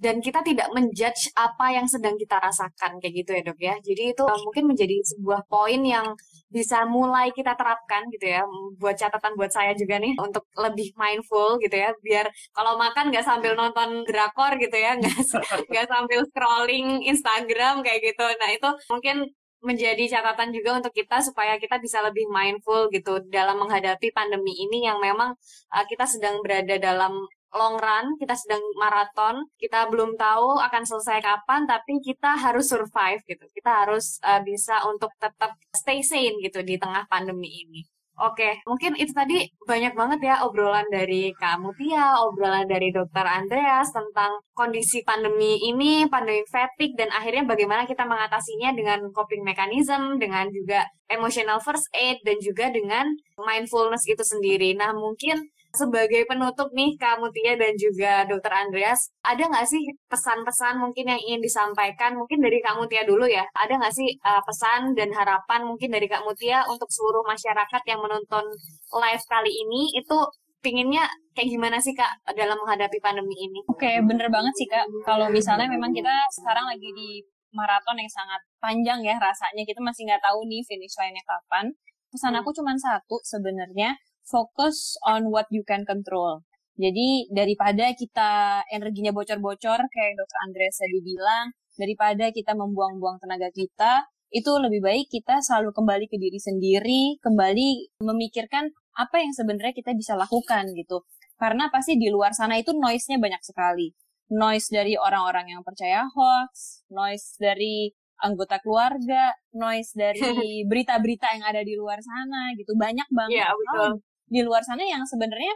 dan 0.00 0.16
kita 0.24 0.40
tidak 0.40 0.72
menjudge 0.72 1.28
apa 1.36 1.76
yang 1.76 1.84
sedang 1.84 2.16
kita 2.16 2.40
rasakan 2.40 2.96
kayak 3.04 3.14
gitu 3.20 3.30
ya 3.36 3.42
dok 3.44 3.60
ya. 3.60 3.76
Jadi 3.84 4.16
itu 4.16 4.24
uh, 4.24 4.40
mungkin 4.48 4.72
menjadi 4.72 4.96
sebuah 5.12 5.44
poin 5.44 5.76
yang 5.84 6.16
bisa 6.48 6.88
mulai 6.88 7.28
kita 7.36 7.52
terapkan 7.52 8.08
gitu 8.08 8.32
ya. 8.32 8.48
Buat 8.80 8.96
catatan 8.96 9.36
buat 9.36 9.52
saya 9.52 9.76
juga 9.76 10.00
nih 10.00 10.16
untuk 10.16 10.48
lebih 10.56 10.96
mindful 10.96 11.60
gitu 11.60 11.76
ya. 11.76 11.92
Biar 12.00 12.32
kalau 12.56 12.80
makan 12.80 13.12
nggak 13.12 13.28
sambil 13.28 13.52
nonton 13.52 14.08
drakor 14.08 14.56
gitu 14.56 14.72
ya, 14.72 14.96
nggak 15.68 15.86
sambil 15.92 16.24
scrolling 16.32 17.04
Instagram 17.04 17.84
kayak 17.84 18.00
gitu. 18.00 18.24
Nah 18.24 18.48
itu 18.56 18.68
mungkin 18.88 19.28
menjadi 19.60 20.18
catatan 20.18 20.50
juga 20.56 20.80
untuk 20.80 20.92
kita 20.96 21.20
supaya 21.20 21.60
kita 21.60 21.76
bisa 21.76 22.00
lebih 22.00 22.26
mindful 22.32 22.88
gitu 22.88 23.20
dalam 23.28 23.60
menghadapi 23.60 24.08
pandemi 24.12 24.56
ini 24.56 24.88
yang 24.88 24.98
memang 25.00 25.36
uh, 25.72 25.84
kita 25.84 26.08
sedang 26.08 26.40
berada 26.40 26.80
dalam 26.80 27.12
long 27.50 27.76
run, 27.82 28.14
kita 28.14 28.34
sedang 28.38 28.62
maraton, 28.78 29.42
kita 29.58 29.90
belum 29.90 30.14
tahu 30.14 30.62
akan 30.62 30.82
selesai 30.86 31.18
kapan, 31.18 31.66
tapi 31.66 31.98
kita 31.98 32.38
harus 32.38 32.70
survive 32.70 33.20
gitu. 33.26 33.42
Kita 33.50 33.84
harus 33.84 34.22
uh, 34.22 34.38
bisa 34.42 34.86
untuk 34.86 35.10
tetap 35.18 35.58
stay 35.74 36.00
sane 36.06 36.38
gitu 36.46 36.62
di 36.62 36.78
tengah 36.78 37.10
pandemi 37.10 37.50
ini. 37.66 37.82
Oke, 38.20 38.60
mungkin 38.68 39.00
itu 39.00 39.16
tadi 39.16 39.48
banyak 39.64 39.96
banget 39.96 40.20
ya 40.20 40.44
obrolan 40.44 40.84
dari 40.92 41.32
Kak 41.40 41.56
Mutia, 41.56 42.20
obrolan 42.20 42.68
dari 42.68 42.92
Dokter 42.92 43.24
Andreas 43.24 43.88
tentang 43.96 44.44
kondisi 44.52 45.00
pandemi 45.00 45.56
ini, 45.64 46.04
pandemi 46.04 46.44
fatigue, 46.52 47.00
dan 47.00 47.08
akhirnya 47.16 47.48
bagaimana 47.48 47.88
kita 47.88 48.04
mengatasinya 48.04 48.76
dengan 48.76 49.08
coping 49.16 49.40
mechanism, 49.40 50.20
dengan 50.20 50.52
juga 50.52 50.84
emotional 51.08 51.64
first 51.64 51.88
aid, 51.96 52.20
dan 52.20 52.36
juga 52.44 52.68
dengan 52.68 53.08
mindfulness 53.40 54.04
itu 54.04 54.20
sendiri. 54.20 54.76
Nah, 54.76 54.92
mungkin 54.92 55.40
sebagai 55.70 56.26
penutup 56.26 56.70
nih 56.74 56.98
Kak 56.98 57.22
Mutia 57.22 57.54
dan 57.54 57.74
juga 57.78 58.26
Dokter 58.26 58.50
Andreas, 58.50 59.10
ada 59.22 59.42
nggak 59.46 59.66
sih 59.66 59.82
pesan-pesan 60.10 60.82
mungkin 60.82 61.10
yang 61.10 61.20
ingin 61.22 61.40
disampaikan? 61.42 62.18
Mungkin 62.18 62.42
dari 62.42 62.58
Kak 62.58 62.78
Mutia 62.78 63.06
dulu 63.06 63.26
ya. 63.26 63.46
Ada 63.54 63.78
nggak 63.78 63.94
sih 63.94 64.08
uh, 64.22 64.42
pesan 64.42 64.94
dan 64.98 65.14
harapan 65.14 65.66
mungkin 65.66 65.94
dari 65.94 66.10
Kak 66.10 66.26
Mutia 66.26 66.66
untuk 66.66 66.90
seluruh 66.90 67.22
masyarakat 67.26 67.82
yang 67.86 68.00
menonton 68.02 68.44
live 68.90 69.24
kali 69.30 69.52
ini 69.52 69.94
itu 69.94 70.18
pinginnya 70.60 71.08
kayak 71.32 71.48
gimana 71.48 71.80
sih 71.80 71.96
Kak 71.96 72.36
dalam 72.36 72.58
menghadapi 72.60 72.98
pandemi 73.00 73.32
ini? 73.38 73.60
Oke, 73.70 73.86
okay, 73.86 73.96
bener 74.04 74.28
banget 74.28 74.52
sih 74.58 74.68
Kak. 74.68 74.84
Kalau 75.06 75.32
misalnya 75.32 75.70
memang 75.70 75.94
kita 75.94 76.12
sekarang 76.36 76.68
lagi 76.68 76.90
di 76.92 77.24
maraton 77.54 77.98
yang 77.98 78.10
sangat 78.10 78.40
panjang 78.62 79.00
ya 79.02 79.16
rasanya. 79.18 79.62
Kita 79.66 79.80
masih 79.82 80.06
nggak 80.06 80.22
tahu 80.22 80.46
nih 80.46 80.62
finish 80.66 80.94
line-nya 80.98 81.24
kapan. 81.26 81.66
Pesan 82.10 82.34
Hmm. 82.34 82.42
aku 82.42 82.50
cuma 82.50 82.74
satu 82.74 83.22
sebenarnya, 83.22 83.94
focus 84.30 84.94
on 85.04 85.28
what 85.28 85.50
you 85.50 85.66
can 85.66 85.82
control. 85.82 86.46
Jadi 86.80 87.28
daripada 87.28 87.92
kita 87.92 88.64
energinya 88.72 89.12
bocor-bocor 89.12 89.78
kayak 89.84 90.12
Dr. 90.16 90.38
Andreas 90.48 90.80
tadi 90.80 90.98
bilang, 91.04 91.52
daripada 91.76 92.32
kita 92.32 92.56
membuang-buang 92.56 93.20
tenaga 93.20 93.52
kita, 93.52 94.08
itu 94.30 94.50
lebih 94.56 94.80
baik 94.80 95.06
kita 95.10 95.42
selalu 95.42 95.74
kembali 95.74 96.06
ke 96.06 96.16
diri 96.16 96.38
sendiri, 96.40 97.18
kembali 97.20 98.00
memikirkan 98.00 98.70
apa 98.96 99.16
yang 99.20 99.34
sebenarnya 99.34 99.74
kita 99.74 99.92
bisa 99.92 100.16
lakukan 100.16 100.70
gitu. 100.72 101.04
Karena 101.36 101.68
pasti 101.68 101.98
di 101.98 102.08
luar 102.08 102.32
sana 102.32 102.56
itu 102.56 102.70
noise-nya 102.72 103.18
banyak 103.18 103.42
sekali. 103.42 103.90
Noise 104.30 104.70
dari 104.70 104.94
orang-orang 104.94 105.58
yang 105.58 105.62
percaya 105.66 106.06
hoax, 106.06 106.86
noise 106.94 107.34
dari 107.42 107.90
anggota 108.22 108.60
keluarga, 108.62 109.34
noise 109.56 109.90
dari 109.96 110.20
berita-berita 110.70 111.26
yang 111.34 111.44
ada 111.44 111.60
di 111.66 111.74
luar 111.74 111.98
sana 111.98 112.54
gitu. 112.54 112.76
Banyak 112.78 113.08
banget 113.10 113.42
Iya, 113.42 113.50
hal 113.50 113.58
betul. 113.58 113.90
Di 114.30 114.40
luar 114.46 114.62
sana 114.62 114.86
yang 114.86 115.02
sebenarnya 115.04 115.52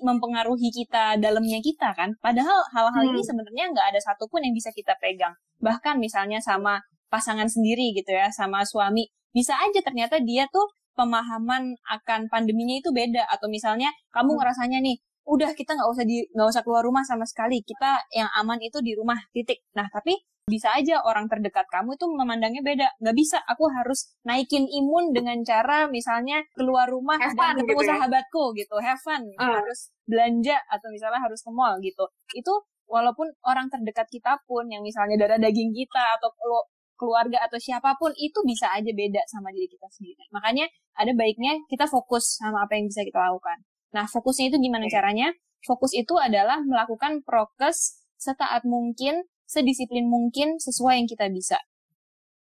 mempengaruhi 0.00 0.72
kita 0.72 1.20
dalamnya 1.20 1.60
kita 1.60 1.92
kan. 1.92 2.16
Padahal 2.24 2.64
hal-hal 2.72 3.04
ini 3.04 3.20
Hmm. 3.20 3.28
sebenarnya 3.34 3.64
nggak 3.74 3.86
ada 3.92 4.00
satupun 4.00 4.40
yang 4.40 4.54
bisa 4.56 4.72
kita 4.72 4.96
pegang. 4.96 5.36
Bahkan 5.60 6.00
misalnya 6.00 6.40
sama 6.40 6.80
pasangan 7.12 7.50
sendiri 7.50 7.92
gitu 7.92 8.16
ya, 8.16 8.32
sama 8.32 8.64
suami. 8.64 9.04
Bisa 9.36 9.52
aja 9.60 9.84
ternyata 9.84 10.22
dia 10.24 10.48
tuh 10.48 10.64
pemahaman 10.96 11.76
akan 11.90 12.32
pandeminya 12.32 12.80
itu 12.80 12.94
beda. 12.96 13.28
Atau 13.28 13.52
misalnya 13.52 13.92
kamu 14.14 14.32
Hmm. 14.32 14.38
ngerasanya 14.40 14.78
nih, 14.80 14.96
udah 15.24 15.50
kita 15.52 15.72
nggak 15.72 15.88
usah 15.88 16.04
di 16.04 16.24
nggak 16.30 16.48
usah 16.52 16.62
keluar 16.62 16.84
rumah 16.84 17.04
sama 17.04 17.24
sekali. 17.24 17.64
Kita 17.64 18.08
yang 18.12 18.28
aman 18.36 18.60
itu 18.60 18.80
di 18.84 18.92
rumah 18.92 19.16
titik. 19.32 19.64
Nah 19.76 19.88
tapi 19.88 20.16
bisa 20.44 20.68
aja 20.76 21.00
orang 21.00 21.24
terdekat 21.24 21.64
kamu 21.72 21.96
itu 21.96 22.04
memandangnya 22.04 22.60
beda. 22.60 22.88
Nggak 23.00 23.16
bisa, 23.16 23.40
aku 23.48 23.64
harus 23.72 24.12
naikin 24.28 24.68
imun 24.68 25.16
dengan 25.16 25.40
cara 25.40 25.88
misalnya 25.88 26.44
keluar 26.52 26.84
rumah 26.84 27.16
Have 27.16 27.32
dan 27.32 27.64
ketemu 27.64 27.72
gitu 27.72 27.80
ya. 27.80 27.90
sahabatku 27.96 28.42
gitu, 28.52 28.76
have 28.84 29.00
fun, 29.00 29.24
Hmm. 29.40 29.56
harus 29.56 29.88
belanja 30.04 30.60
atau 30.68 30.92
misalnya 30.92 31.24
harus 31.24 31.40
ke 31.40 31.48
mall 31.48 31.80
gitu. 31.80 32.04
Itu 32.36 32.52
walaupun 32.84 33.32
orang 33.48 33.72
terdekat 33.72 34.04
kita 34.12 34.36
pun 34.44 34.68
yang 34.68 34.84
misalnya 34.84 35.16
darah 35.16 35.40
daging 35.40 35.72
kita 35.72 36.20
atau 36.20 36.28
kelu- 36.36 36.68
keluarga 37.00 37.40
atau 37.48 37.56
siapa 37.56 37.96
pun 37.96 38.12
itu 38.12 38.36
bisa 38.44 38.68
aja 38.68 38.92
beda 38.92 39.24
sama 39.24 39.48
diri 39.48 39.64
kita 39.66 39.88
sendiri. 39.88 40.28
Makanya 40.28 40.68
ada 41.00 41.10
baiknya 41.16 41.56
kita 41.72 41.88
fokus 41.88 42.36
sama 42.36 42.68
apa 42.68 42.76
yang 42.76 42.84
bisa 42.92 43.00
kita 43.00 43.16
lakukan. 43.16 43.64
Nah, 43.94 44.10
fokusnya 44.10 44.50
itu 44.50 44.58
gimana 44.58 44.90
caranya? 44.90 45.30
Fokus 45.62 45.94
itu 45.94 46.18
adalah 46.18 46.60
melakukan 46.60 47.22
prokes 47.22 48.02
setaat 48.18 48.66
mungkin, 48.66 49.24
sedisiplin 49.46 50.10
mungkin 50.10 50.58
sesuai 50.58 50.98
yang 50.98 51.08
kita 51.08 51.30
bisa. 51.30 51.56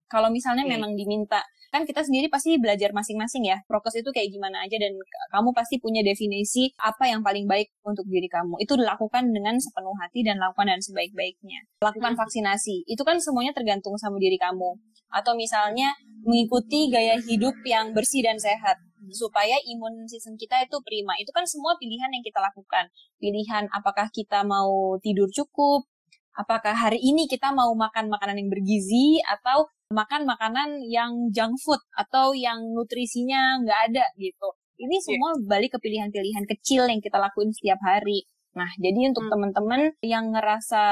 Kalau 0.08 0.28
misalnya 0.28 0.64
Oke. 0.64 0.72
memang 0.76 0.92
diminta, 0.96 1.44
kan 1.68 1.84
kita 1.84 2.00
sendiri 2.00 2.32
pasti 2.32 2.56
belajar 2.56 2.96
masing-masing 2.96 3.44
ya. 3.44 3.60
Prokes 3.68 4.00
itu 4.00 4.08
kayak 4.08 4.32
gimana 4.32 4.64
aja 4.64 4.76
dan 4.80 4.96
kamu 5.32 5.52
pasti 5.52 5.76
punya 5.76 6.00
definisi 6.00 6.72
apa 6.80 7.08
yang 7.12 7.20
paling 7.20 7.44
baik 7.44 7.68
untuk 7.84 8.08
diri 8.08 8.24
kamu. 8.28 8.56
Itu 8.60 8.80
dilakukan 8.80 9.28
dengan 9.32 9.60
sepenuh 9.60 9.92
hati 10.00 10.24
dan 10.24 10.40
lakukan 10.40 10.72
dengan 10.72 10.80
sebaik-baiknya. 10.84 11.60
Lakukan 11.84 12.16
Hmm. 12.16 12.20
vaksinasi. 12.24 12.88
Itu 12.88 13.04
kan 13.04 13.20
semuanya 13.20 13.52
tergantung 13.52 14.00
sama 14.00 14.16
diri 14.16 14.40
kamu. 14.40 14.80
Atau 15.12 15.36
misalnya 15.36 15.92
mengikuti 16.24 16.88
gaya 16.88 17.20
hidup 17.20 17.56
yang 17.64 17.92
bersih 17.92 18.24
dan 18.24 18.40
sehat 18.40 18.80
supaya 19.14 19.56
imun 19.64 20.06
sistem 20.10 20.34
kita 20.34 20.66
itu 20.66 20.76
prima. 20.82 21.14
Itu 21.22 21.30
kan 21.30 21.46
semua 21.46 21.78
pilihan 21.78 22.10
yang 22.10 22.24
kita 22.24 22.38
lakukan. 22.42 22.90
Pilihan 23.22 23.70
apakah 23.70 24.10
kita 24.10 24.42
mau 24.42 24.98
tidur 25.00 25.30
cukup, 25.30 25.86
apakah 26.38 26.74
hari 26.74 27.02
ini 27.02 27.26
kita 27.26 27.50
mau 27.50 27.74
makan 27.74 28.10
makanan 28.10 28.38
yang 28.38 28.50
bergizi 28.50 29.18
atau 29.26 29.66
makan 29.90 30.28
makanan 30.28 30.84
yang 30.86 31.32
junk 31.32 31.56
food 31.64 31.80
atau 31.96 32.36
yang 32.36 32.60
nutrisinya 32.76 33.58
nggak 33.64 33.80
ada 33.92 34.04
gitu. 34.20 34.48
Ini 34.78 34.96
semua 35.02 35.34
balik 35.42 35.74
ke 35.74 35.78
pilihan-pilihan 35.82 36.46
kecil 36.46 36.86
yang 36.86 37.02
kita 37.02 37.18
lakuin 37.18 37.50
setiap 37.50 37.82
hari. 37.82 38.22
Nah, 38.54 38.70
jadi 38.78 39.10
untuk 39.10 39.26
Hmm. 39.26 39.32
teman-teman 39.34 39.82
yang 40.06 40.30
ngerasa 40.30 40.84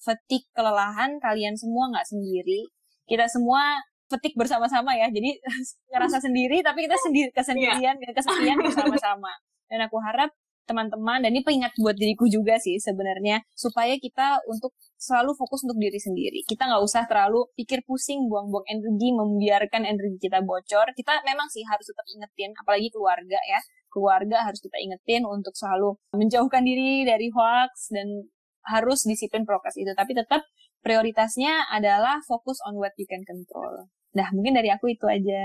fatigue 0.00 0.48
kelelahan, 0.56 1.20
kalian 1.20 1.52
semua 1.60 1.92
nggak 1.92 2.08
sendiri. 2.08 2.72
Kita 3.04 3.28
semua 3.28 3.76
fatigue 4.10 4.34
bersama-sama 4.34 4.90
ya. 4.98 5.06
Jadi 5.08 5.38
ngerasa 5.94 6.18
sendiri, 6.18 6.60
tapi 6.66 6.90
kita 6.90 6.98
sendiri 6.98 7.30
kesendirian, 7.30 7.94
kesepian 7.96 8.58
bersama-sama. 8.66 9.30
Dan 9.70 9.86
aku 9.86 10.02
harap 10.02 10.34
teman-teman 10.70 11.18
dan 11.18 11.34
ini 11.34 11.42
pengingat 11.42 11.74
buat 11.82 11.98
diriku 11.98 12.30
juga 12.30 12.54
sih 12.62 12.78
sebenarnya 12.78 13.42
supaya 13.58 13.98
kita 13.98 14.38
untuk 14.46 14.70
selalu 14.94 15.34
fokus 15.34 15.66
untuk 15.66 15.74
diri 15.82 15.98
sendiri. 15.98 16.46
Kita 16.46 16.70
nggak 16.70 16.82
usah 16.86 17.10
terlalu 17.10 17.50
pikir 17.58 17.82
pusing 17.82 18.30
buang-buang 18.30 18.62
energi 18.70 19.10
membiarkan 19.10 19.82
energi 19.82 20.30
kita 20.30 20.46
bocor. 20.46 20.94
Kita 20.94 21.26
memang 21.26 21.50
sih 21.50 21.66
harus 21.66 21.90
tetap 21.90 22.06
ingetin 22.06 22.54
apalagi 22.54 22.86
keluarga 22.94 23.38
ya. 23.50 23.58
Keluarga 23.90 24.46
harus 24.46 24.62
kita 24.62 24.78
ingetin 24.78 25.26
untuk 25.26 25.50
selalu 25.58 25.98
menjauhkan 26.14 26.62
diri 26.62 27.02
dari 27.02 27.26
hoax 27.34 27.90
dan 27.90 28.30
harus 28.70 29.02
disiplin 29.02 29.42
prokes 29.42 29.74
itu. 29.74 29.90
Tapi 29.90 30.14
tetap 30.14 30.46
prioritasnya 30.86 31.66
adalah 31.74 32.22
fokus 32.22 32.62
on 32.62 32.78
what 32.78 32.94
you 32.94 33.10
can 33.10 33.26
control 33.26 33.90
nah 34.16 34.28
mungkin 34.34 34.54
dari 34.58 34.68
aku 34.74 34.86
itu 34.94 35.06
aja 35.06 35.40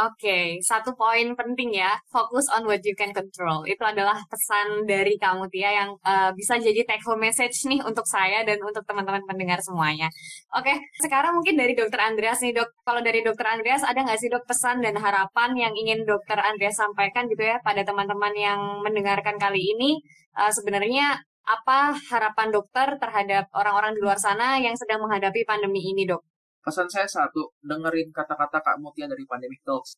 Oke, 0.00 0.62
satu 0.64 0.96
poin 0.96 1.34
penting 1.36 1.76
ya, 1.76 1.92
fokus 2.14 2.46
on 2.56 2.64
what 2.64 2.80
you 2.88 2.96
can 2.96 3.12
control. 3.12 3.68
Itu 3.68 3.84
adalah 3.84 4.16
pesan 4.32 4.88
dari 4.88 5.18
kamu 5.20 5.44
Tia 5.52 5.70
yang 5.82 5.90
uh, 6.06 6.30
bisa 6.32 6.56
jadi 6.56 6.86
take 6.88 7.04
home 7.04 7.20
message 7.20 7.52
nih 7.68 7.84
untuk 7.84 8.06
saya 8.08 8.40
dan 8.48 8.62
untuk 8.64 8.80
teman-teman 8.88 9.20
pendengar 9.28 9.60
semuanya. 9.60 10.08
Oke, 10.56 10.72
sekarang 11.04 11.36
mungkin 11.36 11.58
dari 11.58 11.76
Dokter 11.76 12.00
Andreas 12.00 12.40
nih 12.40 12.56
dok. 12.56 12.70
Kalau 12.86 13.02
dari 13.04 13.20
Dokter 13.20 13.44
Andreas 13.50 13.82
ada 13.84 14.00
nggak 14.00 14.18
sih 14.22 14.30
dok 14.32 14.46
pesan 14.48 14.80
dan 14.80 14.94
harapan 14.96 15.50
yang 15.58 15.72
ingin 15.76 16.06
Dokter 16.08 16.38
Andreas 16.38 16.80
sampaikan 16.80 17.28
gitu 17.28 17.42
ya 17.44 17.60
pada 17.60 17.84
teman-teman 17.84 18.32
yang 18.38 18.60
mendengarkan 18.86 19.36
kali 19.36 19.60
ini? 19.74 20.00
Uh, 20.38 20.48
sebenarnya 20.54 21.18
apa 21.44 21.98
harapan 22.08 22.48
dokter 22.54 22.94
terhadap 23.02 23.50
orang-orang 23.52 23.92
di 23.98 24.00
luar 24.00 24.16
sana 24.22 24.56
yang 24.62 24.78
sedang 24.78 25.02
menghadapi 25.02 25.42
pandemi 25.44 25.82
ini 25.92 26.06
dok? 26.08 26.29
Pesan 26.60 26.88
saya 26.88 27.08
satu 27.08 27.56
dengerin 27.64 28.12
kata-kata 28.12 28.60
Kak 28.60 28.76
Mutia 28.80 29.08
dari 29.08 29.24
Pandemic 29.24 29.60
Talks 29.64 29.96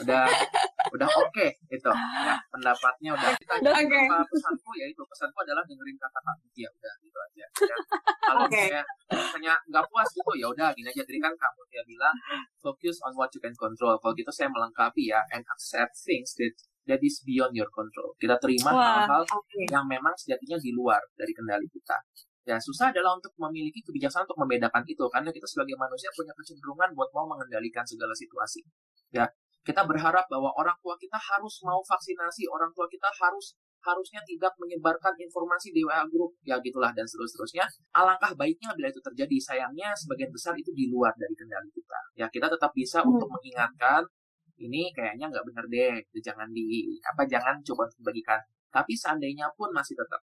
udah 0.00 0.24
udah 0.94 1.08
oke 1.08 1.46
gitu 1.68 1.90
ya 2.24 2.36
pendapatnya 2.48 3.10
udah 3.12 3.30
kita 3.36 3.54
Oke. 3.60 4.00
apa 4.08 4.16
pesanku 4.28 4.70
ya 4.78 4.86
itu 4.88 5.02
pesanku 5.04 5.36
adalah 5.44 5.60
dengerin 5.64 5.96
kata 6.00 6.18
Kak 6.20 6.36
Mutia 6.40 6.68
udah 6.72 6.94
gitu 7.04 7.18
aja 7.18 7.44
ya. 7.44 7.76
kalau 8.24 8.46
Oke. 8.48 8.64
saya 8.68 8.82
misalnya 9.12 9.54
nggak 9.68 9.84
puas 9.92 10.08
gitu 10.12 10.32
ya 10.40 10.46
udah 10.48 10.68
gini 10.72 10.88
aja 10.88 11.02
tadi 11.04 11.20
kan 11.20 11.32
Kak 11.36 11.52
Mutia 11.56 11.82
bilang 11.84 12.16
focus 12.64 12.96
on 13.04 13.12
what 13.16 13.28
you 13.36 13.40
can 13.42 13.52
control 13.56 13.96
kalau 14.00 14.14
gitu 14.16 14.30
saya 14.32 14.48
melengkapi 14.48 15.12
ya 15.12 15.20
and 15.34 15.44
accept 15.52 15.92
things 16.00 16.32
that 16.40 16.54
that 16.84 17.00
is 17.00 17.20
beyond 17.24 17.52
your 17.52 17.68
control 17.72 18.12
kita 18.16 18.36
terima 18.40 18.72
hal-hal 18.72 19.24
Oke. 19.24 19.68
yang 19.68 19.84
memang 19.84 20.12
sejatinya 20.16 20.56
di 20.60 20.70
luar 20.72 21.00
dari 21.16 21.32
kendali 21.32 21.68
kita. 21.68 21.96
Ya, 22.44 22.60
susah 22.60 22.92
adalah 22.92 23.16
untuk 23.16 23.32
memiliki 23.40 23.80
kebijaksanaan 23.80 24.28
untuk 24.28 24.40
membedakan 24.44 24.84
itu 24.84 25.04
karena 25.08 25.32
kita 25.32 25.48
sebagai 25.48 25.80
manusia 25.80 26.12
punya 26.12 26.32
kecenderungan 26.36 26.92
buat 26.92 27.08
mau 27.16 27.24
mengendalikan 27.24 27.84
segala 27.88 28.12
situasi. 28.12 28.60
Ya, 29.08 29.24
kita 29.64 29.80
berharap 29.88 30.28
bahwa 30.28 30.52
orang 30.60 30.76
tua 30.84 30.92
kita 31.00 31.16
harus 31.16 31.64
mau 31.64 31.80
vaksinasi, 31.80 32.44
orang 32.52 32.68
tua 32.76 32.84
kita 32.84 33.08
harus 33.08 33.56
harusnya 33.84 34.20
tidak 34.24 34.52
menyebarkan 34.60 35.12
informasi 35.20 35.72
di 35.72 35.84
WA 35.84 36.04
grup, 36.08 36.32
ya 36.44 36.56
gitulah 36.60 36.92
dan 36.92 37.04
seterusnya. 37.04 37.64
Alangkah 37.96 38.32
baiknya 38.36 38.72
bila 38.76 38.88
itu 38.88 39.00
terjadi, 39.00 39.36
sayangnya 39.40 39.92
sebagian 39.96 40.32
besar 40.32 40.56
itu 40.56 40.72
di 40.72 40.88
luar 40.88 41.12
dari 41.16 41.32
kendali 41.36 41.68
kita. 41.72 42.00
Ya, 42.16 42.26
kita 42.28 42.48
tetap 42.52 42.72
bisa 42.76 43.00
Hmm. 43.04 43.12
untuk 43.16 43.28
mengingatkan 43.32 44.04
ini 44.60 44.92
kayaknya 44.92 45.28
nggak 45.32 45.44
benar 45.48 45.64
deh, 45.68 45.96
jangan 46.20 46.48
di 46.52 46.96
apa 47.04 47.24
jangan 47.28 47.60
coba 47.64 47.88
dibagikan. 48.00 48.40
Tapi 48.72 48.92
seandainya 48.96 49.48
pun 49.56 49.72
masih 49.72 49.94
tetap 49.96 50.20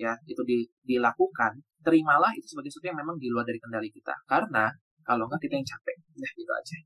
ya 0.00 0.16
itu 0.24 0.40
di, 0.48 0.64
dilakukan, 0.80 1.60
terimalah 1.84 2.32
itu 2.32 2.48
sebagai 2.48 2.72
sesuatu 2.72 2.88
yang 2.88 3.00
memang 3.04 3.20
di 3.20 3.28
luar 3.28 3.44
dari 3.44 3.60
kendali 3.60 3.92
kita. 3.92 4.16
Karena 4.24 4.72
kalau 5.04 5.28
nggak 5.28 5.40
kita 5.44 5.54
yang 5.60 5.68
capek, 5.68 5.96
ya 6.16 6.30
gitu 6.32 6.52
aja. 6.56 6.76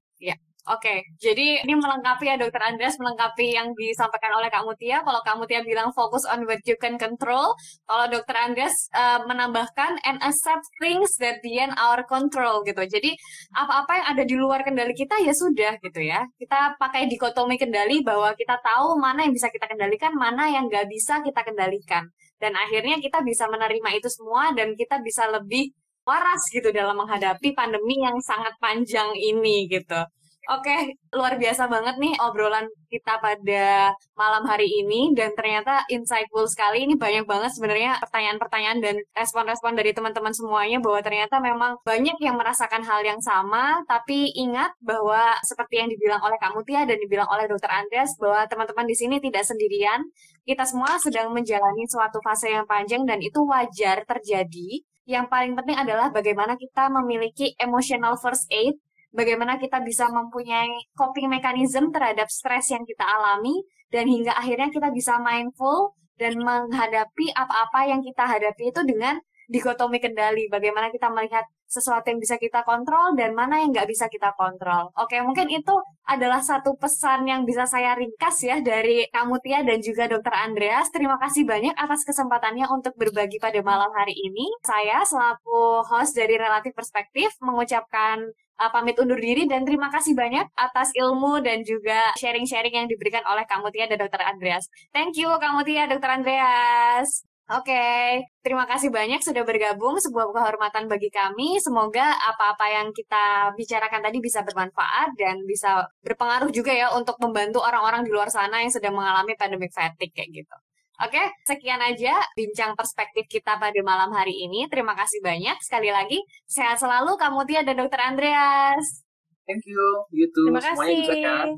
Oke, 0.64 1.04
jadi 1.20 1.60
ini 1.60 1.76
melengkapi 1.76 2.24
ya 2.24 2.40
Dokter 2.40 2.56
Andreas 2.64 2.96
melengkapi 2.96 3.52
yang 3.52 3.76
disampaikan 3.76 4.32
oleh 4.32 4.48
Kak 4.48 4.64
Mutia. 4.64 5.04
Kalau 5.04 5.20
Kak 5.20 5.36
Mutia 5.36 5.60
bilang 5.60 5.92
fokus 5.92 6.24
on 6.24 6.48
what 6.48 6.64
you 6.64 6.72
can 6.80 6.96
control, 6.96 7.52
kalau 7.84 8.08
Dokter 8.08 8.32
Andreas 8.32 8.72
eh, 8.96 9.20
menambahkan 9.28 10.00
and 10.08 10.16
accept 10.24 10.64
things 10.80 11.20
that 11.20 11.44
beyond 11.44 11.76
our 11.76 12.00
control 12.08 12.64
gitu. 12.64 12.80
Jadi 12.80 13.12
apa-apa 13.52 13.92
yang 13.92 14.06
ada 14.16 14.22
di 14.24 14.40
luar 14.40 14.64
kendali 14.64 14.96
kita 14.96 15.20
ya 15.20 15.36
sudah 15.36 15.76
gitu 15.84 16.00
ya. 16.00 16.24
Kita 16.40 16.80
pakai 16.80 17.12
dikotomi 17.12 17.60
kendali 17.60 18.00
bahwa 18.00 18.32
kita 18.32 18.56
tahu 18.64 18.96
mana 18.96 19.28
yang 19.28 19.36
bisa 19.36 19.52
kita 19.52 19.68
kendalikan, 19.68 20.16
mana 20.16 20.48
yang 20.48 20.64
nggak 20.72 20.88
bisa 20.88 21.20
kita 21.20 21.44
kendalikan. 21.44 22.08
Dan 22.40 22.52
akhirnya 22.58 22.98
kita 23.00 23.22
bisa 23.22 23.46
menerima 23.48 23.88
itu 23.96 24.08
semua 24.10 24.52
dan 24.52 24.74
kita 24.74 25.00
bisa 25.00 25.26
lebih 25.30 25.70
waras 26.04 26.42
gitu 26.52 26.68
dalam 26.70 27.00
menghadapi 27.00 27.56
pandemi 27.56 28.04
yang 28.04 28.16
sangat 28.20 28.52
panjang 28.60 29.16
ini 29.16 29.66
gitu. 29.70 30.00
Oke, 30.44 31.00
luar 31.16 31.40
biasa 31.40 31.72
banget 31.72 31.96
nih 31.96 32.20
obrolan 32.20 32.68
kita 32.92 33.16
pada 33.16 33.96
malam 34.12 34.44
hari 34.44 34.68
ini 34.68 35.16
dan 35.16 35.32
ternyata 35.32 35.88
insightful 35.88 36.44
sekali. 36.44 36.84
Ini 36.84 37.00
banyak 37.00 37.24
banget 37.24 37.56
sebenarnya 37.56 37.96
pertanyaan-pertanyaan 38.04 38.78
dan 38.84 38.96
respon-respon 39.16 39.72
dari 39.72 39.96
teman-teman 39.96 40.36
semuanya 40.36 40.84
bahwa 40.84 41.00
ternyata 41.00 41.40
memang 41.40 41.80
banyak 41.80 42.20
yang 42.20 42.36
merasakan 42.36 42.84
hal 42.84 43.00
yang 43.00 43.24
sama. 43.24 43.80
Tapi 43.88 44.36
ingat 44.36 44.76
bahwa 44.84 45.32
seperti 45.48 45.80
yang 45.80 45.88
dibilang 45.88 46.20
oleh 46.20 46.36
Kak 46.36 46.52
Mutia 46.52 46.84
dan 46.84 47.00
dibilang 47.00 47.28
oleh 47.32 47.48
Dokter 47.48 47.72
Andreas 47.72 48.12
bahwa 48.20 48.44
teman-teman 48.44 48.84
di 48.84 48.96
sini 49.00 49.16
tidak 49.24 49.48
sendirian. 49.48 50.04
Kita 50.44 50.68
semua 50.68 51.00
sedang 51.00 51.32
menjalani 51.32 51.88
suatu 51.88 52.20
fase 52.20 52.52
yang 52.52 52.68
panjang 52.68 53.08
dan 53.08 53.16
itu 53.24 53.40
wajar 53.48 54.04
terjadi. 54.04 54.84
Yang 55.08 55.24
paling 55.32 55.56
penting 55.56 55.76
adalah 55.80 56.12
bagaimana 56.12 56.60
kita 56.60 56.92
memiliki 56.92 57.56
emotional 57.56 58.20
first 58.20 58.44
aid 58.52 58.76
bagaimana 59.14 59.56
kita 59.56 59.80
bisa 59.80 60.10
mempunyai 60.10 60.90
coping 60.98 61.30
mechanism 61.30 61.94
terhadap 61.94 62.26
stres 62.28 62.68
yang 62.74 62.82
kita 62.82 63.06
alami 63.06 63.62
dan 63.88 64.10
hingga 64.10 64.34
akhirnya 64.34 64.68
kita 64.74 64.90
bisa 64.90 65.22
mindful 65.22 65.94
dan 66.18 66.34
menghadapi 66.38 67.30
apa-apa 67.34 67.90
yang 67.90 68.02
kita 68.02 68.26
hadapi 68.26 68.74
itu 68.74 68.82
dengan 68.82 69.18
dikotomi 69.48 70.00
kendali. 70.00 70.48
Bagaimana 70.48 70.88
kita 70.88 71.12
melihat 71.12 71.44
sesuatu 71.64 72.06
yang 72.06 72.22
bisa 72.22 72.38
kita 72.38 72.62
kontrol 72.62 73.18
dan 73.18 73.34
mana 73.34 73.58
yang 73.58 73.74
nggak 73.74 73.88
bisa 73.90 74.06
kita 74.06 74.30
kontrol. 74.38 74.94
Oke, 74.94 75.18
mungkin 75.26 75.50
itu 75.50 75.74
adalah 76.06 76.38
satu 76.38 76.78
pesan 76.78 77.26
yang 77.26 77.42
bisa 77.42 77.66
saya 77.66 77.98
ringkas 77.98 78.36
ya 78.46 78.62
dari 78.62 79.08
kamu 79.10 79.42
Tia 79.42 79.60
dan 79.66 79.82
juga 79.82 80.06
Dokter 80.06 80.32
Andreas. 80.38 80.92
Terima 80.94 81.18
kasih 81.18 81.42
banyak 81.42 81.74
atas 81.74 82.06
kesempatannya 82.06 82.70
untuk 82.70 82.94
berbagi 82.94 83.42
pada 83.42 83.58
malam 83.64 83.90
hari 83.90 84.14
ini. 84.14 84.46
Saya 84.62 85.02
selaku 85.02 85.82
host 85.82 86.14
dari 86.14 86.38
Relatif 86.38 86.72
Perspektif 86.76 87.34
mengucapkan 87.42 88.22
uh, 88.60 88.70
pamit 88.70 88.96
undur 89.00 89.18
diri 89.18 89.46
dan 89.50 89.66
terima 89.66 89.90
kasih 89.90 90.14
banyak 90.14 90.46
atas 90.54 90.94
ilmu 90.94 91.42
dan 91.42 91.62
juga 91.66 92.14
sharing-sharing 92.18 92.74
yang 92.84 92.88
diberikan 92.90 93.22
oleh 93.26 93.44
Kamu 93.46 93.70
Tia 93.74 93.90
dan 93.90 93.98
Dokter 93.98 94.22
Andreas. 94.22 94.66
Thank 94.94 95.18
you 95.18 95.30
Kamu 95.30 95.66
Tia, 95.66 95.90
Dokter 95.90 96.10
Andreas. 96.10 97.24
Oke, 97.44 97.76
okay. 97.76 98.24
terima 98.40 98.64
kasih 98.64 98.88
banyak 98.88 99.20
sudah 99.20 99.44
bergabung. 99.44 100.00
Sebuah 100.00 100.32
kehormatan 100.32 100.88
bagi 100.88 101.12
kami. 101.12 101.60
Semoga 101.60 102.16
apa-apa 102.16 102.72
yang 102.72 102.88
kita 102.96 103.52
bicarakan 103.52 104.00
tadi 104.00 104.16
bisa 104.24 104.40
bermanfaat 104.40 105.12
dan 105.20 105.44
bisa 105.44 105.84
berpengaruh 106.00 106.48
juga 106.48 106.72
ya 106.72 106.88
untuk 106.96 107.20
membantu 107.20 107.60
orang-orang 107.60 108.00
di 108.00 108.16
luar 108.16 108.32
sana 108.32 108.64
yang 108.64 108.72
sedang 108.72 108.96
mengalami 108.96 109.36
pandemic 109.36 109.76
fatigue 109.76 110.16
kayak 110.16 110.32
gitu. 110.32 110.56
Oke, 111.02 111.18
okay, 111.18 111.26
sekian 111.42 111.82
aja 111.82 112.22
bincang 112.38 112.78
perspektif 112.78 113.26
kita 113.26 113.58
pada 113.58 113.74
malam 113.82 114.14
hari 114.14 114.46
ini. 114.46 114.70
Terima 114.70 114.94
kasih 114.94 115.18
banyak. 115.26 115.58
Sekali 115.58 115.90
lagi, 115.90 116.22
sehat 116.46 116.78
selalu 116.78 117.18
kamu 117.18 117.42
Tia 117.50 117.66
dan 117.66 117.82
Dokter 117.82 117.98
Andreas. 117.98 119.02
Thank 119.42 119.66
you, 119.66 119.82
you 120.14 120.30
too. 120.30 120.54
Terima 120.54 120.62
kasih. 120.62 121.02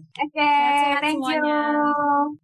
Oke, 0.01 0.41
okay, 0.41 0.97
thank 1.05 1.21
semuanya. 1.21 1.85
you. 1.85 2.41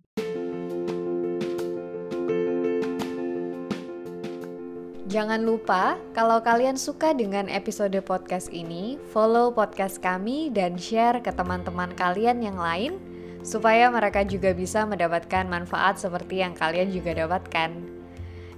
Jangan 5.08 5.48
lupa, 5.48 5.96
kalau 6.12 6.44
kalian 6.44 6.76
suka 6.76 7.16
dengan 7.16 7.48
episode 7.48 7.96
podcast 8.04 8.52
ini, 8.52 9.00
follow 9.16 9.48
podcast 9.48 9.96
kami 9.96 10.52
dan 10.52 10.76
share 10.76 11.24
ke 11.24 11.32
teman-teman 11.32 11.92
kalian 11.96 12.44
yang 12.44 12.60
lain, 12.60 13.00
supaya 13.42 13.90
mereka 13.90 14.22
juga 14.22 14.54
bisa 14.54 14.86
mendapatkan 14.86 15.44
manfaat 15.46 15.98
seperti 15.98 16.40
yang 16.40 16.54
kalian 16.54 16.94
juga 16.94 17.26
dapatkan. 17.26 17.70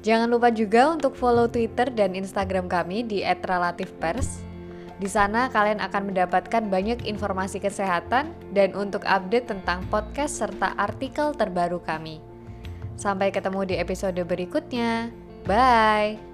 Jangan 0.05 0.29
lupa 0.29 0.53
juga 0.53 0.93
untuk 0.93 1.17
follow 1.17 1.49
Twitter 1.49 1.89
dan 1.89 2.13
Instagram 2.13 2.69
kami 2.69 3.09
di 3.09 3.25
@relativepers. 3.25 4.45
Di 5.01 5.09
sana 5.11 5.49
kalian 5.51 5.81
akan 5.81 6.13
mendapatkan 6.13 6.63
banyak 6.69 7.09
informasi 7.09 7.59
kesehatan 7.59 8.31
dan 8.53 8.77
untuk 8.77 9.03
update 9.09 9.51
tentang 9.51 9.83
podcast 9.89 10.39
serta 10.45 10.77
artikel 10.77 11.33
terbaru 11.35 11.81
kami. 11.83 12.21
Sampai 12.95 13.35
ketemu 13.35 13.67
di 13.67 13.75
episode 13.81 14.21
berikutnya. 14.23 15.11
Bye. 15.49 16.34